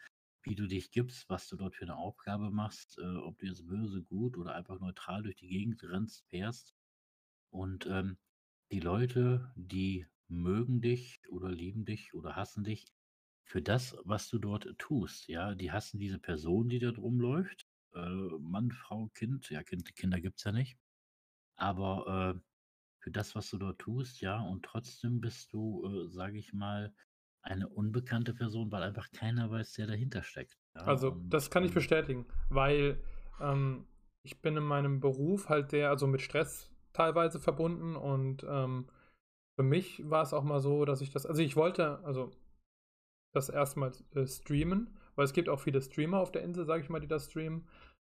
wie 0.45 0.55
du 0.57 0.67
dich 0.69 0.91
gibst, 0.93 1.29
was 1.31 1.49
du 1.49 1.57
dort 1.57 1.77
für 1.77 1.85
eine 1.85 1.97
Aufgabe 1.97 2.51
machst, 2.51 2.99
äh, 2.99 3.17
ob 3.19 3.39
du 3.39 3.47
jetzt 3.47 3.67
böse, 3.67 4.03
gut 4.05 4.37
oder 4.39 4.55
einfach 4.57 4.81
neutral 4.81 5.23
durch 5.23 5.37
die 5.37 5.49
Gegend 5.49 5.83
rennst, 5.85 6.27
fährst. 6.29 6.75
Und, 7.51 7.87
ähm, 7.87 8.19
die 8.73 8.81
Leute, 8.81 9.53
die 9.57 10.07
mögen 10.29 10.81
dich 10.83 11.21
oder 11.31 11.51
lieben 11.51 11.85
dich 11.85 12.15
oder 12.15 12.37
hassen 12.37 12.65
dich 12.65 12.87
für 13.49 13.63
das, 13.63 13.97
was 14.05 14.29
du 14.29 14.39
dort 14.39 14.69
tust, 14.79 15.29
ja. 15.29 15.55
Die 15.55 15.73
hassen 15.73 15.99
diese 16.01 16.19
Person, 16.19 16.69
die 16.69 16.79
dort 16.81 16.99
rumläuft, 16.99 17.67
äh, 17.95 18.01
Mann, 18.41 18.71
Frau, 18.73 19.09
Kind. 19.15 19.51
Ja, 19.51 19.63
Kind 19.63 19.97
Kinder 19.97 20.21
gibt's 20.21 20.45
ja 20.45 20.53
nicht. 20.53 20.79
Aber, 21.57 22.37
äh, 22.37 22.41
für 23.01 23.11
das, 23.13 23.35
was 23.35 23.51
du 23.51 23.59
dort 23.59 23.81
tust, 23.81 24.21
ja, 24.21 24.41
und 24.41 24.65
trotzdem 24.65 25.21
bist 25.21 25.53
du, 25.53 25.85
äh, 25.87 26.11
sage 26.11 26.39
ich 26.39 26.53
mal, 26.53 26.95
eine 27.43 27.69
unbekannte 27.69 28.35
Person, 28.35 28.73
weil 28.73 28.83
einfach 28.83 29.11
keiner 29.13 29.51
weiß, 29.51 29.75
der 29.75 29.87
dahinter 29.89 30.23
steckt, 30.23 30.59
ja, 30.75 30.83
Also, 30.87 31.11
und, 31.11 31.31
das 31.31 31.51
kann 31.51 31.65
ich 31.65 31.73
ähm 31.73 31.75
bestätigen, 31.75 32.27
weil 32.49 33.03
ähm, 33.41 33.87
ich 34.23 34.41
bin 34.43 34.57
in 34.57 34.65
meinem 34.65 35.01
Beruf 35.01 35.49
halt 35.49 35.71
sehr, 35.71 35.91
also 35.91 36.07
mit 36.07 36.21
Stress 36.23 36.71
teilweise 36.93 37.39
verbunden 37.41 37.97
und 37.97 38.45
ähm, 38.49 38.89
für 39.57 39.63
mich 39.63 40.09
war 40.09 40.23
es 40.23 40.33
auch 40.33 40.45
mal 40.45 40.61
so, 40.61 40.85
dass 40.85 41.01
ich 41.01 41.11
das, 41.11 41.27
also 41.27 41.43
ich 41.43 41.57
wollte, 41.57 42.01
also 42.05 42.31
das 43.35 43.49
erstmal 43.49 43.93
äh, 44.15 44.27
streamen, 44.27 44.97
weil 45.17 45.25
es 45.25 45.33
gibt 45.33 45.49
auch 45.49 45.61
viele 45.61 45.81
Streamer 45.81 46.21
auf 46.21 46.33
der 46.33 46.43
Insel, 46.43 46.65
sage 46.65 46.83
ich 46.83 46.89
mal, 46.89 47.01
die 47.01 47.09
das 47.09 47.27
streamen. 47.27 47.67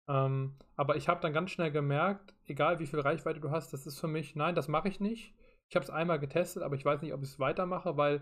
Ähm, 0.10 0.56
aber 0.76 0.96
ich 0.96 1.08
habe 1.08 1.22
dann 1.22 1.34
ganz 1.34 1.52
schnell 1.52 1.72
gemerkt, 1.72 2.34
egal 2.46 2.80
wie 2.80 2.88
viel 2.88 3.00
Reichweite 3.00 3.40
du 3.40 3.52
hast, 3.52 3.74
das 3.74 3.86
ist 3.86 4.00
für 4.00 4.08
mich, 4.08 4.36
nein, 4.36 4.56
das 4.56 4.68
mache 4.68 4.88
ich 4.88 5.00
nicht. 5.00 5.36
Ich 5.70 5.76
habe 5.76 5.84
es 5.84 5.92
einmal 5.92 6.20
getestet, 6.20 6.64
aber 6.64 6.76
ich 6.76 6.86
weiß 6.86 7.02
nicht, 7.02 7.14
ob 7.14 7.22
ich 7.22 7.30
es 7.30 7.40
weitermache, 7.40 7.96
weil 7.96 8.22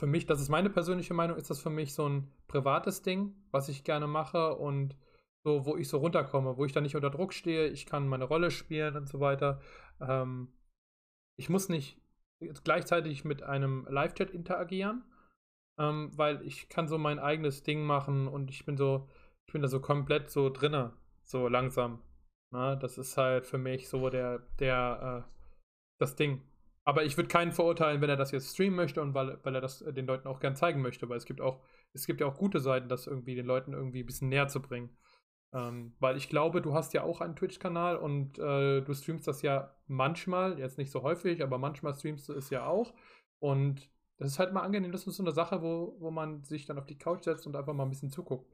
für 0.00 0.06
mich, 0.06 0.26
das 0.26 0.40
ist 0.40 0.48
meine 0.48 0.70
persönliche 0.70 1.14
Meinung, 1.14 1.36
ist 1.36 1.50
das 1.50 1.60
für 1.60 1.70
mich 1.70 1.94
so 1.94 2.08
ein 2.08 2.32
privates 2.48 3.02
Ding, 3.02 3.34
was 3.50 3.68
ich 3.68 3.84
gerne 3.84 4.06
mache 4.06 4.54
und 4.54 4.96
so, 5.44 5.66
wo 5.66 5.76
ich 5.76 5.88
so 5.88 5.98
runterkomme, 5.98 6.56
wo 6.56 6.64
ich 6.64 6.72
dann 6.72 6.84
nicht 6.84 6.96
unter 6.96 7.10
Druck 7.10 7.34
stehe, 7.34 7.68
ich 7.68 7.84
kann 7.84 8.08
meine 8.08 8.24
Rolle 8.24 8.50
spielen 8.50 8.96
und 8.96 9.08
so 9.08 9.20
weiter. 9.20 9.60
Ähm, 10.00 10.48
ich 11.38 11.50
muss 11.50 11.68
nicht 11.68 12.00
gleichzeitig 12.64 13.24
mit 13.24 13.42
einem 13.42 13.86
Live-Chat 13.88 14.30
interagieren, 14.30 15.04
ähm, 15.78 16.10
weil 16.16 16.42
ich 16.42 16.68
kann 16.68 16.88
so 16.88 16.98
mein 16.98 17.18
eigenes 17.18 17.62
Ding 17.62 17.84
machen 17.84 18.28
und 18.28 18.50
ich 18.50 18.64
bin 18.64 18.76
so, 18.76 19.08
ich 19.46 19.52
bin 19.52 19.62
da 19.62 19.68
so 19.68 19.80
komplett 19.80 20.30
so 20.30 20.50
drinne, 20.50 20.92
so 21.22 21.48
langsam. 21.48 22.02
Na, 22.50 22.70
ne? 22.74 22.78
das 22.78 22.98
ist 22.98 23.16
halt 23.16 23.46
für 23.46 23.58
mich 23.58 23.88
so 23.88 24.08
der, 24.10 24.40
der, 24.60 25.26
äh, 25.26 25.30
das 25.98 26.16
Ding. 26.16 26.42
Aber 26.86 27.04
ich 27.04 27.16
würde 27.16 27.28
keinen 27.28 27.52
verurteilen, 27.52 28.00
wenn 28.00 28.10
er 28.10 28.16
das 28.16 28.30
jetzt 28.30 28.52
streamen 28.52 28.76
möchte 28.76 29.00
und 29.00 29.14
weil, 29.14 29.38
weil 29.42 29.54
er 29.54 29.60
das 29.60 29.78
den 29.80 30.06
Leuten 30.06 30.28
auch 30.28 30.38
gern 30.38 30.54
zeigen 30.54 30.82
möchte, 30.82 31.08
weil 31.08 31.16
es 31.16 31.24
gibt 31.24 31.40
auch, 31.40 31.64
es 31.94 32.06
gibt 32.06 32.20
ja 32.20 32.26
auch 32.26 32.36
gute 32.36 32.60
Seiten, 32.60 32.88
das 32.88 33.06
irgendwie 33.06 33.34
den 33.34 33.46
Leuten 33.46 33.72
irgendwie 33.72 34.00
ein 34.00 34.06
bisschen 34.06 34.28
näher 34.28 34.48
zu 34.48 34.60
bringen. 34.60 34.90
Ähm, 35.54 35.94
weil 36.00 36.16
ich 36.16 36.28
glaube, 36.28 36.60
du 36.60 36.74
hast 36.74 36.92
ja 36.94 37.02
auch 37.04 37.20
einen 37.20 37.36
Twitch-Kanal 37.36 37.96
und 37.96 38.38
äh, 38.38 38.82
du 38.82 38.92
streamst 38.92 39.26
das 39.26 39.40
ja 39.42 39.74
manchmal, 39.86 40.58
jetzt 40.58 40.78
nicht 40.78 40.90
so 40.90 41.02
häufig, 41.02 41.42
aber 41.42 41.58
manchmal 41.58 41.94
streamst 41.94 42.28
du 42.28 42.34
es 42.34 42.50
ja 42.50 42.66
auch. 42.66 42.92
Und 43.38 43.88
das 44.24 44.32
ist 44.32 44.38
halt 44.38 44.54
mal 44.54 44.62
angenehm, 44.62 44.90
das 44.90 45.06
ist 45.06 45.16
so 45.16 45.22
eine 45.22 45.32
Sache, 45.32 45.60
wo, 45.60 45.96
wo 46.00 46.10
man 46.10 46.42
sich 46.44 46.64
dann 46.64 46.78
auf 46.78 46.86
die 46.86 46.96
Couch 46.96 47.24
setzt 47.24 47.46
und 47.46 47.54
einfach 47.56 47.74
mal 47.74 47.82
ein 47.82 47.90
bisschen 47.90 48.10
zuguckt. 48.10 48.50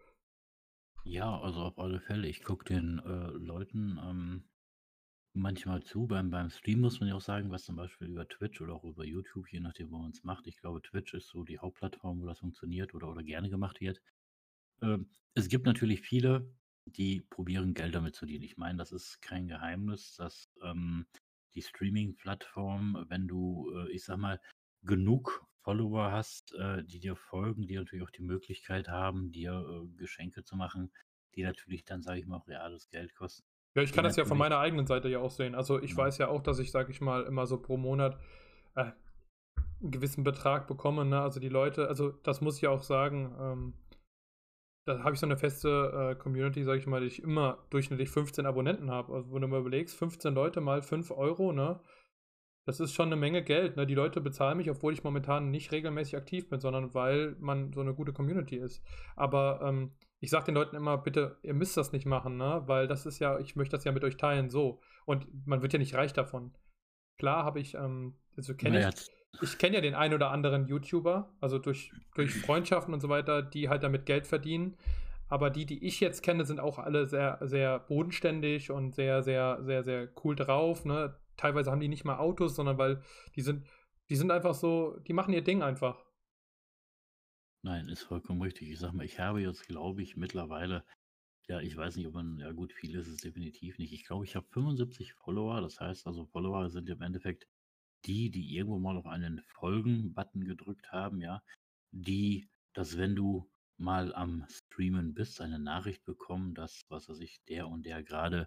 Ja, 1.04 1.40
also 1.40 1.60
auf 1.60 1.78
alle 1.78 2.00
Fälle. 2.00 2.26
Ich 2.26 2.42
gucke 2.42 2.64
den 2.64 2.98
äh, 2.98 3.30
Leuten 3.38 3.96
ähm, 4.02 4.48
manchmal 5.32 5.84
zu. 5.84 6.08
Beim, 6.08 6.28
beim 6.28 6.50
Stream 6.50 6.80
muss 6.80 6.98
man 6.98 7.08
ja 7.08 7.14
auch 7.14 7.20
sagen, 7.20 7.52
was 7.52 7.64
zum 7.64 7.76
Beispiel 7.76 8.08
über 8.08 8.26
Twitch 8.26 8.60
oder 8.60 8.74
auch 8.74 8.82
über 8.82 9.04
YouTube, 9.04 9.46
je 9.52 9.60
nachdem, 9.60 9.92
wo 9.92 9.98
man 9.98 10.10
es 10.10 10.24
macht. 10.24 10.48
Ich 10.48 10.56
glaube, 10.56 10.82
Twitch 10.82 11.14
ist 11.14 11.28
so 11.28 11.44
die 11.44 11.60
Hauptplattform, 11.60 12.20
wo 12.20 12.26
das 12.26 12.40
funktioniert 12.40 12.92
oder, 12.92 13.08
oder 13.08 13.22
gerne 13.22 13.48
gemacht 13.48 13.80
wird. 13.80 14.02
Ähm, 14.82 15.08
es 15.34 15.48
gibt 15.48 15.66
natürlich 15.66 16.00
viele, 16.00 16.52
die 16.84 17.20
probieren 17.20 17.74
Geld 17.74 17.94
damit 17.94 18.16
zu 18.16 18.20
verdienen. 18.20 18.42
Ich 18.42 18.56
meine, 18.56 18.78
das 18.78 18.90
ist 18.90 19.22
kein 19.22 19.46
Geheimnis, 19.46 20.16
dass 20.16 20.50
ähm, 20.64 21.06
die 21.54 21.62
Streaming-Plattform, 21.62 23.06
wenn 23.08 23.28
du, 23.28 23.70
äh, 23.76 23.92
ich 23.92 24.02
sag 24.02 24.18
mal, 24.18 24.40
genug 24.82 25.46
Follower 25.62 26.10
hast, 26.10 26.54
äh, 26.54 26.82
die 26.84 27.00
dir 27.00 27.16
folgen, 27.16 27.66
die 27.66 27.76
natürlich 27.76 28.04
auch 28.04 28.10
die 28.10 28.22
Möglichkeit 28.22 28.88
haben, 28.88 29.30
dir 29.30 29.52
äh, 29.52 29.96
Geschenke 29.96 30.42
zu 30.42 30.56
machen, 30.56 30.90
die 31.34 31.42
natürlich 31.42 31.84
dann, 31.84 32.02
sage 32.02 32.20
ich 32.20 32.26
mal, 32.26 32.38
auch 32.38 32.48
reales 32.48 32.88
Geld 32.88 33.14
kosten. 33.14 33.46
Ja, 33.74 33.82
ich 33.82 33.92
kann 33.92 34.04
das 34.04 34.16
ja 34.16 34.24
von 34.24 34.38
meiner 34.38 34.58
eigenen 34.58 34.86
Seite 34.86 35.08
ja 35.08 35.20
auch 35.20 35.30
sehen. 35.30 35.54
Also 35.54 35.80
ich 35.80 35.92
ja. 35.92 35.96
weiß 35.98 36.18
ja 36.18 36.28
auch, 36.28 36.42
dass 36.42 36.58
ich, 36.58 36.70
sage 36.72 36.90
ich 36.90 37.00
mal, 37.00 37.22
immer 37.22 37.46
so 37.46 37.60
pro 37.60 37.76
Monat 37.76 38.18
äh, 38.74 38.90
einen 39.80 39.90
gewissen 39.90 40.24
Betrag 40.24 40.66
bekomme. 40.66 41.04
Ne? 41.04 41.20
Also 41.20 41.38
die 41.40 41.48
Leute, 41.48 41.86
also 41.88 42.10
das 42.10 42.40
muss 42.40 42.58
ich 42.58 42.66
auch 42.66 42.82
sagen, 42.82 43.34
ähm, 43.38 43.74
da 44.86 45.04
habe 45.04 45.14
ich 45.14 45.20
so 45.20 45.26
eine 45.26 45.36
feste 45.36 46.12
äh, 46.12 46.14
Community, 46.16 46.64
sage 46.64 46.78
ich 46.78 46.86
mal, 46.86 47.00
die 47.00 47.06
ich 47.06 47.22
immer 47.22 47.64
durchschnittlich 47.70 48.10
15 48.10 48.44
Abonnenten 48.44 48.90
habe. 48.90 49.12
Also 49.14 49.32
wenn 49.32 49.42
du 49.42 49.48
mal 49.48 49.60
überlegst, 49.60 49.96
15 49.96 50.34
Leute 50.34 50.60
mal 50.60 50.82
5 50.82 51.12
Euro, 51.12 51.52
ne? 51.52 51.80
Das 52.66 52.78
ist 52.78 52.92
schon 52.92 53.06
eine 53.06 53.16
Menge 53.16 53.42
Geld. 53.42 53.76
Ne? 53.76 53.86
Die 53.86 53.94
Leute 53.94 54.20
bezahlen 54.20 54.58
mich, 54.58 54.70
obwohl 54.70 54.92
ich 54.92 55.02
momentan 55.02 55.50
nicht 55.50 55.72
regelmäßig 55.72 56.16
aktiv 56.16 56.48
bin, 56.48 56.60
sondern 56.60 56.94
weil 56.94 57.36
man 57.38 57.72
so 57.72 57.80
eine 57.80 57.94
gute 57.94 58.12
Community 58.12 58.56
ist. 58.56 58.82
Aber 59.16 59.60
ähm, 59.62 59.92
ich 60.20 60.30
sage 60.30 60.46
den 60.46 60.54
Leuten 60.54 60.76
immer, 60.76 60.98
bitte, 60.98 61.38
ihr 61.42 61.54
müsst 61.54 61.76
das 61.76 61.92
nicht 61.92 62.06
machen, 62.06 62.36
ne? 62.36 62.62
weil 62.66 62.86
das 62.86 63.06
ist 63.06 63.18
ja, 63.18 63.38
ich 63.38 63.56
möchte 63.56 63.76
das 63.76 63.84
ja 63.84 63.92
mit 63.92 64.04
euch 64.04 64.16
teilen, 64.16 64.50
so. 64.50 64.80
Und 65.06 65.26
man 65.46 65.62
wird 65.62 65.72
ja 65.72 65.78
nicht 65.78 65.94
reich 65.94 66.12
davon. 66.12 66.52
Klar 67.18 67.44
habe 67.44 67.60
ich, 67.60 67.74
ähm, 67.74 68.18
also 68.36 68.54
kenne 68.54 68.76
naja. 68.76 68.90
ich 68.94 69.10
ich 69.42 69.58
kenne 69.58 69.76
ja 69.76 69.80
den 69.80 69.94
einen 69.94 70.14
oder 70.14 70.30
anderen 70.30 70.66
YouTuber, 70.66 71.32
also 71.40 71.58
durch, 71.58 71.92
durch 72.14 72.34
Freundschaften 72.34 72.92
und 72.92 73.00
so 73.00 73.08
weiter, 73.08 73.42
die 73.42 73.68
halt 73.68 73.82
damit 73.82 74.06
Geld 74.06 74.26
verdienen. 74.26 74.76
Aber 75.28 75.50
die, 75.50 75.64
die 75.64 75.84
ich 75.86 76.00
jetzt 76.00 76.22
kenne, 76.22 76.44
sind 76.44 76.58
auch 76.58 76.78
alle 76.78 77.06
sehr, 77.06 77.38
sehr 77.42 77.78
bodenständig 77.78 78.70
und 78.70 78.94
sehr, 78.94 79.22
sehr, 79.22 79.58
sehr, 79.62 79.84
sehr 79.84 80.08
cool 80.24 80.34
drauf. 80.34 80.84
Ne? 80.84 81.14
Teilweise 81.40 81.70
haben 81.70 81.80
die 81.80 81.88
nicht 81.88 82.04
mal 82.04 82.18
Autos, 82.18 82.54
sondern 82.54 82.76
weil 82.76 83.02
die 83.34 83.40
sind, 83.40 83.66
die 84.10 84.16
sind 84.16 84.30
einfach 84.30 84.54
so, 84.54 84.98
die 85.00 85.14
machen 85.14 85.32
ihr 85.32 85.42
Ding 85.42 85.62
einfach. 85.62 86.04
Nein, 87.62 87.88
ist 87.88 88.02
vollkommen 88.02 88.42
richtig. 88.42 88.68
Ich 88.70 88.78
sag 88.78 88.92
mal, 88.92 89.06
ich 89.06 89.18
habe 89.18 89.40
jetzt, 89.40 89.66
glaube 89.66 90.02
ich, 90.02 90.18
mittlerweile, 90.18 90.84
ja, 91.48 91.60
ich 91.60 91.74
weiß 91.74 91.96
nicht, 91.96 92.06
ob 92.06 92.12
man, 92.12 92.38
ja 92.38 92.52
gut, 92.52 92.74
viel 92.74 92.94
ist 92.94 93.08
es 93.08 93.22
definitiv 93.22 93.78
nicht. 93.78 93.92
Ich 93.94 94.04
glaube, 94.04 94.26
ich 94.26 94.36
habe 94.36 94.46
75 94.50 95.14
Follower. 95.14 95.62
Das 95.62 95.80
heißt 95.80 96.06
also, 96.06 96.26
Follower 96.26 96.68
sind 96.68 96.90
im 96.90 97.00
Endeffekt 97.00 97.46
die, 98.04 98.30
die 98.30 98.54
irgendwo 98.54 98.78
mal 98.78 98.98
auf 98.98 99.06
einen 99.06 99.40
Folgen-Button 99.40 100.44
gedrückt 100.44 100.92
haben, 100.92 101.22
ja, 101.22 101.42
die, 101.90 102.50
dass 102.74 102.98
wenn 102.98 103.16
du 103.16 103.50
mal 103.78 104.14
am 104.14 104.44
Streamen 104.50 105.14
bist, 105.14 105.40
eine 105.40 105.58
Nachricht 105.58 106.04
bekommen, 106.04 106.54
dass, 106.54 106.84
was 106.90 107.08
weiß 107.08 107.20
ich, 107.20 107.42
der 107.48 107.66
und 107.66 107.86
der 107.86 108.02
gerade 108.02 108.46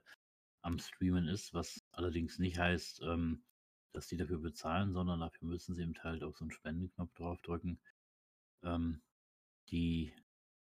am 0.63 0.79
Streamen 0.79 1.27
ist, 1.27 1.53
was 1.53 1.83
allerdings 1.91 2.39
nicht 2.39 2.57
heißt, 2.57 3.01
ähm, 3.03 3.43
dass 3.93 4.07
die 4.07 4.17
dafür 4.17 4.39
bezahlen, 4.39 4.93
sondern 4.93 5.19
dafür 5.19 5.47
müssen 5.47 5.75
sie 5.75 5.83
eben 5.83 5.93
halt 6.03 6.23
auf 6.23 6.37
so 6.37 6.45
einen 6.45 6.51
Spendenknopf 6.51 7.13
draufdrücken. 7.13 7.79
Ähm, 8.63 9.01
die 9.69 10.13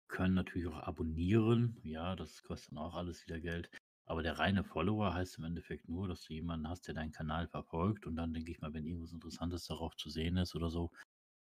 können 0.07 0.35
natürlich 0.35 0.67
auch 0.67 0.79
abonnieren, 0.79 1.79
ja, 1.83 2.15
das 2.15 2.43
kostet 2.43 2.71
dann 2.73 2.79
auch 2.79 2.95
alles 2.95 3.25
wieder 3.25 3.39
Geld. 3.39 3.69
Aber 4.05 4.21
der 4.21 4.37
reine 4.37 4.63
Follower 4.63 5.13
heißt 5.13 5.37
im 5.37 5.45
Endeffekt 5.45 5.87
nur, 5.87 6.07
dass 6.07 6.23
du 6.23 6.33
jemanden 6.33 6.67
hast, 6.67 6.87
der 6.87 6.93
deinen 6.93 7.11
Kanal 7.11 7.47
verfolgt 7.47 8.05
und 8.05 8.15
dann 8.15 8.33
denke 8.33 8.51
ich 8.51 8.59
mal, 8.59 8.73
wenn 8.73 8.85
irgendwas 8.85 9.13
Interessantes 9.13 9.65
darauf 9.65 9.95
zu 9.95 10.09
sehen 10.09 10.37
ist 10.37 10.55
oder 10.55 10.69
so, 10.69 10.91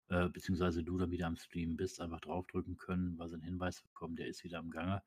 äh, 0.09 0.27
beziehungsweise 0.29 0.83
du 0.83 0.97
dann 0.97 1.11
wieder 1.11 1.27
am 1.27 1.35
Stream 1.35 1.77
bist, 1.77 2.01
einfach 2.01 2.21
draufdrücken 2.21 2.77
können, 2.77 3.17
weil 3.19 3.29
sie 3.29 3.35
einen 3.35 3.43
Hinweis 3.43 3.81
bekommen, 3.83 4.15
der 4.15 4.27
ist 4.27 4.43
wieder 4.43 4.57
am 4.59 4.71
Gange. 4.71 5.03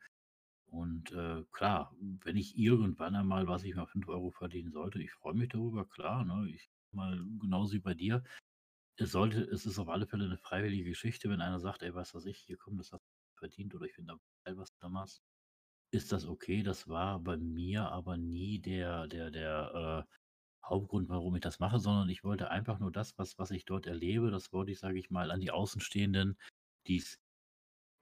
Und 0.72 1.12
äh, 1.12 1.44
klar, 1.52 1.94
wenn 2.00 2.36
ich 2.36 2.56
irgendwann 2.58 3.14
einmal, 3.16 3.46
was 3.48 3.64
ich 3.64 3.74
mal 3.74 3.86
5 3.86 4.08
Euro 4.08 4.30
verdienen 4.30 4.72
sollte, 4.72 5.02
ich 5.02 5.12
freue 5.12 5.34
mich 5.34 5.50
darüber, 5.50 5.86
klar, 5.88 6.24
ne? 6.24 6.48
Ich 6.50 6.70
mal 6.92 7.16
genauso 7.40 7.74
wie 7.74 7.78
bei 7.80 7.94
dir. 7.94 8.22
Es 8.96 9.12
sollte, 9.12 9.42
es 9.42 9.66
ist 9.66 9.78
auf 9.78 9.88
alle 9.88 10.06
Fälle 10.06 10.24
eine 10.26 10.38
freiwillige 10.38 10.90
Geschichte, 10.90 11.30
wenn 11.30 11.40
einer 11.42 11.60
sagt, 11.60 11.82
ey, 11.82 11.94
was 11.94 12.14
weiß 12.14 12.26
ich, 12.26 12.38
hier 12.38 12.56
kommt, 12.58 12.80
das 12.80 12.92
hast 12.92 13.02
du 13.02 13.38
verdient 13.38 13.74
oder 13.74 13.86
ich 13.86 13.94
finde 13.94 14.18
geil, 14.44 14.56
was 14.58 14.70
du 14.72 14.78
da 14.80 14.88
machst 14.88 15.22
ist 15.92 16.12
das 16.12 16.26
okay. 16.26 16.62
Das 16.62 16.88
war 16.88 17.20
bei 17.20 17.36
mir 17.36 17.90
aber 17.90 18.16
nie 18.16 18.58
der 18.60 19.06
der 19.08 19.30
der, 19.30 20.06
äh, 20.08 20.12
Hauptgrund, 20.68 21.08
warum 21.08 21.34
ich 21.36 21.42
das 21.42 21.58
mache, 21.60 21.80
sondern 21.80 22.08
ich 22.08 22.24
wollte 22.24 22.50
einfach 22.50 22.78
nur 22.78 22.92
das, 22.92 23.18
was 23.18 23.38
was 23.38 23.50
ich 23.50 23.64
dort 23.64 23.86
erlebe, 23.86 24.30
das 24.30 24.52
wollte 24.52 24.72
ich, 24.72 24.78
sage 24.80 24.98
ich 24.98 25.10
mal, 25.10 25.30
an 25.32 25.40
die 25.40 25.50
Außenstehenden, 25.50 26.38
die's, 26.88 27.18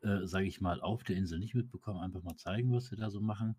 äh, 0.02 0.26
sage 0.26 0.46
ich 0.46 0.60
mal, 0.60 0.80
auf 0.80 1.04
der 1.04 1.16
Insel 1.16 1.38
nicht 1.38 1.54
mitbekommen, 1.54 2.00
einfach 2.00 2.22
mal 2.22 2.36
zeigen, 2.36 2.72
was 2.72 2.90
wir 2.90 2.98
da 2.98 3.10
so 3.10 3.20
machen. 3.20 3.56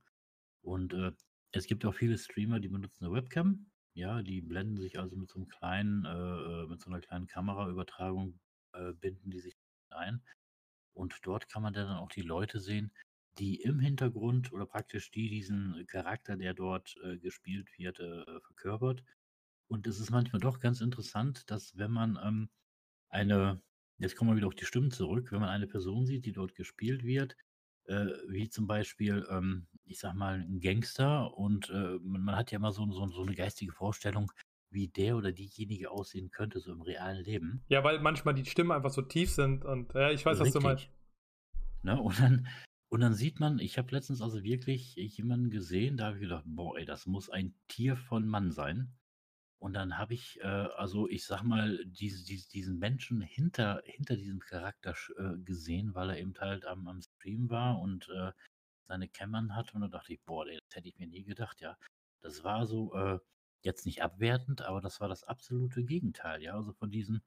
Und, 0.62 0.94
äh, 0.94 1.12
es 1.54 1.68
gibt 1.68 1.86
auch 1.86 1.94
viele 1.94 2.18
Streamer, 2.18 2.60
die 2.60 2.70
benutzen 2.70 3.06
eine 3.06 3.14
Webcam. 3.14 3.68
Ja, 3.94 4.22
die 4.24 4.42
blenden 4.42 4.78
sich 4.78 5.00
also 5.00 5.18
mit 5.18 5.30
so 5.30 5.40
einem 5.40 5.50
kleinen 5.50 6.06
äh, 6.06 6.64
äh, 6.64 6.68
mit 6.68 6.82
so 6.82 6.90
einer 6.90 7.02
kleinen 7.02 7.28
Kameraübertragung, 7.28 8.40
äh, 8.74 8.94
binden 8.94 9.32
die 9.32 9.40
sich 9.40 9.58
ein. 9.90 10.24
Und 10.94 11.16
dort 11.24 11.50
kann 11.50 11.62
man 11.64 11.74
dann 11.74 11.98
auch 11.98 12.10
die 12.10 12.22
Leute 12.22 12.60
sehen 12.60 12.92
die 13.40 13.62
im 13.62 13.80
Hintergrund 13.80 14.52
oder 14.52 14.66
praktisch 14.66 15.10
die 15.10 15.30
diesen 15.30 15.86
Charakter, 15.88 16.36
der 16.36 16.54
dort, 16.54 16.98
gespielt 17.22 17.70
wird, 17.78 17.96
verkörpert. 17.98 19.04
Und 19.70 19.88
es 19.88 20.02
ist 20.02 20.12
manchmal 20.12 20.42
doch 20.42 20.60
ganz 20.60 20.82
interessant, 20.82 21.50
dass 21.50 21.78
wenn 21.78 21.92
man, 21.92 22.20
ähm, 22.22 22.50
eine 23.10 23.62
jetzt 24.02 24.16
kommen 24.18 24.32
wir 24.32 24.38
wieder 24.38 24.48
auf 24.48 24.56
die 24.56 24.66
Stimmen 24.66 24.92
zurück, 24.92 25.32
wenn 25.32 25.42
man 25.42 25.50
eine 25.50 25.68
Person 25.68 26.06
sieht, 26.06 26.26
die 26.26 26.34
dort 26.34 26.56
gespielt 26.56 27.04
wird, 27.04 27.38
äh, 27.86 28.08
wie 28.30 28.50
zum 28.50 28.68
Beispiel, 28.68 29.26
ähm, 29.30 29.68
ich 29.86 30.00
sage 30.00 30.18
mal, 30.18 30.42
ein 30.42 30.60
Gangster 30.62 31.36
und, 31.38 31.70
äh, 31.70 32.00
man 32.02 32.24
man 32.24 32.36
hat 32.38 32.52
ja 32.52 32.58
immer 32.58 32.72
so 32.74 32.90
so 32.92 33.08
so 33.10 33.24
'ne 33.26 33.36
geistige 33.36 33.72
Vorstellung, 33.74 34.32
wie 34.72 34.88
der 34.90 35.18
oder 35.18 35.32
diejenige 35.34 35.92
aussehen 35.92 36.32
könnte, 36.32 36.60
so 36.60 36.72
im 36.74 36.82
realen 36.82 37.24
Leben. 37.24 37.66
Ja, 37.70 37.84
weil 37.84 38.00
manchmal 38.00 38.34
die 38.36 38.46
Stimmen 38.46 38.72
einfach 38.72 38.92
so 38.92 39.02
tief 39.02 39.32
sind 39.32 39.66
und 39.66 39.94
ja, 39.96 40.12
ich 40.12 40.24
weiß, 40.26 40.40
was 40.40 40.52
du 40.52 40.60
meinst. 40.60 40.90
Ne, 41.84 42.00
und 42.02 42.20
dann 42.20 42.48
und 42.90 43.02
dann 43.02 43.14
sieht 43.16 43.40
man 43.40 43.60
ich 43.60 43.78
habe 43.78 43.92
letztens 43.96 44.22
also 44.22 44.44
wirklich 44.44 44.96
jemanden 44.96 45.50
gesehen, 45.50 45.98
da 45.98 46.06
habe 46.08 46.18
ich 46.18 46.22
gedacht: 46.24 46.44
„Boah, 46.48 46.78
ey, 46.78 46.86
das 46.86 47.06
muss 47.08 47.30
ein 47.30 47.56
Tier 47.68 47.96
von 47.98 48.28
Mann 48.28 48.52
sein.“ 48.52 48.94
Und 49.62 49.74
dann 49.74 49.98
habe 50.00 50.14
ich, 50.16 50.40
äh, 50.42 50.44
also, 50.46 51.08
ich 51.08 51.24
sage 51.26 51.46
mal, 51.46 51.86
diese 51.86 52.26
dies 52.26 52.48
diesen 52.50 52.80
Menschen 52.80 53.22
hinter 53.22 53.82
hinter 53.86 54.16
diesem 54.18 54.40
Charakter 54.40 54.96
äh, 55.18 55.38
gesehen, 55.38 55.94
weil 55.96 56.10
er 56.12 56.20
eben 56.20 56.34
halt 56.40 56.66
am 56.66 56.88
am 56.88 57.02
Stream 57.02 57.50
war 57.52 57.80
und, 57.80 58.10
äh, 58.10 58.32
seine 58.88 59.08
Cam 59.10 59.56
hat 59.56 59.74
und 59.76 59.82
da 59.82 59.88
dachte 59.90 60.14
ich: 60.14 60.24
„Boah, 60.26 60.46
das 60.46 60.60
hätte 60.74 60.90
ich 60.90 60.98
mir 60.98 61.08
nie 61.08 61.24
gedacht“, 61.26 61.62
ja. 61.62 61.78
Das 62.22 62.44
war 62.44 62.66
so, 62.68 62.94
äh, 62.96 63.20
jetzt 63.64 63.86
nicht 63.86 64.04
abwertend, 64.04 64.62
aber 64.64 64.82
das 64.82 65.00
war 65.02 65.08
das 65.10 65.24
absolute 65.26 65.84
Gegenteil, 65.86 66.42
ja. 66.44 66.56
Also, 66.56 66.74
von 66.74 66.92
diesen 66.92 67.24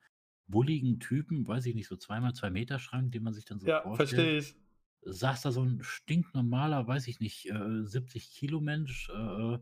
bulligen 0.49 1.01
Typen, 1.01 1.47
weiß 1.49 1.67
ich 1.67 1.75
nicht, 1.77 1.89
so 1.89 1.97
2 1.97 2.21
mal 2.21 2.35
2 2.35 2.51
Meter 2.51 2.79
Schrank, 2.81 3.13
den 3.13 3.23
man 3.25 3.33
sich 3.35 3.45
dann 3.47 3.61
so 3.61 3.71
Ja, 3.71 3.91
verstehe 3.93 4.31
vorstellt, 4.33 4.39
ich. 4.39 4.57
saß 5.03 5.43
da 5.43 5.53
so 5.53 5.63
'n 5.63 5.83
stinknormaler, 5.85 6.87
weiß 6.89 7.09
ich 7.09 7.21
nicht, 7.21 7.47
äh, 7.51 7.85
70 7.85 8.31
Kilo 8.33 8.61
Mensch, 8.61 9.11
äh, 9.11 9.15
äh, 9.15 9.61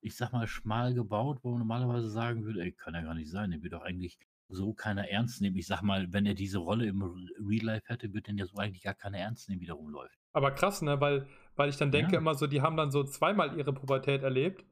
ich 0.00 0.16
sage 0.16 0.32
mal, 0.36 0.46
schmal 0.46 0.94
gebaut, 0.94 1.40
wo 1.42 1.50
man 1.50 1.60
normalerweise 1.60 2.08
sagen 2.10 2.44
würde: 2.44 2.62
„Ey, 2.62 2.72
kann 2.72 2.94
ja 2.94 3.02
gar 3.02 3.14
nicht 3.14 3.30
sein, 3.30 3.50
den 3.50 3.62
will 3.62 3.70
doch 3.70 3.82
eigentlich 3.82 4.18
so 4.48 4.72
keiner 4.74 5.08
ernst 5.08 5.40
nehmen.“ 5.40 5.56
Ich 5.56 5.66
sage 5.66 5.84
mal, 5.86 6.12
wenn 6.12 6.26
er 6.26 6.34
diese 6.34 6.58
Rolle 6.58 6.86
im 6.86 7.02
Real 7.02 7.64
Life 7.64 7.88
hätte, 7.88 8.08
würde 8.14 8.22
den 8.22 8.38
ja 8.38 8.46
so 8.46 8.56
eigentlich 8.56 8.82
gar 8.82 8.94
keiner 8.94 9.18
ernst 9.18 9.48
nehmen, 9.48 9.60
wie 9.60 9.66
der 9.66 9.74
rumläuft. 9.76 10.18
Aber 10.32 10.50
krass, 10.52 10.82
ne, 10.82 11.00
weil 11.00 11.26
weil 11.56 11.68
ich 11.70 11.76
dann 11.76 11.90
denke 11.90 12.14
Ja. 12.14 12.16
immer 12.16 12.34
so, 12.34 12.46
die 12.46 12.62
haben 12.62 12.76
dann 12.76 12.90
so 12.92 13.02
zweimal 13.04 13.56
ihre 13.58 13.72
Pubertät 13.72 14.22
erlebt, 14.22 14.64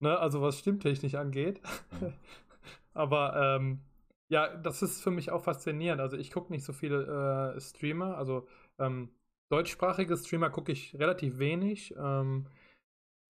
ne, 0.00 0.18
also 0.18 0.42
was 0.42 0.58
Stimmtechnik 0.60 1.14
angeht. 1.14 1.62
Mhm. 1.90 2.12
Aber, 2.94 3.36
ähm, 3.60 3.82
ja, 4.28 4.56
das 4.56 4.82
ist 4.82 5.02
für 5.02 5.10
mich 5.12 5.30
auch 5.32 5.44
faszinierend. 5.44 6.00
Also, 6.00 6.16
ich 6.18 6.30
gucke 6.32 6.52
nicht 6.52 6.64
so 6.64 6.72
viele, 6.74 7.54
äh, 7.56 7.60
Streamer, 7.60 8.16
also, 8.18 8.48
ähm, 8.78 9.12
deutschsprachige 9.50 10.16
Streamer 10.16 10.50
gucke 10.50 10.72
ich 10.72 10.96
relativ 10.98 11.38
wenig. 11.38 11.94
Ähm, 11.98 12.46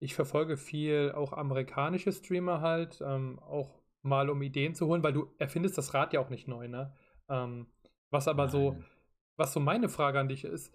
ich 0.03 0.15
verfolge 0.15 0.57
viel 0.57 1.13
auch 1.15 1.33
amerikanische 1.33 2.13
Streamer 2.13 2.61
halt, 2.61 3.01
ähm, 3.07 3.39
auch 3.41 3.81
mal 4.03 4.31
um 4.31 4.43
Ideen 4.43 4.75
zu 4.75 4.87
holen, 4.89 5.03
weil 5.05 5.13
du 5.13 5.33
erfindest 5.39 5.79
das 5.79 5.95
Rad 5.95 6.13
ja 6.13 6.21
auch 6.21 6.31
nicht 6.31 6.49
neu, 6.49 6.69
ne? 6.69 6.95
Ähm, 7.29 7.69
was 8.11 8.29
aber 8.29 8.49
so 8.49 8.73
Nein. 8.73 8.85
was 9.37 9.53
so 9.53 9.61
meine 9.61 9.89
Frage 9.89 10.21
an 10.21 10.29
dich 10.29 10.45
ist, 10.45 10.75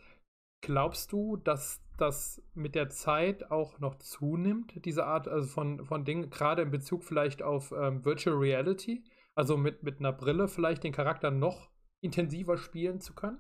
glaubst 0.62 1.12
du, 1.12 1.38
dass 1.38 1.82
das 1.98 2.42
mit 2.56 2.76
der 2.76 2.90
Zeit 2.90 3.52
auch 3.52 3.80
noch 3.80 3.96
zunimmt, 3.96 4.86
diese 4.86 5.06
Art, 5.06 5.28
also, 5.28 5.48
von 5.48 5.86
von 5.86 6.06
Dingen, 6.06 6.30
grade 6.30 6.62
in 6.64 6.72
Bezug 6.72 7.04
vielleicht 7.04 7.44
auf, 7.44 7.72
ähm, 7.74 8.06
Virtual 8.06 8.36
Reality? 8.38 9.04
Also, 9.36 9.58
mit 9.58 9.84
mit 9.84 10.00
'ner 10.02 10.14
Brille 10.14 10.48
vielleicht 10.48 10.84
den 10.84 10.94
Charakter 10.94 11.32
noch 11.32 11.70
intensiver 12.02 12.58
spielen 12.58 13.02
zu 13.02 13.14
können? 13.14 13.40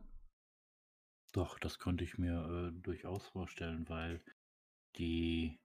Doch, 1.34 1.60
das 1.60 1.78
könnte 1.80 2.04
ich 2.04 2.18
mir, 2.18 2.72
äh, 2.76 2.82
durchaus 2.82 3.26
vorstellen, 3.28 3.88
weil 3.90 4.22
die 4.98 5.60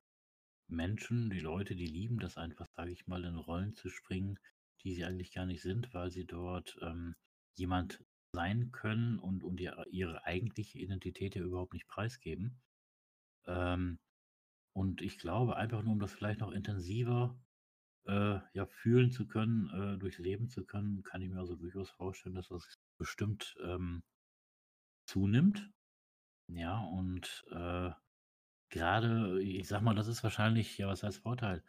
Menschen, 0.69 1.31
die 1.31 1.41
Leute, 1.41 1.75
die 1.77 1.87
lieben 1.87 2.19
das 2.19 2.37
einfach, 2.37 2.67
sage 2.77 2.93
ich 2.93 3.07
mal, 3.07 3.25
in 3.25 3.37
Rollen 3.37 3.75
zu 3.75 3.89
springen, 3.91 4.39
die 4.83 4.95
sie 4.95 5.05
eigentlich 5.05 5.33
gar 5.33 5.47
nicht 5.47 5.63
sind, 5.63 5.93
weil 5.95 6.11
sie 6.11 6.27
dort, 6.27 6.79
ähm, 6.83 7.15
jemand 7.55 8.05
sein 8.35 8.73
können 8.73 9.19
und 9.19 9.45
und 9.45 9.61
ihr 9.61 9.85
ihre 9.91 10.25
eigentliche 10.25 10.79
Identität 10.79 11.35
ja 11.35 11.43
überhaupt 11.43 11.75
nicht 11.75 11.87
preisgeben. 11.89 12.63
Ähm, 13.47 13.99
und 14.75 15.03
ich 15.03 15.19
glaube, 15.19 15.57
einfach 15.57 15.83
nur, 15.83 15.93
um 15.95 16.01
das 16.01 16.13
vielleicht 16.15 16.41
noch 16.41 16.53
intensiver, 16.53 17.41
äh, 18.07 18.41
ja, 18.55 18.67
fühlen 18.67 19.13
zu 19.13 19.27
können, 19.29 19.71
äh, 19.71 19.99
durchleben 19.99 20.49
zu 20.51 20.65
können, 20.67 21.03
kann 21.05 21.23
ich 21.23 21.31
mir 21.31 21.41
also 21.41 21.57
durchaus 21.57 21.91
vorstellen, 21.91 22.37
dass 22.37 22.49
das 22.49 22.77
bestimmt, 22.99 23.57
ähm 23.65 24.03
zunimmt. 25.07 25.71
Ja, 26.49 26.81
und, 26.81 27.45
äh, 27.51 27.93
grade, 28.73 29.43
ich 29.43 29.69
sage 29.69 29.85
mal, 29.85 29.95
das 29.97 30.09
ist 30.09 30.25
wahrscheinlich 30.25 30.79
ja, 30.79 30.89
was 30.89 31.05
heißt 31.05 31.21
Vorteil? 31.21 31.65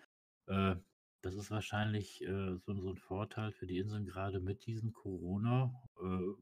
Äh, 0.47 0.77
das 1.23 1.35
ist 1.35 1.51
wahrscheinlich, 1.51 2.21
äh, 2.23 2.57
so 2.57 2.79
so 2.81 2.91
'n 2.91 2.97
Vorteil 2.97 3.51
für 3.53 3.67
die 3.67 3.79
Inseln 3.79 4.07
grade 4.07 4.39
mit 4.41 4.65
diesem 4.67 4.93
Corona. 4.93 5.73
Äh, 6.01 6.33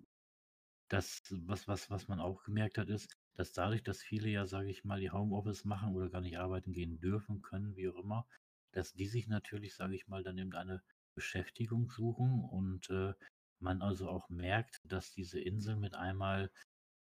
das, 0.89 1.21
was 1.31 1.67
was 1.67 1.89
was 1.89 2.07
man 2.07 2.19
auch 2.19 2.43
gemerkt 2.43 2.77
hat, 2.77 2.89
ist, 2.89 3.15
dass 3.35 3.53
dadurch, 3.53 3.83
dass 3.83 4.01
viele 4.03 4.29
ja, 4.29 4.45
sage 4.47 4.69
ich 4.69 4.83
mal, 4.83 5.01
ihr 5.01 5.13
Homeoffice 5.13 5.65
machen 5.65 5.95
oder 5.95 6.09
gar 6.09 6.21
nicht 6.21 6.37
arbeiten 6.39 6.73
gehen 6.73 6.99
dürfen, 6.99 7.41
können, 7.41 7.75
wie 7.75 7.89
auch 7.89 7.97
immer, 7.97 8.27
dass 8.73 8.93
die 8.93 9.07
sich 9.07 9.27
natürlich, 9.27 9.75
sage 9.75 9.95
ich 9.95 10.07
mal, 10.07 10.23
dann 10.23 10.37
irgendeine 10.37 10.83
Beschäftigung 11.15 11.89
suchen 11.89 12.41
und, 12.43 12.89
äh, 12.89 13.13
man 13.59 13.81
also 13.83 14.09
auch 14.09 14.29
merkt, 14.29 14.81
dass 14.85 15.11
diese 15.13 15.39
Inseln 15.39 15.79
mit 15.79 15.93
einmal 15.95 16.51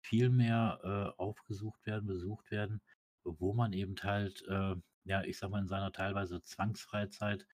viel 0.05 0.31
mehr, 0.31 0.81
äh, 1.19 1.21
aufgesucht 1.23 1.85
werden, 1.87 2.07
besucht 2.07 2.51
werden, 2.51 2.81
wo 3.25 3.53
man 3.55 3.72
eben 3.72 3.97
halt, 4.03 4.43
äh, 4.49 4.77
ja, 5.05 5.22
ich 5.25 5.39
sage 5.39 5.53
mal, 5.53 5.61
in 5.61 5.68
seiner 5.68 5.93
teilweise 5.93 6.43
Zwangsfreizeit 6.43 7.47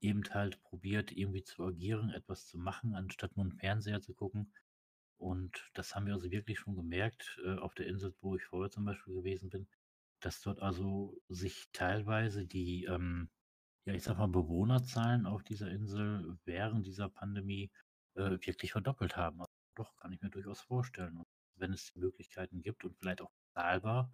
eben 0.00 0.22
halt 0.30 0.60
probiert, 0.62 1.12
irgendwie 1.12 1.44
zu 1.44 1.64
agieren, 1.66 2.10
etwas 2.10 2.46
zu 2.48 2.58
machen, 2.58 2.94
anstatt 2.94 3.36
nur 3.36 3.46
'n 3.46 3.52
Fernseher 3.52 4.00
zu 4.02 4.14
gucken. 4.14 4.52
Und 5.18 5.70
das 5.74 5.94
haben 5.94 6.06
wir 6.06 6.14
also 6.14 6.30
wirklich 6.30 6.58
schon 6.60 6.76
gemerkt, 6.76 7.38
äh, 7.44 7.56
auf 7.58 7.74
der 7.74 7.86
Insel, 7.86 8.14
wo 8.20 8.36
ich 8.36 8.44
vorher 8.44 8.70
zum 8.70 8.84
Beispiel 8.84 9.14
gewesen 9.14 9.50
bin, 9.50 9.68
dass 10.20 10.40
dort 10.42 10.60
also 10.62 11.20
sich 11.28 11.70
teilweise 11.72 12.46
die, 12.46 12.84
ähm, 12.84 13.30
ja, 13.86 13.94
ich 13.94 14.04
sage 14.04 14.18
mal, 14.20 14.28
Bewohnerzahlen 14.28 15.26
auf 15.26 15.42
dieser 15.44 15.70
Insel 15.70 16.38
während 16.44 16.86
dieser 16.86 17.08
Pandemie, 17.10 17.72
äh, 18.14 18.30
wirklich 18.46 18.72
verdoppelt 18.72 19.16
haben. 19.16 19.40
Also, 19.40 19.48
doch, 19.76 19.96
kann 19.96 20.12
ich 20.12 20.20
mir 20.22 20.30
durchaus 20.30 20.60
vorstellen. 20.60 21.16
Und 21.18 21.26
wenn 21.56 21.72
es 21.72 21.92
die 21.92 21.98
Möglichkeiten 22.00 22.62
gibt 22.62 22.84
und 22.84 22.96
vielleicht 22.98 23.22
auch 23.22 23.32
bezahlbar, 23.54 24.12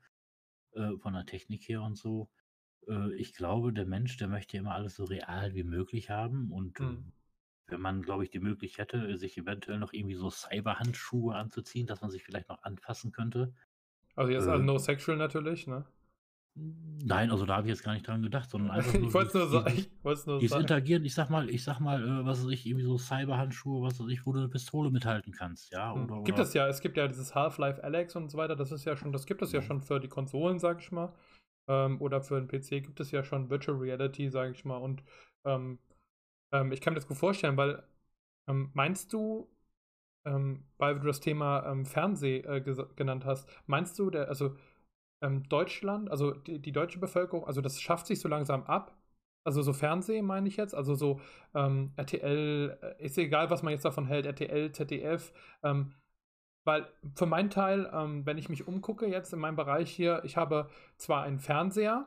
äh, 0.74 0.96
von 0.98 1.14
der 1.14 1.26
Technik 1.26 1.68
her 1.68 1.82
und 1.82 1.96
so. 1.96 2.30
Äh, 2.88 3.14
ich 3.16 3.34
glaube, 3.34 3.72
der 3.72 3.86
Mensch, 3.86 4.16
der 4.18 4.28
möchte 4.28 4.56
immer 4.58 4.74
alles 4.74 4.96
so 4.96 5.04
real 5.04 5.54
wie 5.54 5.64
möglich 5.64 6.10
haben 6.10 6.52
und, 6.52 6.80
äh, 6.80 6.84
Mhm. 6.84 7.12
wenn 7.68 7.80
man, 7.80 8.02
glaube 8.02 8.24
ich, 8.24 8.30
die 8.30 8.40
Möglich 8.40 8.78
hätte, 8.78 9.16
sich 9.18 9.38
eventuell 9.38 9.78
noch 9.78 9.92
irgendwie 9.94 10.16
so 10.16 10.30
Cyberhandschuhe 10.30 11.34
anzuziehen, 11.36 11.86
dass 11.86 12.00
man 12.02 12.10
sich 12.10 12.24
vielleicht 12.24 12.48
noch 12.50 12.62
anfassen 12.64 13.12
könnte. 13.12 13.54
Also, 14.16 14.32
jetzt 14.32 14.48
also, 14.48 14.62
Äh 14.62 14.64
no 14.64 14.78
sexual 14.78 15.16
natürlich, 15.18 15.66
ne? 15.68 15.86
Nein, 16.56 17.30
also, 17.32 17.46
da 17.46 17.56
habe 17.56 17.66
ich 17.66 17.70
jetzt 17.74 17.82
gar 17.82 17.94
nicht 17.94 18.06
dran 18.06 18.22
gedacht, 18.22 18.48
sondern 18.48 18.70
einfach 18.76 18.98
Ich 19.02 19.12
nur 19.12 19.12
wollte 19.14 19.38
es 19.38 19.50
nur 19.52 19.66
dieses 19.66 19.66
ich 19.98 20.04
wollte 20.04 20.30
nur 20.30 20.40
dieses 20.40 20.56
sagen. 20.56 20.74
Interagieren. 20.74 21.04
Ich 21.04 21.14
sage 21.14 21.32
mal 21.32 21.50
ich 21.50 21.64
sage 21.64 21.82
mal, 21.82 22.02
äh, 22.22 22.24
was 22.24 22.44
weiß 22.44 22.50
ich, 22.52 22.66
irgendwie 22.66 22.84
so 22.86 22.96
Cyberhandschuhe, 22.98 23.82
was 23.82 23.98
weiß 24.00 24.08
ich, 24.10 24.24
wo 24.26 24.32
du 24.32 24.40
'ne 24.40 24.48
Pistole 24.48 24.90
mithalten 24.90 25.32
kannst, 25.32 25.70
ja, 25.72 25.92
Hm, 25.94 26.08
oder 26.08 26.20
gibt 26.24 26.38
oder 26.38 26.40
es 26.40 26.54
ja. 26.54 26.66
Es 26.68 26.80
gibt 26.80 26.96
ja 26.96 27.06
dieses 27.08 27.34
Half-Life 27.34 27.82
Alyx 27.82 28.16
und 28.16 28.30
so 28.30 28.38
weiter. 28.38 28.56
Das 28.56 28.72
ist 28.72 28.84
ja 28.84 28.96
schon 28.96 29.12
das 29.12 29.26
gibt 29.26 29.42
es 29.42 29.52
ja 29.52 29.62
Ja. 29.62 29.62
schon 29.62 29.80
für 29.80 30.00
die 30.00 30.08
Konsolen, 30.08 30.58
sage 30.58 30.80
ich 30.80 30.90
mal. 30.92 31.14
Ähm, 31.68 32.00
oder 32.00 32.20
für 32.22 32.36
'n 32.36 32.48
PC 32.48 32.80
gibt 32.82 33.00
es 33.00 33.10
ja 33.10 33.24
schon 33.24 33.48
Virtual 33.50 33.76
Reality, 33.78 34.28
sage 34.28 34.52
ich 34.52 34.64
mal. 34.64 34.76
Und, 34.76 35.04
ähm, 35.44 35.78
ähm, 36.52 36.72
ich 36.72 36.80
kann 36.80 36.94
mir 36.94 37.00
das 37.00 37.08
gut 37.08 37.18
vorstellen, 37.18 37.56
weil, 37.56 37.84
ähm, 38.48 38.70
meinst 38.74 39.12
du, 39.12 39.50
ähm, 40.26 40.66
weil 40.78 41.00
du 41.00 41.06
das 41.08 41.20
Thema, 41.20 41.66
ähm, 41.70 41.86
Fernseh, 41.86 42.38
äh, 42.40 42.60
genannt 42.96 43.24
hast, 43.26 43.48
meinst 43.66 43.98
du, 43.98 44.10
der 44.10 44.28
also, 44.28 44.56
ähm, 45.22 45.48
Deutschland, 45.48 46.10
also, 46.10 46.32
die 46.32 46.60
die 46.60 46.72
deutsche 46.72 46.98
Bevölkerung 46.98 47.46
also, 47.46 47.60
das 47.60 47.80
schafft 47.80 48.06
sich 48.06 48.20
so 48.20 48.28
langsam 48.28 48.64
ab? 48.64 48.96
Also, 49.44 49.62
so 49.62 49.72
Fernsehen 49.72 50.26
meine 50.26 50.48
ich 50.48 50.56
jetzt, 50.56 50.74
also, 50.74 50.94
so, 50.94 51.20
ähm, 51.54 51.92
RTL, 51.96 52.78
äh, 52.82 53.04
ist 53.04 53.18
egal, 53.18 53.50
was 53.50 53.62
man 53.62 53.72
jetzt 53.72 53.84
davon 53.84 54.06
hält, 54.06 54.26
RTL, 54.26 54.72
ZDF, 54.72 55.32
ähm, 55.62 55.94
weil 56.64 56.86
für 57.14 57.26
meinen 57.26 57.50
Teil, 57.50 57.90
ähm, 57.92 58.24
wenn 58.26 58.38
ich 58.38 58.48
mich 58.48 58.66
umgucke 58.66 59.06
jetzt 59.06 59.32
in 59.32 59.38
meinem 59.38 59.56
Bereich 59.56 59.90
hier, 59.90 60.22
ich 60.24 60.36
habe 60.36 60.68
zwar 60.96 61.22
einen 61.24 61.38
Fernseher, 61.40 62.06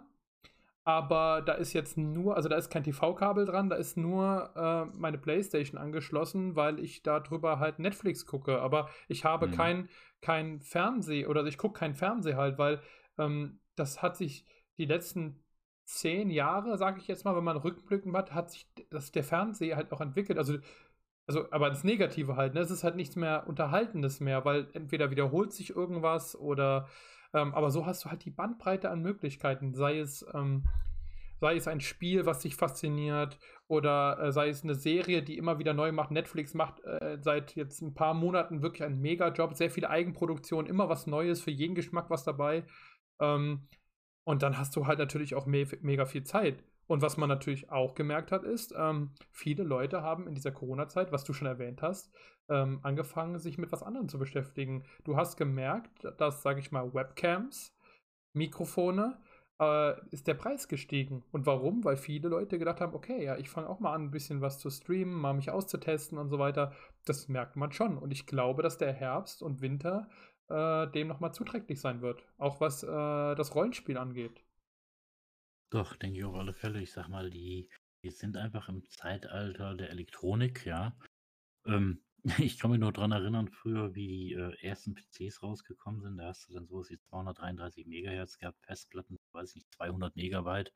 aber 0.88 1.42
da 1.42 1.54
ist 1.54 1.74
jetzt 1.74 1.98
nur 1.98 2.36
also, 2.38 2.48
da 2.50 2.56
ist 2.56 2.70
kein 2.70 2.84
TV-Kabel 2.84 3.46
dran, 3.46 3.70
da 3.70 3.76
ist 3.76 3.98
nur, 3.98 4.52
äh, 4.56 4.86
meine 4.98 5.18
Playstation 5.18 5.78
angeschlossen, 5.80 6.56
weil 6.56 6.80
ich 6.80 7.04
da 7.04 7.20
drüber 7.20 7.60
halt 7.60 7.80
Netflix 7.80 8.26
gucke. 8.26 8.62
Aber 8.62 8.90
ich 9.10 9.26
habe 9.26 9.48
Mhm. 9.48 9.52
kein 9.52 9.90
kein 10.22 10.62
Fernseh 10.62 11.26
oder 11.28 11.46
ich 11.46 11.58
gucke 11.58 11.80
keinen 11.80 11.96
Fernseh 11.96 12.36
halt, 12.36 12.58
weil, 12.58 12.82
ähm, 13.18 13.60
das 13.76 14.02
hat 14.02 14.18
sich 14.18 14.46
die 14.78 14.86
letzten 14.86 15.44
10 15.86 16.30
Jahre, 16.30 16.78
sage 16.78 17.00
ich 17.00 17.08
jetzt 17.08 17.26
mal, 17.26 17.36
wenn 17.36 17.44
man 17.44 17.58
rückblickend 17.58 18.16
hat, 18.16 18.34
hat 18.34 18.52
sich 18.52 18.68
das 18.90 19.12
der 19.12 19.24
Fernseher 19.24 19.76
halt 19.78 19.92
auch 19.92 20.02
entwickelt. 20.02 20.38
Also 20.40 20.58
also, 21.28 21.52
aber 21.52 21.70
das 21.70 21.84
Negative 21.84 22.36
halt, 22.38 22.54
ne? 22.54 22.62
Es 22.62 22.72
ist 22.72 22.84
halt 22.84 22.96
nichts 22.96 23.16
mehr 23.16 23.46
Unterhaltendes 23.48 24.20
mehr, 24.22 24.46
weil 24.46 24.68
entweder 24.74 25.12
wiederholt 25.12 25.52
sich 25.54 25.72
irgendwas 25.76 26.36
oder 26.38 26.88
ähm, 27.34 27.54
aber 27.56 27.72
so 27.72 27.86
hast 27.86 28.06
du 28.06 28.10
halt 28.12 28.26
die 28.26 28.32
Bandbreite 28.32 28.90
an 28.90 29.02
Möglichkeiten, 29.02 29.74
sei 29.74 30.00
es, 30.00 30.26
ähm 30.34 30.64
sei 31.40 31.56
es 31.56 31.68
ein 31.68 31.82
Spiel, 31.82 32.26
was 32.26 32.40
dich 32.40 32.56
fasziniert 32.56 33.38
oder, 33.68 34.20
äh, 34.20 34.32
sei 34.32 34.50
es 34.50 34.64
'ne 34.64 34.76
Serie, 34.76 35.22
die 35.24 35.38
immer 35.38 35.60
wieder 35.60 35.74
neu 35.74 35.92
macht. 35.92 36.12
Netflix 36.12 36.54
macht, 36.56 36.84
äh, 36.84 37.18
seit 37.22 37.56
jetzt 37.56 37.82
'n 37.84 37.94
paar 37.94 38.14
Monaten 38.16 38.62
wirklich 38.64 38.84
einen 38.84 39.02
Megajob, 39.02 39.54
sehr 39.56 39.70
viele 39.72 39.90
Eigenproduktionen, 39.92 40.68
immer 40.70 40.90
was 40.90 41.06
Neues, 41.08 41.42
für 41.44 41.52
jeden 41.52 41.76
Geschmack 41.76 42.10
was 42.10 42.24
dabei. 42.24 42.66
Ähm, 43.20 43.68
und 44.26 44.44
dann 44.44 44.58
hast 44.58 44.76
du 44.76 44.88
halt 44.88 45.00
natürlich 45.00 45.36
auch 45.36 45.46
me 45.48 45.66
mega 45.82 46.06
viel 46.06 46.24
Zeit. 46.24 46.64
Und 46.88 47.02
was 47.02 47.18
man 47.18 47.30
natürlich 47.30 47.70
auch 47.70 47.96
gemerkt 47.96 48.32
hat, 48.32 48.44
ist, 48.44 48.74
ähm, 48.78 49.12
viele 49.32 49.64
Leute 49.64 50.02
haben 50.02 50.28
in 50.28 50.36
dieser 50.36 50.52
Corona-Zeit, 50.52 51.12
was 51.12 51.24
du 51.26 51.34
schon 51.34 51.48
erwähnt 51.48 51.82
hast, 51.82 52.12
ähm, 52.50 52.80
angefangen, 52.84 53.40
sich 53.40 53.58
mit 53.58 53.72
was 53.72 53.84
anderem 53.84 54.08
zu 54.10 54.18
beschäftigen. 54.20 54.84
Du 55.04 55.18
hast 55.18 55.38
gemerkt, 55.38 56.08
dass, 56.18 56.42
sage 56.44 56.60
ich 56.62 56.72
mal, 56.72 56.94
Webcams, 56.94 57.76
Mikrofone 58.34 59.18
äh, 59.60 60.00
ist 60.12 60.28
der 60.28 60.36
Preis 60.36 60.68
gestiegen. 60.68 61.24
Und 61.32 61.46
warum? 61.46 61.84
Weil 61.84 61.98
viele 61.98 62.30
Leute 62.30 62.60
gedacht 62.60 62.80
haben: 62.82 62.94
„Okay, 62.94 63.24
ja, 63.24 63.38
ich 63.38 63.50
fange 63.50 63.68
auch 63.70 63.80
mal 63.80 63.94
an, 63.94 64.04
'n 64.08 64.12
bisschen 64.12 64.42
was 64.42 64.60
zu 64.60 64.70
streamen, 64.70 65.14
mal 65.16 65.34
mich 65.34 65.50
auszutesten 65.52 66.18
und 66.18 66.30
so 66.30 66.40
weiter.“ 66.40 66.74
Das 67.06 67.28
merkt 67.28 67.56
man 67.56 67.72
schon. 67.72 67.98
Und 67.98 68.12
ich 68.12 68.28
glaube, 68.28 68.62
dass 68.64 68.78
der 68.78 68.94
Herbst 68.94 69.42
und 69.42 69.62
Winter, 69.62 70.10
äh, 70.50 70.88
dem 70.92 71.08
nochmal 71.08 71.34
zuträglich 71.34 71.82
sein 71.82 72.02
wird. 72.02 72.24
Auch 72.38 72.62
was 72.62 72.84
äh, 72.84 72.88
das 73.36 73.56
Rollenspiel 73.56 73.98
angeht. 73.98 74.44
Doch, 75.70 75.96
denke 75.96 76.20
ich 76.20 76.26
auf 76.26 76.36
alle 76.36 76.54
Fälle. 76.54 76.82
Ich 76.82 76.92
sag 76.92 77.08
mal, 77.10 77.30
die, 77.30 77.70
die 78.04 78.10
sind 78.12 78.38
einfach 78.38 78.70
im 78.70 78.84
Zeitalter 78.86 79.76
der 79.76 79.90
Elektronik, 79.90 80.66
ja. 80.66 80.98
Ähm, 81.66 82.04
ich 82.40 82.60
kann 82.60 82.72
mich 82.72 82.80
nur 82.80 82.94
daran 82.94 83.12
erinnern, 83.12 83.50
früher, 83.50 83.94
wie 83.96 84.08
die 84.08 84.34
äh, 84.34 84.56
ersten 84.62 84.96
PCs 84.96 85.44
rausgekommen 85.44 86.02
sind. 86.02 86.18
Da 86.18 86.28
hast 86.28 86.50
du 86.50 86.54
dann 86.54 86.68
sowas 86.68 86.90
wie 86.90 87.00
233 87.00 87.86
Megahertz 87.88 88.38
gehabt, 88.38 88.60
Festplatten, 88.66 89.18
weiß 89.34 89.52
ich 89.52 89.56
nicht, 89.58 89.74
200 89.74 90.16
Megabyte. 90.16 90.74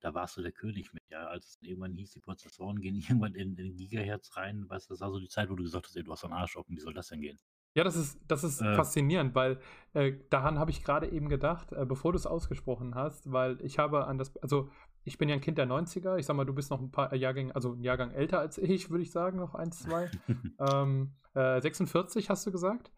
Da 0.00 0.14
warst 0.14 0.36
du 0.36 0.42
der 0.42 0.52
König 0.52 0.92
mit, 0.92 1.04
ja. 1.10 1.26
Als 1.28 1.48
es 1.50 1.62
irgendwann 1.62 1.94
hieß, 1.94 2.12
die 2.12 2.20
Prozessoren 2.20 2.80
gehen 2.80 2.96
irgendwann 3.08 3.34
in, 3.34 3.56
in 3.56 3.76
Gigahertz 3.76 4.36
rein, 4.36 4.68
weißt 4.68 4.90
du, 4.90 4.94
das 4.94 5.00
war 5.00 5.10
so 5.12 5.20
die 5.20 5.28
Zeit, 5.28 5.50
wo 5.50 5.56
du 5.56 5.64
gesagt 5.64 5.86
hast, 5.86 5.96
ey, 5.96 6.04
du 6.04 6.12
hast 6.12 6.24
einen 6.24 6.34
Arsch 6.34 6.56
offen, 6.56 6.76
wie 6.76 6.80
soll 6.80 6.94
das 6.94 7.08
denn 7.08 7.20
gehen? 7.20 7.38
Ja, 7.74 7.84
das 7.84 7.96
ist, 7.96 8.20
das 8.28 8.44
ist 8.44 8.60
Äh, 8.60 8.74
faszinierend, 8.74 9.34
weil 9.34 9.58
äh, 9.94 10.12
daran 10.28 10.58
habe 10.58 10.70
ich 10.70 10.84
gerade 10.84 11.08
eben 11.10 11.28
gedacht, 11.28 11.72
äh, 11.72 11.86
bevor 11.86 12.12
du 12.12 12.16
es 12.16 12.26
ausgesprochen 12.26 12.94
hast, 12.94 13.32
weil 13.32 13.58
ich 13.62 13.78
habe 13.78 14.06
an 14.06 14.18
das, 14.18 14.36
also 14.38 14.68
ich 15.04 15.18
bin 15.18 15.28
ja 15.28 15.34
ein 15.34 15.40
Kind 15.40 15.58
der 15.58 15.66
90er, 15.66 16.16
ich 16.18 16.26
sag 16.26 16.36
mal, 16.36 16.44
du 16.44 16.54
bist 16.54 16.70
noch 16.70 16.80
ein 16.80 16.90
paar 16.90 17.14
Jahrgänge, 17.14 17.54
also 17.54 17.72
ein 17.72 17.82
Jahrgang 17.82 18.10
älter 18.10 18.40
als 18.40 18.58
ich, 18.58 18.90
würde 18.90 19.02
ich 19.02 19.10
sagen, 19.10 19.38
noch 19.38 19.54
eins, 19.54 19.80
zwei. 19.80 20.10
ähm, 20.60 21.14
äh, 21.34 21.60
46 21.60 22.28
hast 22.30 22.46
du 22.46 22.52
gesagt? 22.52 22.92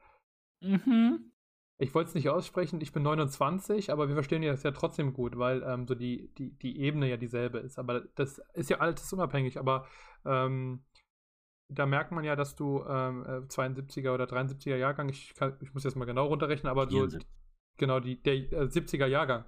mhm. 0.60 1.30
Ich 1.78 1.92
wollte 1.92 2.08
es 2.08 2.14
nicht 2.14 2.28
aussprechen, 2.28 2.80
ich 2.80 2.92
bin 2.92 3.02
29, 3.02 3.90
aber 3.90 4.06
wir 4.06 4.14
verstehen 4.14 4.42
das 4.42 4.62
ja 4.62 4.70
trotzdem 4.70 5.12
gut, 5.12 5.38
weil 5.38 5.62
ähm, 5.64 5.88
so 5.88 5.96
die, 5.96 6.32
die, 6.34 6.56
die 6.56 6.78
Ebene 6.80 7.08
ja 7.08 7.16
dieselbe 7.16 7.58
ist. 7.58 7.78
Aber 7.80 8.02
das 8.14 8.40
ist 8.54 8.70
ja 8.70 8.78
altersunabhängig, 8.78 9.58
aber 9.58 9.86
ähm, 10.24 10.84
da 11.68 11.86
merkt 11.86 12.12
man 12.12 12.24
ja, 12.24 12.36
dass 12.36 12.56
du 12.56 12.84
ähm, 12.88 13.24
äh, 13.26 13.40
72er 13.46 14.12
oder 14.12 14.24
73er 14.24 14.76
Jahrgang, 14.76 15.08
ich, 15.08 15.34
kann, 15.34 15.56
ich 15.60 15.72
muss 15.74 15.84
jetzt 15.84 15.96
mal 15.96 16.04
genau 16.04 16.26
runterrechnen, 16.26 16.70
aber 16.70 16.84
so 16.84 16.96
74. 16.96 17.26
genau 17.78 18.00
die, 18.00 18.22
der 18.22 18.34
äh, 18.34 18.66
70er 18.66 19.06
Jahrgang. 19.06 19.44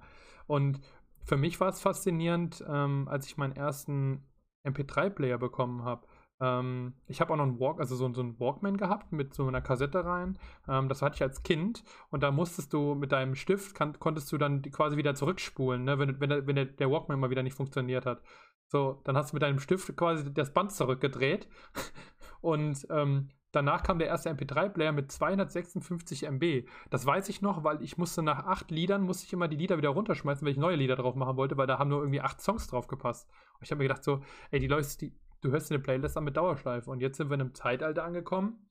Und 0.47 0.79
für 1.23 1.37
mich 1.37 1.59
war 1.59 1.69
es 1.69 1.81
faszinierend, 1.81 2.63
ähm, 2.67 3.07
als 3.07 3.27
ich 3.27 3.37
meinen 3.37 3.55
ersten 3.55 4.25
MP3-Player 4.65 5.37
bekommen 5.37 5.83
habe. 5.83 6.07
Ähm, 6.39 6.93
ich 7.07 7.19
habe 7.19 7.33
auch 7.33 7.37
noch 7.37 7.45
einen 7.45 7.59
Walk, 7.59 7.79
also 7.79 7.95
so, 7.95 8.11
so 8.13 8.21
einen 8.21 8.39
Walkman 8.39 8.77
gehabt 8.77 9.11
mit 9.11 9.33
so 9.33 9.47
einer 9.47 9.61
Kassette 9.61 10.05
rein. 10.05 10.37
Ähm, 10.67 10.87
das 10.87 11.01
hatte 11.01 11.15
ich 11.15 11.23
als 11.23 11.43
Kind 11.43 11.83
und 12.09 12.21
da 12.23 12.31
musstest 12.31 12.73
du 12.73 12.93
mit 12.95 13.11
deinem 13.11 13.35
Stift 13.35 13.75
kann, 13.75 13.97
konntest 13.99 14.31
du 14.31 14.37
dann 14.37 14.61
quasi 14.61 14.97
wieder 14.97 15.15
zurückspulen, 15.15 15.83
ne, 15.83 15.97
wenn, 15.99 16.19
wenn, 16.19 16.29
der, 16.29 16.47
wenn 16.47 16.55
der, 16.55 16.65
der 16.65 16.91
Walkman 16.91 17.19
mal 17.19 17.29
wieder 17.29 17.43
nicht 17.43 17.55
funktioniert 17.55 18.05
hat. 18.05 18.21
So, 18.69 19.01
dann 19.05 19.15
hast 19.15 19.31
du 19.31 19.35
mit 19.35 19.43
deinem 19.43 19.59
Stift 19.59 19.95
quasi 19.95 20.33
das 20.33 20.53
Band 20.53 20.73
zurückgedreht 20.73 21.47
und 22.41 22.85
ähm, 22.89 23.29
danach 23.51 23.81
kam 23.81 23.97
der 23.97 24.09
erste 24.09 24.29
MP3-Player 24.29 24.91
mit 24.91 25.11
256 25.11 26.23
MB. 26.23 26.67
Das 26.89 27.05
weiß 27.05 27.29
ich 27.29 27.41
noch, 27.41 27.63
weil 27.63 27.81
ich 27.81 27.97
musste 27.97 28.21
nach 28.21 28.45
acht 28.45 28.69
Liedern, 28.69 29.03
musste 29.03 29.25
ich 29.25 29.33
immer 29.33 29.47
die 29.47 29.55
Lieder 29.55 29.77
wieder 29.77 29.89
runterschmeißen, 29.89 30.45
weil 30.45 30.51
ich 30.51 30.57
neue 30.57 30.75
Lieder 30.75 30.97
drauf 30.97 31.15
machen 31.15 31.37
wollte, 31.37 31.55
weil 31.57 31.67
da 31.67 31.79
haben 31.79 31.89
nur 31.89 32.01
irgendwie 32.01 32.21
acht 32.21 32.41
Songs 32.41 32.67
drauf 32.67 32.87
gepasst. 32.87 33.29
Und 33.55 33.63
ich 33.63 33.71
habe 33.71 33.79
mir 33.79 33.87
gedacht 33.87 34.03
so, 34.03 34.21
ey, 34.51 34.59
die 34.59 34.67
Leute, 34.67 34.97
die, 34.97 35.17
du 35.41 35.51
hörst 35.51 35.71
eine 35.71 35.79
Playlist 35.79 36.17
an 36.17 36.25
mit 36.25 36.35
Dauerschleife. 36.35 36.91
Und 36.91 36.99
jetzt 36.99 37.17
sind 37.17 37.29
wir 37.29 37.35
in 37.35 37.41
einem 37.41 37.53
Zeitalter 37.53 38.03
angekommen, 38.03 38.67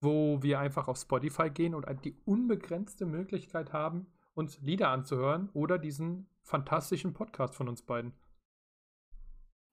wo 0.00 0.40
wir 0.42 0.60
einfach 0.60 0.86
auf 0.86 0.96
Spotify 0.96 1.50
gehen 1.50 1.74
und 1.74 1.86
die 2.04 2.16
unbegrenzte 2.24 3.04
Möglichkeit 3.04 3.72
haben, 3.72 4.06
uns 4.34 4.60
Lieder 4.60 4.90
anzuhören 4.90 5.50
oder 5.54 5.76
diesen 5.76 6.28
fantastischen 6.42 7.14
Podcast 7.14 7.56
von 7.56 7.68
uns 7.68 7.82
beiden. 7.82 8.12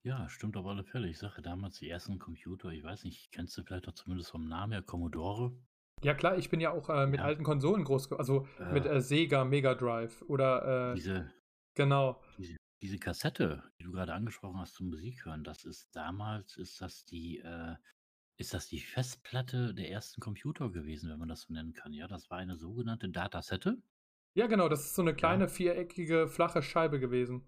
Ja, 0.05 0.29
stimmt 0.29 0.55
auf 0.55 0.67
alle 0.67 0.83
Fälle. 0.83 1.07
Ich 1.09 1.17
sage 1.17 1.41
damals 1.41 1.79
die 1.79 1.89
ersten 1.89 2.19
Computer, 2.19 2.69
ich 2.69 2.83
weiß 2.83 3.05
nicht, 3.05 3.31
kennst 3.31 3.57
du 3.57 3.63
vielleicht 3.63 3.87
auch 3.87 3.93
zumindest 3.93 4.29
vom 4.29 4.47
Namen 4.47 4.71
her 4.73 4.83
Commodore? 4.83 5.57
Ja 6.03 6.13
klar, 6.13 6.37
ich 6.37 6.51
bin 6.51 6.59
ja 6.59 6.69
auch 6.71 6.89
äh, 6.89 7.07
mit 7.07 7.19
Ja. 7.19 7.25
alten 7.25 7.43
Konsolen 7.43 7.83
groß, 7.83 8.11
also 8.11 8.47
mit 8.71 8.85
Äh, 8.85 8.97
äh, 8.97 9.01
Sega 9.01 9.43
Mega 9.45 9.73
Drive 9.73 10.21
oder 10.27 10.91
äh, 10.91 10.95
diese, 10.95 11.33
genau. 11.73 12.21
diese, 12.37 12.55
diese 12.83 12.99
Kassette, 12.99 13.63
die 13.79 13.83
du 13.85 13.91
gerade 13.93 14.13
angesprochen 14.13 14.59
hast 14.59 14.75
zum 14.75 14.89
Musik 14.89 15.25
hören, 15.25 15.43
das 15.43 15.63
ist 15.65 15.95
damals, 15.95 16.55
ist 16.57 16.79
das 16.81 17.05
die, 17.05 17.39
äh, 17.39 17.75
ist 18.37 18.53
das 18.53 18.67
die 18.67 18.81
Festplatte 18.81 19.73
der 19.73 19.89
ersten 19.89 20.21
Computer 20.21 20.69
gewesen, 20.69 21.09
wenn 21.09 21.17
man 21.17 21.29
das 21.29 21.41
so 21.41 21.53
nennen 21.53 21.73
kann. 21.73 21.93
Ja, 21.93 22.07
das 22.07 22.29
war 22.29 22.37
eine 22.37 22.57
sogenannte 22.57 23.09
Datasette. 23.09 23.81
Ja, 24.35 24.45
genau, 24.45 24.69
das 24.69 24.81
ist 24.85 24.93
so 24.95 25.01
eine 25.01 25.11
Ja. 25.11 25.17
kleine 25.17 25.47
viereckige 25.49 26.27
flache 26.27 26.61
Scheibe 26.61 26.99
gewesen. 26.99 27.47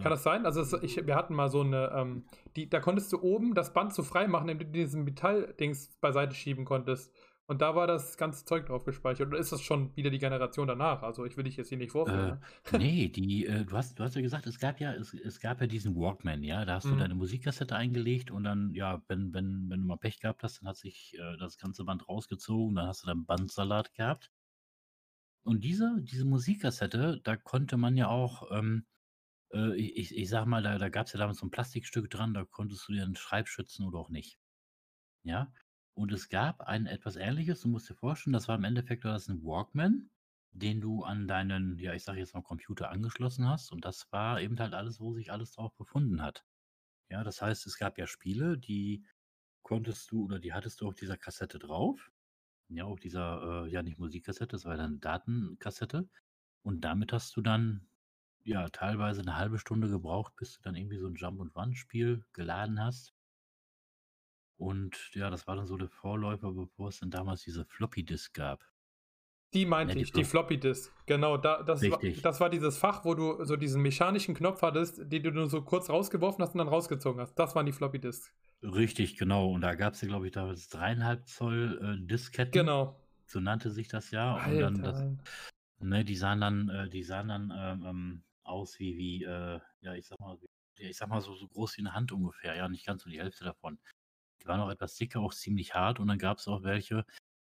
Kann 0.00 0.10
Äh, 0.10 0.10
das 0.10 0.22
sein? 0.22 0.46
Also 0.46 0.60
es, 0.60 0.72
ich, 0.82 1.06
wir 1.06 1.14
hatten 1.16 1.34
mal 1.34 1.48
so 1.50 1.60
eine, 1.60 1.90
ähm, 1.94 2.26
die, 2.56 2.68
da 2.68 2.80
konntest 2.80 3.12
du 3.12 3.20
oben 3.22 3.54
das 3.54 3.72
Band 3.72 3.94
so 3.94 4.02
frei 4.02 4.26
machen, 4.28 4.48
indem 4.48 4.72
du 4.72 4.78
diesen 4.78 5.04
Metalldings 5.04 5.96
beiseite 6.00 6.34
schieben 6.34 6.64
konntest. 6.64 7.12
Und 7.46 7.60
da 7.60 7.74
war 7.74 7.86
das 7.86 8.16
ganze 8.16 8.44
Zeug 8.44 8.66
drauf 8.66 8.84
gespeichert. 8.84 9.28
Oder 9.28 9.38
ist 9.38 9.52
das 9.52 9.62
schon 9.62 9.94
wieder 9.96 10.10
die 10.10 10.18
Generation 10.18 10.68
danach? 10.68 11.02
Also 11.02 11.24
ich 11.24 11.36
will 11.36 11.44
dich 11.44 11.56
jetzt 11.56 11.68
hier 11.68 11.78
nicht 11.78 11.92
vorführen. 11.92 12.28
Äh, 12.28 12.28
ne? 12.28 12.40
nee, 12.70 13.08
die, 13.08 13.46
äh, 13.46 13.64
du 13.64 13.76
hast, 13.76 13.98
du 13.98 14.02
hast 14.04 14.16
ja 14.16 14.22
gesagt, 14.22 14.46
es 14.46 14.58
gab 14.58 14.80
ja, 14.80 14.92
es, 14.94 15.14
es 15.14 15.38
gab 15.40 15.60
ja 15.60 15.66
diesen 15.68 15.94
Walkman, 15.94 16.42
ja, 16.42 16.64
da 16.64 16.74
hast 16.74 16.90
du 16.90 16.96
Mhm. 16.96 16.98
deine 16.98 17.14
Musikkassette 17.14 17.76
eingelegt 17.76 18.30
und 18.30 18.44
dann, 18.44 18.72
ja, 18.74 19.02
wenn, 19.08 19.32
wenn, 19.34 19.68
wenn 19.70 19.80
du 19.82 19.86
mal 19.86 19.96
Pech 19.98 20.18
gehabt 20.20 20.42
hast, 20.42 20.60
dann 20.60 20.68
hat 20.68 20.76
sich 20.76 21.14
äh, 21.18 21.36
das 21.38 21.58
ganze 21.58 21.84
Band 21.84 22.08
rausgezogen, 22.08 22.74
dann 22.74 22.86
hast 22.88 23.02
du 23.04 23.06
dann 23.06 23.24
Bandsalat 23.24 23.94
gehabt. 23.94 24.30
Und 25.44 25.62
diese, 25.64 26.00
diese 26.02 26.24
Musikkassette, 26.24 27.20
da 27.22 27.36
konnte 27.36 27.76
man 27.76 27.96
ja 27.96 28.08
auch, 28.08 28.50
ähm, 28.52 28.86
äh, 29.52 29.76
ich, 29.76 30.16
ich- 30.16 30.28
sag 30.28 30.46
mal, 30.46 30.62
da, 30.62 30.78
da 30.78 30.88
gab 30.88 31.06
es 31.06 31.12
ja 31.12 31.18
damals 31.18 31.38
so 31.38 31.46
ein 31.46 31.50
Plastikstück 31.50 32.10
dran, 32.10 32.34
da 32.34 32.44
konntest 32.44 32.88
du 32.88 32.92
dir 32.92 33.02
einen 33.04 33.16
Schreibschützen 33.16 33.86
oder 33.86 33.98
auch 33.98 34.10
nicht. 34.10 34.38
Ja. 35.24 35.52
Und 35.94 36.12
es 36.12 36.28
gab 36.28 36.62
ein 36.62 36.86
etwas 36.86 37.16
Ähnliches, 37.16 37.60
du 37.60 37.68
musst 37.68 37.90
dir 37.90 37.94
vorstellen, 37.94 38.32
das 38.32 38.48
war 38.48 38.56
im 38.56 38.64
Endeffekt 38.64 39.04
das 39.04 39.28
ein 39.28 39.42
Walkman, 39.44 40.10
den 40.52 40.80
du 40.80 41.02
an 41.04 41.28
deinen, 41.28 41.78
ja, 41.78 41.92
ich 41.94 42.04
sage 42.04 42.18
jetzt 42.20 42.34
mal 42.34 42.42
Computer 42.42 42.90
angeschlossen 42.90 43.48
hast. 43.48 43.72
Und 43.72 43.84
das 43.84 44.10
war 44.12 44.40
eben 44.40 44.58
halt 44.58 44.74
alles, 44.74 45.00
wo 45.00 45.12
sich 45.14 45.32
alles 45.32 45.52
drauf 45.52 45.74
befunden 45.76 46.22
hat. 46.22 46.44
Ja, 47.10 47.24
das 47.24 47.42
heißt, 47.42 47.66
es 47.66 47.78
gab 47.78 47.98
ja 47.98 48.06
Spiele, 48.06 48.58
die 48.58 49.06
konntest 49.62 50.10
du 50.10 50.24
oder 50.24 50.38
die 50.40 50.52
hattest 50.54 50.80
du 50.80 50.88
auf 50.88 50.94
dieser 50.94 51.16
Kassette 51.18 51.58
drauf. 51.58 52.12
Ja, 52.68 52.84
auf 52.84 53.00
dieser, 53.00 53.66
äh, 53.66 53.70
ja, 53.70 53.82
nicht 53.82 53.98
Musikkassette, 53.98 54.48
das 54.52 54.64
war 54.64 54.76
dann 54.76 54.92
eine 54.92 54.98
Datenkassette. 55.00 56.08
Und 56.62 56.82
damit 56.82 57.12
hast 57.12 57.36
du 57.36 57.42
dann, 57.42 57.88
ja, 58.44 58.68
teilweise 58.68 59.20
eine 59.22 59.36
halbe 59.36 59.58
Stunde 59.58 59.88
gebraucht, 59.88 60.34
bis 60.36 60.56
du 60.56 60.62
dann 60.62 60.74
irgendwie 60.74 60.98
so 60.98 61.06
ein 61.06 61.14
Jump-and-Run-Spiel 61.14 62.24
geladen 62.32 62.80
hast. 62.80 63.14
Und 64.56 65.10
ja, 65.14 65.30
das 65.30 65.46
war 65.46 65.56
dann 65.56 65.66
so 65.66 65.76
der 65.76 65.88
Vorläufer, 65.88 66.52
bevor 66.52 66.88
es 66.88 67.00
dann 67.00 67.10
damals 67.10 67.42
diese 67.42 67.64
Floppy-Disk 67.64 68.34
gab. 68.34 68.64
Die 69.54 69.66
meinte 69.66 69.92
Ja, 69.92 69.96
die 69.96 70.02
ich, 70.04 70.12
die 70.12 70.24
Flop- 70.24 70.48
Floppy 70.48 70.58
Disk. 70.58 70.92
Genau, 71.04 71.36
da, 71.36 71.62
das, 71.62 71.82
war, 71.82 72.00
das 72.22 72.40
war 72.40 72.48
dieses 72.48 72.78
Fach, 72.78 73.04
wo 73.04 73.14
du 73.14 73.44
so 73.44 73.56
diesen 73.56 73.82
mechanischen 73.82 74.34
Knopf 74.34 74.62
hattest, 74.62 75.12
den 75.12 75.22
du 75.22 75.30
nur 75.30 75.50
so 75.50 75.60
kurz 75.62 75.90
rausgeworfen 75.90 76.42
hast 76.42 76.54
und 76.54 76.58
dann 76.58 76.68
rausgezogen 76.68 77.20
hast. 77.20 77.34
Das 77.34 77.54
waren 77.54 77.66
die 77.66 77.72
Floppy 77.72 77.98
Disks. 77.98 78.32
Richtig, 78.62 79.18
genau. 79.18 79.50
Und 79.50 79.60
da 79.60 79.74
gab 79.74 79.92
es 79.92 80.00
ja, 80.00 80.08
glaube 80.08 80.26
ich, 80.26 80.32
damals 80.32 80.68
dreieinhalb 80.68 81.26
Zoll 81.28 81.98
äh, 82.02 82.06
Disketten. 82.06 82.52
Genau. 82.52 82.98
So 83.26 83.40
nannte 83.40 83.70
sich 83.70 83.88
das 83.88 84.10
ja. 84.10 84.36
Und 84.46 84.58
dann 84.58 84.82
das, 84.82 85.00
Alter. 85.00 85.16
ne, 85.80 86.04
die 86.04 86.16
sahen 86.16 86.40
dann, 86.40 86.68
äh, 86.70 86.88
die 86.88 87.02
sahen 87.02 87.28
dann 87.28 87.52
ähm, 87.54 87.84
ähm, 87.84 88.22
aus 88.44 88.78
wie, 88.78 88.96
wie, 88.96 89.24
äh, 89.24 89.60
ja, 89.80 89.94
ich 89.94 90.06
sag 90.06 90.18
mal, 90.20 90.38
ja, 90.78 90.88
ich 90.88 90.96
sag 90.96 91.08
mal 91.08 91.20
so, 91.20 91.34
so 91.34 91.48
groß 91.48 91.76
wie 91.76 91.82
eine 91.82 91.94
Hand 91.94 92.12
ungefähr, 92.12 92.54
ja, 92.54 92.68
nicht 92.68 92.86
ganz 92.86 93.02
so 93.02 93.10
die 93.10 93.20
Hälfte 93.20 93.44
davon. 93.44 93.78
Die 94.42 94.46
waren 94.46 94.60
auch 94.60 94.70
etwas 94.70 94.96
dicker, 94.96 95.20
auch 95.20 95.34
ziemlich 95.34 95.74
hart 95.74 96.00
und 96.00 96.08
dann 96.08 96.18
gab 96.18 96.38
es 96.38 96.48
auch 96.48 96.62
welche, 96.62 97.04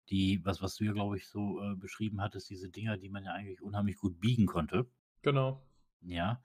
die, 0.09 0.43
was, 0.43 0.61
was 0.61 0.75
du 0.75 0.85
ja, 0.85 0.93
glaube 0.93 1.17
ich, 1.17 1.27
so 1.27 1.61
äh, 1.61 1.75
beschrieben 1.75 2.21
hattest, 2.21 2.49
diese 2.49 2.69
Dinger, 2.69 2.97
die 2.97 3.09
man 3.09 3.23
ja 3.23 3.33
eigentlich 3.33 3.61
unheimlich 3.61 3.97
gut 3.97 4.19
biegen 4.19 4.47
konnte. 4.47 4.89
Genau. 5.21 5.61
Ja. 6.01 6.41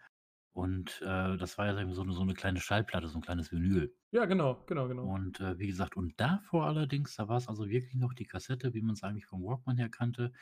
Und 0.53 1.03
äh, 1.03 1.37
das 1.37 1.59
war 1.59 1.67
ja 1.67 1.93
so 1.93 2.03
eine, 2.03 2.13
so 2.13 2.23
eine 2.23 2.35
kleine 2.35 2.61
Schallplatte, 2.61 3.09
so 3.09 3.19
ein 3.19 3.23
kleines 3.23 3.51
Vinyl. 3.51 3.93
Ja, 4.13 4.25
genau, 4.27 4.63
genau, 4.67 4.87
genau. 4.87 5.05
Und 5.05 5.41
äh, 5.41 5.59
wie 5.59 5.67
gesagt, 5.67 5.97
und 5.97 6.19
davor 6.21 6.67
allerdings, 6.67 7.17
da 7.17 7.27
war 7.27 7.39
es 7.39 7.49
also 7.49 7.69
wirklich 7.69 7.95
noch 7.95 8.15
die 8.15 8.27
Kassette, 8.27 8.73
wie 8.73 8.83
man 8.83 8.93
es 8.95 9.03
eigentlich 9.03 9.27
vom 9.27 9.43
Walkman 9.43 9.79
her 9.79 9.89
kannte. 9.89 10.33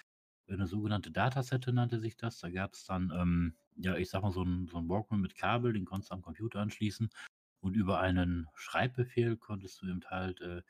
Eine 0.52 0.66
sogenannte 0.66 1.10
Datasette 1.10 1.72
nannte 1.72 2.00
sich 2.00 2.16
das. 2.16 2.38
Da 2.38 2.50
gab 2.50 2.74
es 2.74 2.84
dann, 2.84 3.10
ähm, 3.14 3.56
ja, 3.76 3.96
ich 3.96 4.10
sag 4.10 4.22
mal, 4.22 4.32
so 4.32 4.42
ein, 4.42 4.68
so 4.68 4.78
ein 4.78 4.88
Walkman 4.88 5.20
mit 5.20 5.34
Kabel, 5.34 5.72
den 5.72 5.84
konntest 5.84 6.10
du 6.10 6.14
am 6.14 6.22
Computer 6.22 6.60
anschließen. 6.60 7.10
Und 7.60 7.74
über 7.74 8.00
einen 8.00 8.48
Schreibbefehl 8.54 9.36
konntest 9.36 9.82
du 9.82 9.88
eben 9.88 10.02
halt, 10.06 10.40
äh, 10.40 10.62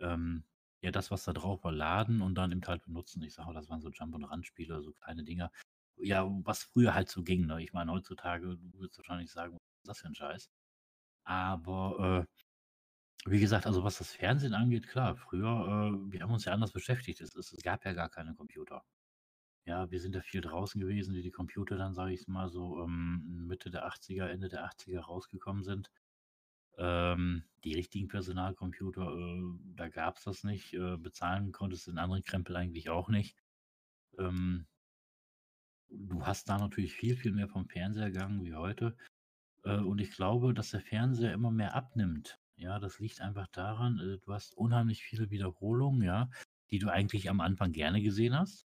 ähm, 0.00 0.44
ja, 0.82 0.90
das, 0.90 1.10
was 1.10 1.24
da 1.24 1.32
drauf 1.32 1.64
war, 1.64 1.72
laden 1.72 2.22
und 2.22 2.34
dann 2.36 2.52
eben 2.52 2.62
halt 2.66 2.82
benutzen. 2.84 3.22
Ich 3.22 3.34
sag 3.34 3.46
mal, 3.46 3.54
das 3.54 3.68
waren 3.70 3.80
so 3.80 3.90
Jump- 3.90 4.14
und 4.14 4.24
Run-Spiele, 4.24 4.82
so 4.82 4.92
kleine 4.92 5.24
Dinger. 5.24 5.50
Ja, 5.98 6.26
was 6.44 6.64
früher 6.64 6.94
halt 6.94 7.08
so 7.08 7.22
ging. 7.22 7.46
Ne? 7.46 7.62
Ich 7.62 7.72
meine, 7.72 7.92
heutzutage, 7.92 8.56
du 8.58 8.78
würdest 8.80 8.98
wahrscheinlich 8.98 9.30
sagen, 9.32 9.54
was 9.54 9.60
ist 9.82 9.88
das 9.88 10.00
für 10.00 10.08
ein 10.08 10.14
Scheiß? 10.14 10.50
Aber 11.24 12.26
äh, 13.26 13.30
wie 13.30 13.40
gesagt, 13.40 13.66
also 13.66 13.82
was 13.84 13.98
das 13.98 14.12
Fernsehen 14.12 14.54
angeht, 14.54 14.88
klar, 14.88 15.16
früher, 15.16 15.48
äh, 15.48 16.12
wir 16.12 16.20
haben 16.22 16.32
uns 16.32 16.44
ja 16.44 16.52
anders 16.52 16.72
beschäftigt. 16.72 17.20
Es, 17.20 17.34
es, 17.34 17.52
es 17.52 17.62
gab 17.62 17.84
ja 17.84 17.92
gar 17.92 18.08
keine 18.08 18.34
Computer. 18.34 18.84
Ja, 19.66 19.90
wir 19.90 20.00
sind 20.00 20.14
ja 20.14 20.22
viel 20.22 20.40
draußen 20.40 20.80
gewesen, 20.80 21.14
wie 21.14 21.22
die 21.22 21.32
Computer 21.32 21.76
dann, 21.76 21.92
sage 21.92 22.12
ich 22.12 22.28
mal, 22.28 22.48
so 22.48 22.82
ähm, 22.84 23.46
Mitte 23.48 23.68
der 23.70 23.86
80er, 23.88 24.26
Ende 24.26 24.48
der 24.48 24.64
80er 24.64 25.00
rausgekommen 25.00 25.64
sind. 25.64 25.90
Ähm, 26.78 27.42
die 27.64 27.74
richtigen 27.74 28.06
Personalcomputer, 28.08 29.12
äh, 29.16 29.42
da 29.74 29.88
gab 29.88 30.18
es 30.18 30.24
das 30.24 30.44
nicht. 30.44 30.72
Äh, 30.74 30.96
bezahlen 30.98 31.50
konntest 31.50 31.86
du 31.86 31.90
den 31.90 31.98
anderen 31.98 32.22
Krempel 32.22 32.54
eigentlich 32.54 32.90
auch 32.90 33.08
nicht. 33.08 33.36
Ähm, 34.18 34.66
du 35.90 36.24
hast 36.24 36.48
da 36.48 36.58
natürlich 36.58 36.92
viel, 36.94 37.16
viel 37.16 37.32
mehr 37.32 37.48
vom 37.48 37.66
Fernseher 37.68 38.10
gegangen 38.12 38.44
wie 38.44 38.54
heute. 38.54 38.96
Äh, 39.64 39.78
und 39.78 40.00
ich 40.00 40.12
glaube, 40.12 40.54
dass 40.54 40.70
der 40.70 40.80
Fernseher 40.80 41.32
immer 41.32 41.50
mehr 41.50 41.74
abnimmt. 41.74 42.38
Ja, 42.56 42.78
das 42.78 43.00
liegt 43.00 43.20
einfach 43.20 43.48
daran, 43.48 43.98
äh, 43.98 44.18
du 44.18 44.32
hast 44.32 44.56
unheimlich 44.56 45.02
viele 45.02 45.30
Wiederholungen, 45.30 46.02
ja, 46.02 46.30
die 46.70 46.78
du 46.78 46.88
eigentlich 46.88 47.30
am 47.30 47.40
Anfang 47.40 47.72
gerne 47.72 48.00
gesehen 48.00 48.38
hast. 48.38 48.66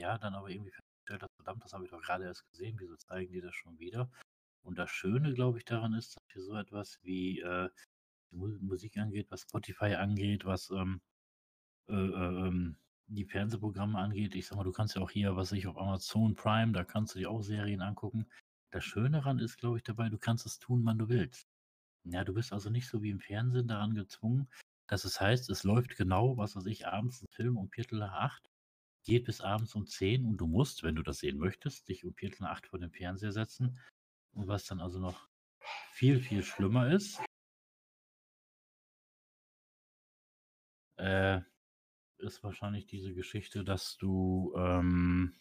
Ja, 0.00 0.16
dann 0.16 0.34
aber 0.34 0.48
irgendwie 0.48 0.70
festgestellt 0.70 1.22
hast, 1.22 1.34
verdammt, 1.36 1.62
das 1.62 1.74
habe 1.74 1.84
ich 1.84 1.90
doch 1.90 2.00
gerade 2.00 2.24
erst 2.24 2.48
gesehen, 2.50 2.74
wieso 2.78 2.96
zeigen 2.96 3.32
die 3.32 3.42
das 3.42 3.54
schon 3.54 3.78
wieder? 3.78 4.10
Und 4.62 4.78
das 4.78 4.90
Schöne, 4.90 5.34
glaube 5.34 5.58
ich, 5.58 5.66
daran 5.66 5.92
ist, 5.92 6.16
dass 6.16 6.34
wir 6.34 6.42
so 6.42 6.56
etwas 6.56 6.98
wie 7.02 7.40
äh, 7.40 7.68
Musik 8.30 8.96
angeht, 8.96 9.30
was 9.30 9.42
Spotify 9.42 9.96
angeht, 9.96 10.46
was 10.46 10.70
ähm, 10.70 11.02
äh, 11.90 11.92
äh, 11.92 12.46
ähm, 12.46 12.76
die 13.08 13.26
Fernsehprogramme 13.26 13.98
angeht. 13.98 14.34
Ich 14.34 14.46
sag 14.46 14.56
mal, 14.56 14.64
du 14.64 14.72
kannst 14.72 14.96
ja 14.96 15.02
auch 15.02 15.10
hier, 15.10 15.36
was 15.36 15.52
ich 15.52 15.66
auf 15.66 15.76
Amazon 15.76 16.34
Prime, 16.34 16.72
da 16.72 16.82
kannst 16.82 17.14
du 17.14 17.18
dir 17.18 17.30
auch 17.30 17.42
Serien 17.42 17.82
angucken. 17.82 18.26
Das 18.70 18.84
Schöne 18.84 19.18
daran 19.18 19.38
ist, 19.38 19.58
glaube 19.58 19.76
ich, 19.76 19.82
dabei, 19.82 20.08
du 20.08 20.16
kannst 20.16 20.46
es 20.46 20.58
tun, 20.58 20.80
wann 20.86 20.98
du 20.98 21.10
willst. 21.10 21.46
Ja, 22.04 22.24
du 22.24 22.32
bist 22.32 22.54
also 22.54 22.70
nicht 22.70 22.88
so 22.88 23.02
wie 23.02 23.10
im 23.10 23.20
Fernsehen 23.20 23.68
daran 23.68 23.94
gezwungen, 23.94 24.48
dass 24.86 25.04
es 25.04 25.20
heißt, 25.20 25.50
es 25.50 25.62
läuft 25.64 25.96
genau, 25.98 26.38
was 26.38 26.56
weiß 26.56 26.64
ich, 26.66 26.86
abends 26.86 27.20
ein 27.20 27.28
Film 27.32 27.58
um 27.58 27.68
Viertel 27.68 27.98
nach 27.98 28.12
acht, 28.12 28.49
geht 29.04 29.24
bis 29.24 29.40
abends 29.40 29.74
um 29.74 29.86
zehn 29.86 30.24
und 30.26 30.36
du 30.38 30.46
musst, 30.46 30.82
wenn 30.82 30.94
du 30.96 31.02
das 31.02 31.18
sehen 31.18 31.38
möchtest, 31.38 31.88
dich 31.88 32.04
um 32.04 32.14
Viertel 32.14 32.42
nach 32.42 32.50
acht 32.52 32.66
vor 32.66 32.78
den 32.78 32.90
Fernseher 32.90 33.32
setzen. 33.32 33.78
Und 34.32 34.46
was 34.48 34.66
dann 34.66 34.80
also 34.80 35.00
noch 35.00 35.28
viel, 35.92 36.20
viel 36.20 36.42
schlimmer 36.42 36.92
ist, 36.92 37.20
äh, 40.96 41.40
ist 42.18 42.42
wahrscheinlich 42.42 42.86
diese 42.86 43.14
Geschichte, 43.14 43.64
dass 43.64 43.96
du, 43.96 44.54
ähm, 44.56 45.34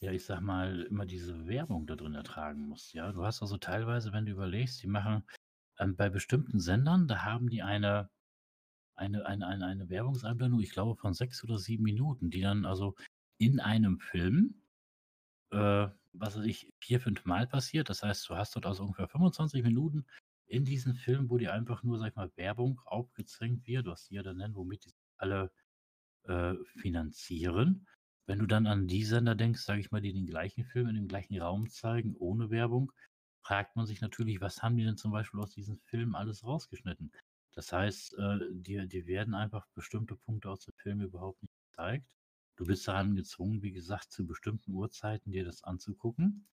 ja, 0.00 0.12
ich 0.12 0.24
sag 0.24 0.40
mal, 0.40 0.82
immer 0.82 1.06
diese 1.06 1.46
Werbung 1.46 1.86
da 1.86 1.96
drin 1.96 2.14
ertragen 2.14 2.68
musst. 2.68 2.92
Ja, 2.92 3.12
du 3.12 3.24
hast 3.24 3.42
also 3.42 3.56
teilweise, 3.56 4.12
wenn 4.12 4.26
du 4.26 4.32
überlegst, 4.32 4.82
die 4.82 4.88
machen 4.88 5.26
ähm, 5.78 5.96
bei 5.96 6.08
bestimmten 6.10 6.60
Sendern, 6.60 7.08
da 7.08 7.24
haben 7.24 7.48
die 7.48 7.62
eine, 7.62 8.10
eine, 8.96 9.26
eine, 9.26 9.46
eine, 9.46 9.66
eine 9.66 9.88
Werbungseinblendung, 9.88 10.60
ich 10.60 10.70
glaube, 10.70 10.96
von 10.96 11.14
sechs 11.14 11.42
oder 11.44 11.58
sieben 11.58 11.84
Minuten, 11.84 12.30
die 12.30 12.40
dann 12.40 12.64
also 12.64 12.94
in 13.38 13.60
einem 13.60 13.98
Film, 13.98 14.54
äh, 15.50 15.88
was 16.12 16.36
weiß 16.36 16.44
ich, 16.46 16.72
vier, 16.78 17.00
fünf 17.00 17.24
Mal 17.24 17.46
passiert. 17.46 17.90
Das 17.90 18.02
heißt, 18.02 18.28
du 18.28 18.36
hast 18.36 18.56
dort 18.56 18.66
also 18.66 18.84
ungefähr 18.84 19.08
25 19.08 19.62
Minuten 19.62 20.06
in 20.46 20.64
diesem 20.64 20.94
Film, 20.94 21.28
wo 21.28 21.38
dir 21.38 21.52
einfach 21.52 21.82
nur, 21.82 21.98
sag 21.98 22.10
ich 22.10 22.16
mal, 22.16 22.30
Werbung 22.36 22.80
aufgezwängt 22.84 23.66
wird, 23.66 23.86
was 23.86 24.06
die 24.08 24.14
ja 24.14 24.22
dann 24.22 24.38
nennen, 24.38 24.54
womit 24.54 24.84
die 24.86 24.94
alle 25.18 25.50
äh, 26.24 26.54
finanzieren. 26.80 27.86
Wenn 28.26 28.38
du 28.38 28.46
dann 28.46 28.66
an 28.66 28.88
die 28.88 29.04
Sender 29.04 29.34
denkst, 29.34 29.60
sage 29.60 29.80
ich 29.80 29.90
mal, 29.90 30.00
die 30.00 30.12
den 30.12 30.26
gleichen 30.26 30.64
Film 30.64 30.88
in 30.88 30.96
dem 30.96 31.08
gleichen 31.08 31.40
Raum 31.40 31.68
zeigen, 31.68 32.16
ohne 32.16 32.50
Werbung, 32.50 32.92
fragt 33.42 33.76
man 33.76 33.86
sich 33.86 34.00
natürlich, 34.00 34.40
was 34.40 34.62
haben 34.62 34.76
die 34.76 34.84
denn 34.84 34.96
zum 34.96 35.12
Beispiel 35.12 35.40
aus 35.40 35.52
diesem 35.52 35.78
Film 35.78 36.14
alles 36.16 36.44
rausgeschnitten? 36.44 37.12
Das 37.56 37.72
heißt, 37.72 38.18
äh, 38.18 38.38
dir, 38.52 38.86
dir 38.86 39.06
werden 39.06 39.34
einfach 39.34 39.66
bestimmte 39.74 40.14
Punkte 40.14 40.50
aus 40.50 40.60
dem 40.60 40.74
Film 40.74 41.00
überhaupt 41.00 41.42
nicht 41.42 41.54
gezeigt. 41.70 42.06
Du 42.56 42.64
bist 42.64 42.86
daran 42.86 43.16
gezwungen, 43.16 43.62
wie 43.62 43.72
gesagt, 43.72 44.12
zu 44.12 44.26
bestimmten 44.26 44.72
Uhrzeiten 44.72 45.32
dir 45.32 45.44
das 45.44 45.64
anzugucken. 45.64 46.48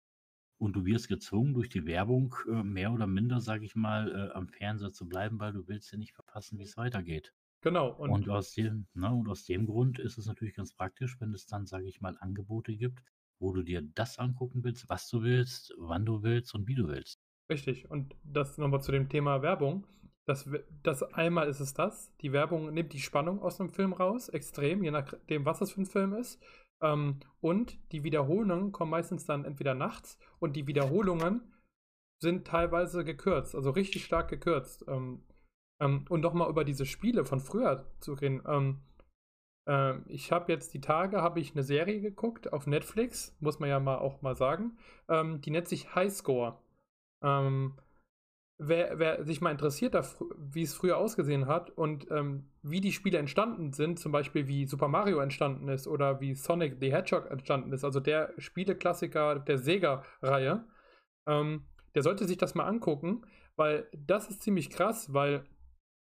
Und 0.58 0.78
du 0.78 0.86
wirst 0.86 1.10
gezwungen, 1.10 1.54
durch 1.54 1.68
die 1.68 1.86
Werbung 1.86 2.34
äh, 2.47 2.64
mehr 2.64 2.93
oder 2.93 3.06
minder, 3.06 3.41
sage 3.41 3.66
ich 3.66 3.76
mal, 3.76 4.12
äh, 4.12 4.34
am 4.34 4.47
Fernseher 4.47 4.93
zu 4.93 5.08
bleiben, 5.08 5.39
weil 5.39 5.51
du 5.51 5.68
willst 5.68 5.91
ja 5.91 5.97
nicht 5.97 6.14
verpassen, 6.14 6.58
wie 6.58 6.64
es 6.64 6.78
weitergeht. 6.78 7.34
Genau. 7.60 7.89
Und, 7.89 8.10
und, 8.10 8.30
aus 8.30 8.54
dem, 8.54 8.88
ne, 8.93 9.12
und 9.12 9.28
aus 9.28 9.43
dem 9.43 9.66
Grund 9.66 9.99
ist 9.99 10.18
es 10.18 10.26
natürlich 10.26 10.54
ganz 10.54 10.74
praktisch, 10.74 11.20
wenn 11.20 11.34
es 11.34 11.45
dann, 11.47 11.66
sage 11.66 11.88
ich 11.88 11.99
mal, 11.99 12.18
Angebote 12.20 12.76
gibt, 12.78 13.04
wo 13.39 13.51
du 13.51 13.62
dir 13.62 13.82
das 13.82 14.20
angucken 14.20 14.64
willst, 14.64 14.88
was 14.88 15.10
du 15.10 15.22
willst, 15.22 15.74
wann 15.78 16.06
du 16.06 16.24
willst 16.24 16.56
und 16.56 16.68
wie 16.68 16.76
du 16.76 16.88
willst. 16.88 17.20
Richtig. 17.49 17.89
Und 17.91 18.16
das 18.24 18.58
nochmal 18.58 18.82
zu 18.82 18.93
dem 18.93 19.10
Thema 19.10 19.41
Werbung. 19.41 19.86
Das, 20.26 20.49
das 20.84 21.03
einmal 21.03 21.47
ist 21.47 21.59
es 21.59 21.74
das. 21.74 22.15
Die 22.21 22.32
Werbung 22.32 22.74
nimmt 22.74 22.93
die 22.93 23.01
Spannung 23.01 23.41
aus 23.41 23.57
dem 23.57 23.69
Film 23.69 23.93
raus, 23.93 24.30
extrem, 24.30 24.84
je 24.84 24.91
nachdem, 24.91 25.45
was 25.45 25.59
das 25.59 25.74
für 25.74 25.82
ein 25.82 25.86
Film 25.86 26.13
ist. 26.13 26.41
Ähm, 26.82 27.19
und 27.41 27.78
die 27.91 28.03
Wiederholungen 28.03 28.71
kommen 28.71 28.91
meistens 28.91 29.26
dann 29.26 29.45
entweder 29.45 29.74
nachts 29.74 30.17
und 30.39 30.55
die 30.55 30.67
Wiederholungen 30.67 31.41
sind 32.21 32.47
teilweise 32.47 33.03
gekürzt, 33.03 33.53
also 33.53 33.71
richtig 33.71 34.05
stark 34.05 34.30
gekürzt. 34.30 34.86
Ähm, 34.88 35.24
ähm, 35.82 36.05
und 36.09 36.21
nochmal 36.21 36.49
über 36.49 36.63
diese 36.63 36.86
Spiele 36.86 37.26
von 37.26 37.39
früher 37.39 37.86
zu 37.99 38.13
reden. 38.13 38.41
Ähm, 38.47 38.82
äh, 39.67 39.99
ich 40.07 40.32
habe 40.32 40.51
jetzt 40.51 40.74
die 40.74 40.82
Tage 40.82 41.21
habe 41.21 41.39
ich 41.39 41.51
eine 41.51 41.63
Serie 41.63 42.01
geguckt 42.01 42.53
auf 42.53 42.67
Netflix, 42.67 43.36
muss 43.39 43.59
man 43.59 43.69
ja 43.69 43.80
mal 43.80 43.97
auch 43.97 44.21
mal 44.21 44.36
sagen. 44.36 44.78
Ähm, 45.09 45.41
die 45.41 45.51
nennt 45.51 45.67
sich 45.67 45.95
Highscore. 45.95 46.57
Ähm, 47.21 47.78
wer, 48.58 48.99
wer, 48.99 49.26
sich 49.26 49.41
mal 49.41 49.51
interessiert, 49.51 49.95
wie 50.38 50.64
es 50.64 50.74
früher 50.74 50.97
ausgesehen 50.97 51.47
hat 51.47 51.70
und 51.72 52.10
ähm, 52.12 52.49
wie 52.62 52.82
die 52.82 52.91
Spiele 52.91 53.18
entstanden 53.18 53.74
sind, 53.74 53.99
zum 53.99 54.12
Beispiel 54.12 54.47
wie 54.47 54.66
Super 54.66 54.88
Mario 54.88 55.20
entstanden 55.20 55.68
ist 55.68 55.88
oder 55.88 56.20
wie 56.22 56.36
Sonic 56.36 56.78
the 56.80 56.91
Hedgehog 56.91 57.30
entstanden 57.30 57.72
ist, 57.74 57.84
also 57.84 57.99
der 57.99 58.34
Spieleklassiker 58.38 59.39
der 59.39 59.58
Sega-Reihe, 59.58 60.66
ähm, 61.28 61.66
der 61.95 62.04
sollte 62.04 62.26
sich 62.26 62.38
das 62.38 62.56
mal 62.56 62.66
angucken, 62.66 63.26
weil 63.56 63.88
das 63.95 64.30
ist 64.30 64.41
ziemlich 64.41 64.70
krass, 64.70 65.14
weil 65.14 65.45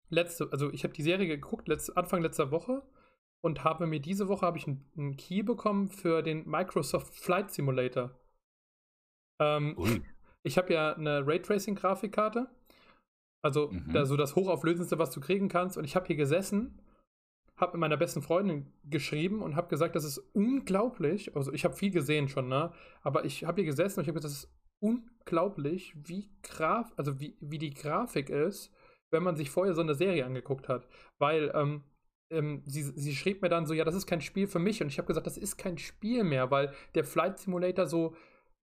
letzte, 0.10 0.50
also 0.52 0.72
ich 0.72 0.84
habe 0.84 0.94
die 0.94 1.04
Serie 1.04 1.28
geguckt, 1.28 1.68
letzte, 1.68 1.96
Anfang 1.96 2.22
letzter 2.22 2.52
Woche 2.52 2.84
und 3.42 3.64
habe 3.64 3.88
mir 3.88 4.00
diese 4.00 4.28
Woche 4.28 4.46
habe 4.46 4.58
ich 4.58 4.68
einen, 4.68 5.16
Key 5.18 5.44
bekommen 5.44 5.90
für 5.90 6.22
den 6.22 6.48
Microsoft 6.48 7.16
Flight 7.16 7.52
Simulator. 7.52 8.12
Ähm, 9.40 10.04
ich 10.44 10.58
habe 10.58 10.74
ja 10.74 10.94
eine 10.94 11.26
Raytracing-Grafikkarte, 11.26 12.48
also 13.44 13.72
mhm. 13.72 13.94
da, 13.94 14.06
so 14.06 14.18
das 14.18 14.36
hochauflösendste, 14.36 15.00
was 15.00 15.12
du 15.12 15.22
kriegen 15.22 15.48
kannst. 15.48 15.78
Und 15.78 15.86
ich 15.86 15.96
habe 15.96 16.08
hier 16.08 16.16
gesessen, 16.16 16.82
habe 17.58 17.74
mit 17.74 17.82
meiner 17.82 17.98
besten 17.98 18.22
Freundin 18.22 18.72
geschrieben 18.84 19.42
und 19.42 19.56
habe 19.56 19.68
gesagt, 19.68 19.96
das 19.96 20.04
ist 20.04 20.18
unglaublich. 20.34 21.36
Also 21.36 21.54
ich 21.54 21.66
habe 21.66 21.76
viel 21.76 21.92
gesehen 21.92 22.28
schon, 22.28 22.48
ne? 22.48 22.72
Aber 23.02 23.26
ich 23.26 23.44
habe 23.44 23.62
hier 23.62 23.70
gesessen 23.70 24.00
und 24.00 24.04
ich 24.04 24.08
habe 24.10 24.20
gesagt, 24.20 24.34
das 24.34 24.44
ist 24.44 24.54
unglaublich, 24.82 25.94
wie 25.96 26.30
Graf, 26.42 26.92
also 26.96 27.20
wie, 27.20 27.38
wie 27.42 27.58
die 27.58 27.74
Grafik 27.74 28.30
ist 28.30 28.72
wenn 29.12 29.24
man 29.24 29.36
sich 29.36 29.50
vorher 29.50 29.74
so 29.74 29.82
eine 29.82 29.96
Serie 29.96 30.26
angeguckt 30.26 30.70
hat. 30.70 30.88
Weil 31.18 31.52
ähm, 31.54 31.84
ähm, 32.32 32.62
sie, 32.66 32.84
sie 32.84 33.16
schrieb 33.16 33.42
mir 33.42 33.50
dann 33.50 33.66
so, 33.66 33.74
ja, 33.74 33.84
das 33.84 33.96
ist 33.96 34.06
kein 34.06 34.22
Spiel 34.22 34.48
für 34.48 34.60
mich. 34.60 34.82
Und 34.82 34.88
ich 34.88 34.98
habe 34.98 35.08
gesagt, 35.08 35.28
das 35.28 35.38
ist 35.38 35.58
kein 35.58 35.78
Spiel 35.78 36.24
mehr, 36.24 36.52
weil 36.52 36.74
der 36.96 37.04
Flight 37.04 37.40
Simulator 37.40 37.88
so, 37.88 38.16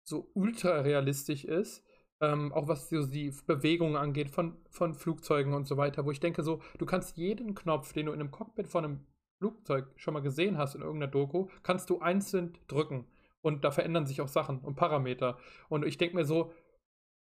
so 0.07 0.31
ultra 0.35 0.81
realistisch 0.81 1.45
ist. 1.45 1.85
Ähm, 2.21 2.53
auch 2.53 2.67
was 2.67 2.89
so 2.89 3.05
die 3.05 3.31
Bewegungen 3.47 3.97
angeht 3.97 4.31
von, 4.31 4.57
von 4.71 4.95
Flugzeugen 4.95 5.53
und 5.53 5.67
so 5.67 5.77
weiter, 5.77 6.07
wo 6.07 6.11
ich 6.11 6.21
denke 6.21 6.43
so, 6.43 6.63
du 6.79 6.87
kannst 6.87 7.19
jeden 7.19 7.55
Knopf, 7.55 7.93
den 7.93 8.07
du 8.07 8.13
in 8.13 8.21
einem 8.21 8.31
Cockpit 8.31 8.69
von 8.69 8.85
einem 8.85 9.07
Flugzeug 9.39 9.87
schon 9.97 10.15
mal 10.15 10.21
gesehen 10.21 10.57
hast 10.57 10.75
in 10.75 10.81
irgendeiner 10.81 11.13
Doku, 11.13 11.49
kannst 11.63 11.91
du 11.91 12.01
einzeln 12.01 12.57
drücken. 12.69 13.07
Und 13.43 13.65
da 13.65 13.71
verändern 13.71 14.07
sich 14.07 14.23
auch 14.23 14.29
Sachen 14.29 14.61
und 14.61 14.77
Parameter. 14.77 15.39
Und 15.69 15.85
ich 15.85 15.99
denke 15.99 16.17
mir 16.17 16.25
so, 16.25 16.53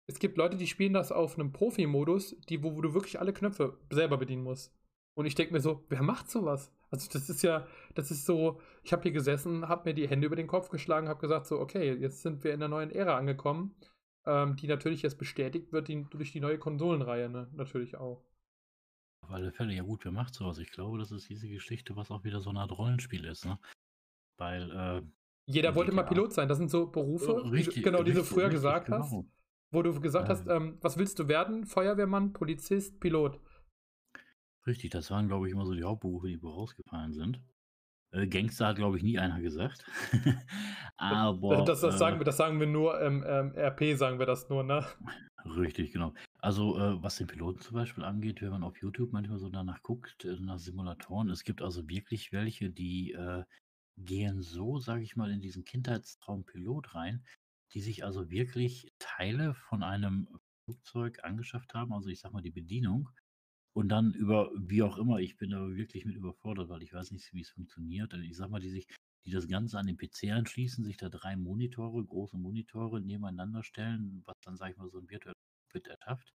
es 0.07 0.19
gibt 0.19 0.37
Leute, 0.37 0.55
die 0.55 0.67
spielen 0.67 0.93
das 0.93 1.11
auf 1.11 1.37
einem 1.37 1.51
Profi-Modus, 1.51 2.37
die, 2.47 2.63
wo, 2.63 2.75
wo, 2.75 2.81
du 2.81 2.93
wirklich 2.93 3.19
alle 3.19 3.33
Knöpfe 3.33 3.79
selber 3.89 4.17
bedienen 4.17 4.43
musst. 4.43 4.71
Und 5.15 5.25
ich 5.25 5.35
denke 5.35 5.53
mir 5.53 5.61
so, 5.61 5.83
wer 5.89 6.03
macht 6.03 6.29
sowas? 6.29 6.71
Also 6.95 7.09
das 7.11 7.29
ist 7.29 7.41
ja, 7.41 7.67
das 7.93 8.09
ist 8.09 8.25
so, 8.25 8.61
ich 8.83 8.93
habe 8.93 9.03
hier 9.03 9.11
gesessen, 9.11 9.67
habe 9.67 9.89
mir 9.89 9.93
die 9.93 10.07
Hände 10.07 10.27
über 10.27 10.35
den 10.35 10.47
Kopf 10.47 10.69
geschlagen, 10.69 11.09
habe 11.09 11.19
gesagt 11.19 11.45
so, 11.45 11.59
okay, 11.59 11.93
jetzt 11.93 12.21
sind 12.21 12.43
wir 12.43 12.53
in 12.53 12.59
der 12.59 12.69
neuen 12.69 12.89
Ära 12.89 13.17
angekommen, 13.17 13.75
ähm, 14.25 14.55
die 14.55 14.67
natürlich 14.67 15.01
jetzt 15.01 15.17
bestätigt 15.17 15.73
wird 15.73 15.89
die, 15.89 16.05
durch 16.09 16.31
die 16.31 16.39
neue 16.39 16.57
Konsolenreihe, 16.57 17.29
ne? 17.29 17.49
natürlich 17.53 17.97
auch. 17.97 18.23
Auf 19.23 19.31
alle 19.31 19.51
Fälle, 19.51 19.73
ja 19.73 19.83
gut, 19.83 20.05
wer 20.05 20.11
macht 20.11 20.33
sowas? 20.35 20.57
Ich 20.59 20.71
glaube, 20.71 20.97
das 20.97 21.11
ist 21.11 21.29
diese 21.29 21.49
Geschichte, 21.49 21.95
was 21.95 22.11
auch 22.11 22.23
wieder 22.23 22.39
so 22.39 22.51
eine 22.51 22.59
Art 22.59 22.77
Rollenspiel 22.77 23.25
ist, 23.25 23.45
ne? 23.45 23.59
Weil, 24.37 24.71
äh, 24.71 25.01
jeder 25.47 25.75
wollte 25.75 25.91
mal 25.91 26.03
Pilot 26.03 26.33
sein. 26.33 26.47
Das 26.47 26.57
sind 26.57 26.69
so 26.69 26.87
Berufe, 26.87 27.51
richtig, 27.51 27.83
genau, 27.83 28.03
die 28.03 28.11
richtig, 28.11 28.27
du 28.27 28.33
früher 28.33 28.45
richtig, 28.45 28.61
gesagt 28.61 28.85
genau. 28.87 28.99
hast 28.99 29.25
wo 29.71 29.81
du 29.81 29.99
gesagt 29.99 30.29
hast, 30.29 30.47
ähm, 30.47 30.77
was 30.81 30.97
willst 30.97 31.19
du 31.19 31.27
werden? 31.27 31.65
Feuerwehrmann, 31.65 32.33
Polizist, 32.33 32.99
Pilot. 32.99 33.39
Richtig, 34.67 34.91
das 34.91 35.11
waren, 35.11 35.27
glaube 35.27 35.47
ich, 35.47 35.53
immer 35.53 35.65
so 35.65 35.73
die 35.73 35.83
Hauptberufe, 35.83 36.27
die 36.27 36.39
rausgefallen 36.41 37.13
sind. 37.13 37.39
Äh, 38.11 38.27
Gangster 38.27 38.67
hat, 38.67 38.77
glaube 38.77 38.97
ich, 38.97 39.03
nie 39.03 39.19
einer 39.19 39.41
gesagt. 39.41 39.85
Aber. 40.97 41.63
Das, 41.65 41.81
das, 41.81 41.99
sagen 41.99 42.15
äh, 42.15 42.19
wir, 42.19 42.25
das 42.25 42.37
sagen 42.37 42.59
wir 42.59 42.67
nur 42.67 42.99
im 43.01 43.23
ähm, 43.27 43.53
RP, 43.55 43.97
sagen 43.97 44.19
wir 44.19 44.25
das 44.25 44.49
nur, 44.49 44.63
ne? 44.63 44.85
Richtig, 45.45 45.91
genau. 45.91 46.13
Also, 46.39 46.77
äh, 46.79 47.03
was 47.03 47.17
den 47.17 47.27
Piloten 47.27 47.61
zum 47.61 47.75
Beispiel 47.75 48.03
angeht, 48.03 48.41
wenn 48.41 48.49
man 48.49 48.63
auf 48.63 48.81
YouTube 48.81 49.11
manchmal 49.11 49.37
so 49.37 49.49
danach 49.49 49.83
guckt, 49.83 50.25
äh, 50.25 50.39
nach 50.39 50.57
Simulatoren, 50.57 51.29
es 51.29 51.43
gibt 51.43 51.61
also 51.61 51.87
wirklich 51.87 52.31
welche, 52.31 52.71
die 52.71 53.11
äh, 53.11 53.43
gehen 53.97 54.41
so, 54.41 54.79
sage 54.79 55.03
ich 55.03 55.15
mal, 55.15 55.31
in 55.31 55.41
diesen 55.41 55.63
Kindheitstraum 55.63 56.45
Pilot 56.45 56.95
rein, 56.95 57.23
die 57.73 57.81
sich 57.81 58.03
also 58.03 58.31
wirklich 58.31 58.91
Teile 58.97 59.53
von 59.53 59.83
einem 59.83 60.27
Flugzeug 60.63 61.23
angeschafft 61.23 61.73
haben, 61.75 61.93
also 61.93 62.09
ich 62.09 62.19
sag 62.19 62.33
mal 62.33 62.41
die 62.41 62.51
Bedienung. 62.51 63.09
Und 63.75 63.89
dann 63.89 64.13
über, 64.13 64.51
wie 64.55 64.83
auch 64.83 64.97
immer, 64.97 65.19
ich 65.19 65.35
bin 65.35 65.49
da 65.49 65.75
wirklich 65.75 66.05
mit 66.05 66.15
überfordert, 66.15 66.69
weil 66.69 66.81
ich 66.81 66.93
weiß 66.93 67.11
nicht, 67.11 67.33
wie 67.33 67.41
es 67.41 67.49
funktioniert. 67.49 68.13
Also 68.13 68.23
ich 68.23 68.37
sag 68.37 68.49
mal, 68.49 68.61
die 68.61 68.69
sich, 68.69 68.87
die 69.25 69.31
das 69.31 69.49
Ganze 69.49 69.77
an 69.77 69.85
den 69.85 69.97
PC 69.97 70.31
anschließen, 70.31 70.85
sich 70.85 70.95
da 70.95 71.09
drei 71.09 71.35
Monitore, 71.35 72.01
große 72.05 72.37
Monitore 72.37 73.01
nebeneinander 73.01 73.63
stellen, 73.63 74.23
was 74.25 74.35
dann, 74.45 74.55
sag 74.55 74.71
ich 74.71 74.77
mal, 74.77 74.89
so 74.89 74.99
ein 74.99 75.09
virtuelles 75.09 75.35
Cockpit 75.73 75.87
erschafft. 75.87 76.33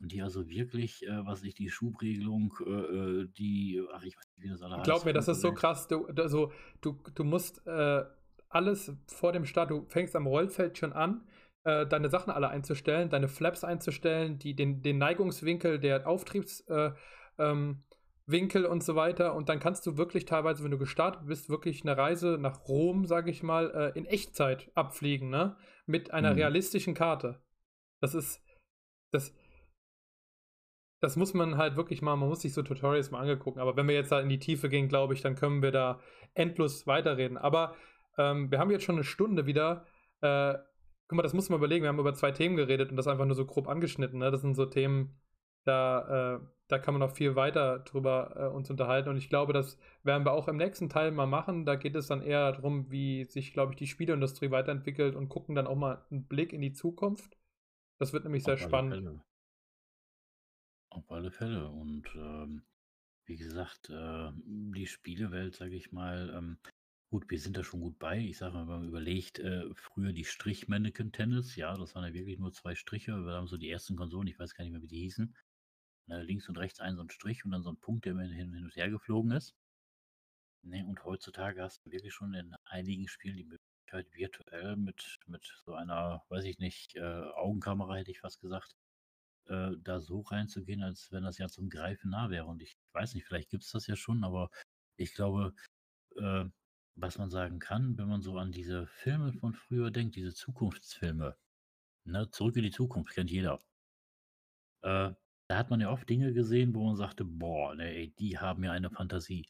Und 0.00 0.12
die 0.12 0.22
also 0.22 0.48
wirklich, 0.48 1.04
äh, 1.06 1.26
was 1.26 1.42
ich, 1.42 1.54
die 1.54 1.70
Schubregelung, 1.70 2.54
äh, 2.64 2.70
äh, 2.70 3.28
die, 3.36 3.84
ach, 3.92 4.04
ich 4.04 4.16
weiß 4.16 4.24
nicht, 4.36 4.44
wie 4.44 4.48
das 4.48 4.62
alle 4.62 4.76
heißt. 4.76 4.84
Glaub 4.84 5.04
mir, 5.04 5.12
das 5.12 5.26
ist 5.26 5.40
so 5.40 5.52
krass. 5.52 5.88
Du, 5.88 6.06
also, 6.06 6.52
du, 6.80 7.00
du 7.14 7.24
musst 7.24 7.66
äh, 7.66 8.04
alles 8.48 8.92
vor 9.08 9.32
dem 9.32 9.44
Start, 9.44 9.70
du 9.70 9.86
fängst 9.88 10.14
am 10.14 10.28
Rollfeld 10.28 10.78
schon 10.78 10.92
an, 10.92 11.26
äh, 11.64 11.86
deine 11.86 12.10
Sachen 12.10 12.30
alle 12.30 12.48
einzustellen, 12.48 13.08
deine 13.10 13.28
Flaps 13.28 13.64
einzustellen, 13.64 14.38
die, 14.38 14.54
den, 14.54 14.82
den 14.82 14.98
Neigungswinkel, 14.98 15.78
der 15.78 16.06
Auftriebswinkel 16.06 16.94
äh, 17.38 18.66
ähm, 18.66 18.70
und 18.70 18.84
so 18.84 18.96
weiter. 18.96 19.34
Und 19.34 19.48
dann 19.48 19.60
kannst 19.60 19.86
du 19.86 19.96
wirklich 19.96 20.26
teilweise, 20.26 20.62
wenn 20.62 20.70
du 20.70 20.78
gestartet 20.78 21.26
bist, 21.26 21.48
wirklich 21.48 21.82
eine 21.82 21.96
Reise 21.96 22.38
nach 22.38 22.68
Rom, 22.68 23.06
sage 23.06 23.30
ich 23.30 23.42
mal, 23.42 23.70
äh, 23.70 23.98
in 23.98 24.04
Echtzeit 24.04 24.70
abfliegen, 24.74 25.30
ne? 25.30 25.56
Mit 25.86 26.12
einer 26.12 26.32
mhm. 26.32 26.38
realistischen 26.38 26.94
Karte. 26.94 27.42
Das 28.00 28.14
ist, 28.14 28.42
das, 29.10 29.34
das 31.00 31.16
muss 31.16 31.32
man 31.32 31.56
halt 31.56 31.76
wirklich 31.76 32.02
mal, 32.02 32.16
man 32.16 32.28
muss 32.28 32.42
sich 32.42 32.52
so 32.52 32.62
Tutorials 32.62 33.10
mal 33.10 33.20
angegucken. 33.20 33.60
Aber 33.60 33.76
wenn 33.76 33.88
wir 33.88 33.94
jetzt 33.94 34.12
da 34.12 34.20
in 34.20 34.28
die 34.28 34.38
Tiefe 34.38 34.68
gehen, 34.68 34.88
glaube 34.88 35.14
ich, 35.14 35.22
dann 35.22 35.34
können 35.34 35.62
wir 35.62 35.72
da 35.72 36.00
endlos 36.34 36.86
weiterreden. 36.86 37.38
Aber 37.38 37.74
ähm, 38.18 38.50
wir 38.50 38.58
haben 38.58 38.70
jetzt 38.70 38.84
schon 38.84 38.96
eine 38.96 39.04
Stunde 39.04 39.46
wieder. 39.46 39.86
Äh, 40.20 40.54
guck 41.08 41.16
mal, 41.16 41.22
das 41.22 41.34
muss 41.34 41.48
man 41.48 41.58
überlegen. 41.58 41.82
Wir 41.82 41.88
haben 41.88 41.98
über 41.98 42.14
zwei 42.14 42.32
Themen 42.32 42.56
geredet 42.56 42.90
und 42.90 42.96
das 42.96 43.06
einfach 43.06 43.26
nur 43.26 43.34
so 43.34 43.46
grob 43.46 43.68
angeschnitten. 43.68 44.18
Ne? 44.18 44.30
Das 44.30 44.40
sind 44.40 44.54
so 44.54 44.66
Themen, 44.66 45.14
da, 45.64 46.36
äh, 46.36 46.40
da 46.68 46.78
kann 46.78 46.94
man 46.94 47.00
noch 47.00 47.14
viel 47.14 47.36
weiter 47.36 47.80
drüber 47.80 48.34
äh, 48.36 48.54
uns 48.54 48.70
unterhalten. 48.70 49.08
Und 49.08 49.16
ich 49.16 49.28
glaube, 49.28 49.52
das 49.52 49.78
werden 50.02 50.24
wir 50.24 50.32
auch 50.32 50.48
im 50.48 50.56
nächsten 50.56 50.88
Teil 50.88 51.10
mal 51.10 51.26
machen. 51.26 51.66
Da 51.66 51.76
geht 51.76 51.94
es 51.94 52.06
dann 52.06 52.22
eher 52.22 52.52
darum, 52.52 52.90
wie 52.90 53.24
sich, 53.24 53.52
glaube 53.52 53.72
ich, 53.72 53.76
die 53.76 53.86
Spieleindustrie 53.86 54.50
weiterentwickelt 54.50 55.14
und 55.14 55.28
gucken 55.28 55.54
dann 55.54 55.66
auch 55.66 55.76
mal 55.76 56.04
einen 56.10 56.26
Blick 56.26 56.52
in 56.52 56.60
die 56.60 56.72
Zukunft. 56.72 57.36
Das 57.98 58.12
wird 58.12 58.24
nämlich 58.24 58.44
sehr 58.44 58.56
spannend. 58.56 58.94
Fälle. 58.94 59.20
Auf 60.90 61.10
alle 61.10 61.30
Fälle. 61.30 61.68
Und 61.68 62.06
ähm, 62.16 62.62
wie 63.26 63.36
gesagt, 63.36 63.90
äh, 63.90 64.30
die 64.46 64.86
Spielewelt, 64.86 65.54
sage 65.54 65.76
ich 65.76 65.92
mal, 65.92 66.32
ähm, 66.36 66.58
Gut, 67.14 67.30
wir 67.30 67.38
sind 67.38 67.56
da 67.56 67.62
schon 67.62 67.78
gut 67.78 67.96
bei. 68.00 68.18
Ich 68.18 68.38
sage 68.38 68.54
mal, 68.54 68.62
wenn 68.62 68.80
man 68.80 68.88
überlegt, 68.88 69.38
äh, 69.38 69.72
früher 69.76 70.12
die 70.12 70.24
Strich-Mannequin-Tennis, 70.24 71.54
ja, 71.54 71.72
das 71.76 71.94
waren 71.94 72.02
ja 72.02 72.12
wirklich 72.12 72.40
nur 72.40 72.52
zwei 72.52 72.74
Striche. 72.74 73.12
Wir 73.12 73.34
haben 73.34 73.46
so 73.46 73.56
die 73.56 73.70
ersten 73.70 73.94
Konsolen, 73.94 74.26
ich 74.26 74.36
weiß 74.36 74.56
gar 74.56 74.64
nicht 74.64 74.72
mehr, 74.72 74.82
wie 74.82 74.88
die 74.88 74.98
hießen. 75.02 75.32
Ne, 76.08 76.22
links 76.24 76.48
und 76.48 76.58
rechts 76.58 76.80
ein 76.80 76.96
so 76.96 77.02
ein 77.02 77.10
Strich 77.10 77.44
und 77.44 77.52
dann 77.52 77.62
so 77.62 77.70
ein 77.70 77.76
Punkt, 77.76 78.04
der 78.04 78.14
immer 78.14 78.22
hin, 78.22 78.52
hin 78.52 78.64
und 78.64 78.74
her 78.74 78.90
geflogen 78.90 79.30
ist. 79.30 79.54
Ne, 80.64 80.84
und 80.84 81.04
heutzutage 81.04 81.62
hast 81.62 81.86
du 81.86 81.92
wirklich 81.92 82.12
schon 82.12 82.34
in 82.34 82.52
einigen 82.64 83.06
Spielen 83.06 83.36
die 83.36 83.44
Möglichkeit, 83.44 84.12
virtuell 84.12 84.74
mit, 84.74 85.20
mit 85.28 85.44
so 85.64 85.74
einer, 85.74 86.24
weiß 86.30 86.42
ich 86.46 86.58
nicht, 86.58 86.96
äh, 86.96 87.00
Augenkamera 87.00 87.94
hätte 87.94 88.10
ich 88.10 88.18
fast 88.18 88.40
gesagt, 88.40 88.74
äh, 89.46 89.70
da 89.84 90.00
so 90.00 90.22
reinzugehen, 90.22 90.82
als 90.82 91.12
wenn 91.12 91.22
das 91.22 91.38
ja 91.38 91.46
zum 91.46 91.70
Greifen 91.70 92.10
nah 92.10 92.28
wäre. 92.30 92.46
Und 92.46 92.60
ich 92.60 92.76
weiß 92.92 93.14
nicht, 93.14 93.24
vielleicht 93.24 93.50
gibt 93.50 93.62
es 93.62 93.70
das 93.70 93.86
ja 93.86 93.94
schon, 93.94 94.24
aber 94.24 94.50
ich 94.96 95.14
glaube, 95.14 95.54
äh, 96.16 96.46
was 96.96 97.18
man 97.18 97.30
sagen 97.30 97.58
kann, 97.58 97.98
wenn 97.98 98.08
man 98.08 98.22
so 98.22 98.38
an 98.38 98.52
diese 98.52 98.86
Filme 98.86 99.32
von 99.32 99.54
früher 99.54 99.90
denkt, 99.90 100.16
diese 100.16 100.34
Zukunftsfilme, 100.34 101.36
ne, 102.04 102.30
Zurück 102.30 102.56
in 102.56 102.64
die 102.64 102.70
Zukunft 102.70 103.14
kennt 103.14 103.30
jeder. 103.30 103.60
Äh, 104.82 105.12
da 105.48 105.58
hat 105.58 105.70
man 105.70 105.80
ja 105.80 105.90
oft 105.90 106.08
Dinge 106.08 106.32
gesehen, 106.32 106.74
wo 106.74 106.86
man 106.86 106.96
sagte, 106.96 107.24
boah, 107.24 107.74
ne, 107.74 107.90
ey, 107.94 108.14
die 108.18 108.38
haben 108.38 108.64
ja 108.64 108.72
eine 108.72 108.90
Fantasie. 108.90 109.46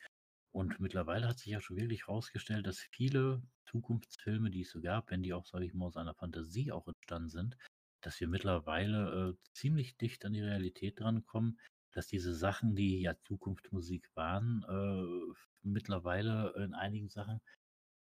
Und 0.52 0.80
mittlerweile 0.80 1.28
hat 1.28 1.38
sich 1.38 1.52
ja 1.52 1.60
schon 1.60 1.76
wirklich 1.76 2.06
herausgestellt, 2.06 2.66
dass 2.66 2.78
viele 2.78 3.42
Zukunftsfilme, 3.66 4.50
die 4.50 4.62
es 4.62 4.70
so 4.70 4.80
gab, 4.80 5.10
wenn 5.10 5.22
die 5.22 5.32
auch, 5.32 5.46
sage 5.46 5.66
ich 5.66 5.74
mal, 5.74 5.86
aus 5.86 5.96
einer 5.96 6.14
Fantasie 6.14 6.72
auch 6.72 6.86
entstanden 6.86 7.28
sind, 7.28 7.56
dass 8.02 8.20
wir 8.20 8.28
mittlerweile 8.28 9.30
äh, 9.30 9.48
ziemlich 9.52 9.96
dicht 9.96 10.24
an 10.24 10.32
die 10.32 10.42
Realität 10.42 11.00
drankommen, 11.00 11.58
dass 11.94 12.06
diese 12.06 12.34
Sachen, 12.34 12.74
die 12.74 13.00
ja 13.00 13.14
Zukunftsmusik 13.22 14.10
waren, 14.14 14.64
äh, 14.68 15.34
mittlerweile 15.62 16.52
in 16.56 16.74
einigen 16.74 17.08
Sachen 17.08 17.40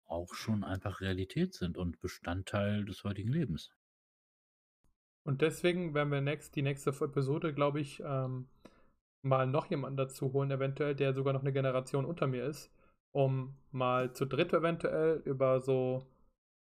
auch 0.06 0.34
schon 0.34 0.64
einfach 0.64 1.02
Realität 1.02 1.54
sind 1.54 1.78
und 1.78 2.00
Bestandteil 2.00 2.86
des 2.86 3.04
heutigen 3.04 3.32
Lebens. 3.32 3.72
Und 5.24 5.42
deswegen 5.42 5.94
werden 5.94 6.12
wir 6.12 6.22
next, 6.22 6.56
die 6.56 6.62
nächste 6.62 6.90
Episode, 6.90 7.54
glaube 7.54 7.80
ich, 7.80 8.02
ähm, 8.04 8.48
mal 9.24 9.48
noch 9.48 9.70
jemanden 9.70 9.98
dazu 9.98 10.34
holen, 10.34 10.52
eventuell, 10.52 10.96
der 10.96 11.14
sogar 11.14 11.34
noch 11.34 11.42
eine 11.42 11.54
Generation 11.54 12.06
unter 12.06 12.28
mir 12.28 12.46
ist, 12.46 12.72
um 13.12 13.56
mal 13.72 14.14
zu 14.14 14.26
dritt 14.26 14.54
eventuell 14.54 15.22
über 15.26 15.60
so 15.62 16.08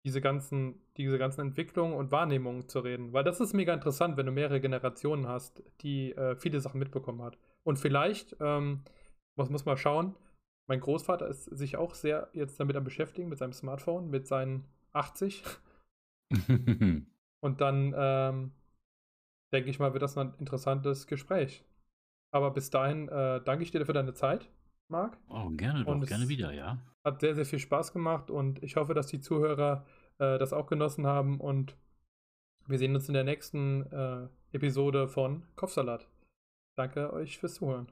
diese 0.05 0.19
ganzen, 0.19 0.81
diese 0.97 1.17
ganzen 1.17 1.41
Entwicklungen 1.41 1.93
und 1.93 2.11
Wahrnehmungen 2.11 2.67
zu 2.67 2.79
reden. 2.79 3.13
Weil 3.13 3.23
das 3.23 3.39
ist 3.39 3.53
mega 3.53 3.73
interessant, 3.73 4.17
wenn 4.17 4.25
du 4.25 4.31
mehrere 4.31 4.59
Generationen 4.59 5.27
hast, 5.27 5.63
die 5.81 6.11
äh, 6.13 6.35
viele 6.35 6.59
Sachen 6.59 6.79
mitbekommen 6.79 7.21
hat. 7.21 7.37
Und 7.63 7.79
vielleicht, 7.79 8.35
ähm, 8.41 8.83
muss, 9.35 9.49
muss 9.49 9.65
mal 9.65 9.77
schauen, 9.77 10.15
mein 10.67 10.81
Großvater 10.81 11.27
ist 11.27 11.45
sich 11.45 11.77
auch 11.77 11.93
sehr 11.93 12.29
jetzt 12.33 12.59
damit 12.59 12.75
am 12.75 12.83
beschäftigen, 12.83 13.29
mit 13.29 13.37
seinem 13.37 13.53
Smartphone, 13.53 14.09
mit 14.09 14.27
seinen 14.27 14.65
80. 14.91 15.43
und 17.41 17.61
dann, 17.61 17.93
ähm, 17.97 18.51
denke 19.53 19.69
ich 19.69 19.79
mal, 19.79 19.93
wird 19.93 20.03
das 20.03 20.17
ein 20.17 20.33
interessantes 20.39 21.07
Gespräch. 21.07 21.63
Aber 22.33 22.51
bis 22.51 22.69
dahin 22.69 23.07
äh, 23.09 23.41
danke 23.43 23.63
ich 23.63 23.71
dir 23.71 23.85
für 23.85 23.93
deine 23.93 24.13
Zeit, 24.13 24.49
Marc. 24.89 25.17
Oh, 25.29 25.49
gerne 25.51 25.85
doch, 25.85 26.05
gerne 26.05 26.27
wieder, 26.27 26.51
ja. 26.51 26.79
Hat 27.03 27.21
sehr, 27.21 27.35
sehr 27.35 27.45
viel 27.45 27.59
Spaß 27.59 27.93
gemacht 27.93 28.31
und 28.31 28.63
ich 28.63 28.75
hoffe, 28.75 28.93
dass 28.93 29.07
die 29.07 29.19
Zuhörer 29.19 29.85
äh, 30.19 30.37
das 30.37 30.53
auch 30.53 30.67
genossen 30.67 31.05
haben 31.05 31.39
und 31.39 31.75
wir 32.67 32.77
sehen 32.77 32.95
uns 32.95 33.07
in 33.07 33.13
der 33.13 33.25
nächsten 33.25 33.83
äh, 33.91 34.27
Episode 34.53 35.07
von 35.07 35.43
Kopfsalat. 35.55 36.07
Danke 36.75 37.11
euch 37.11 37.37
fürs 37.37 37.55
Zuhören. 37.55 37.91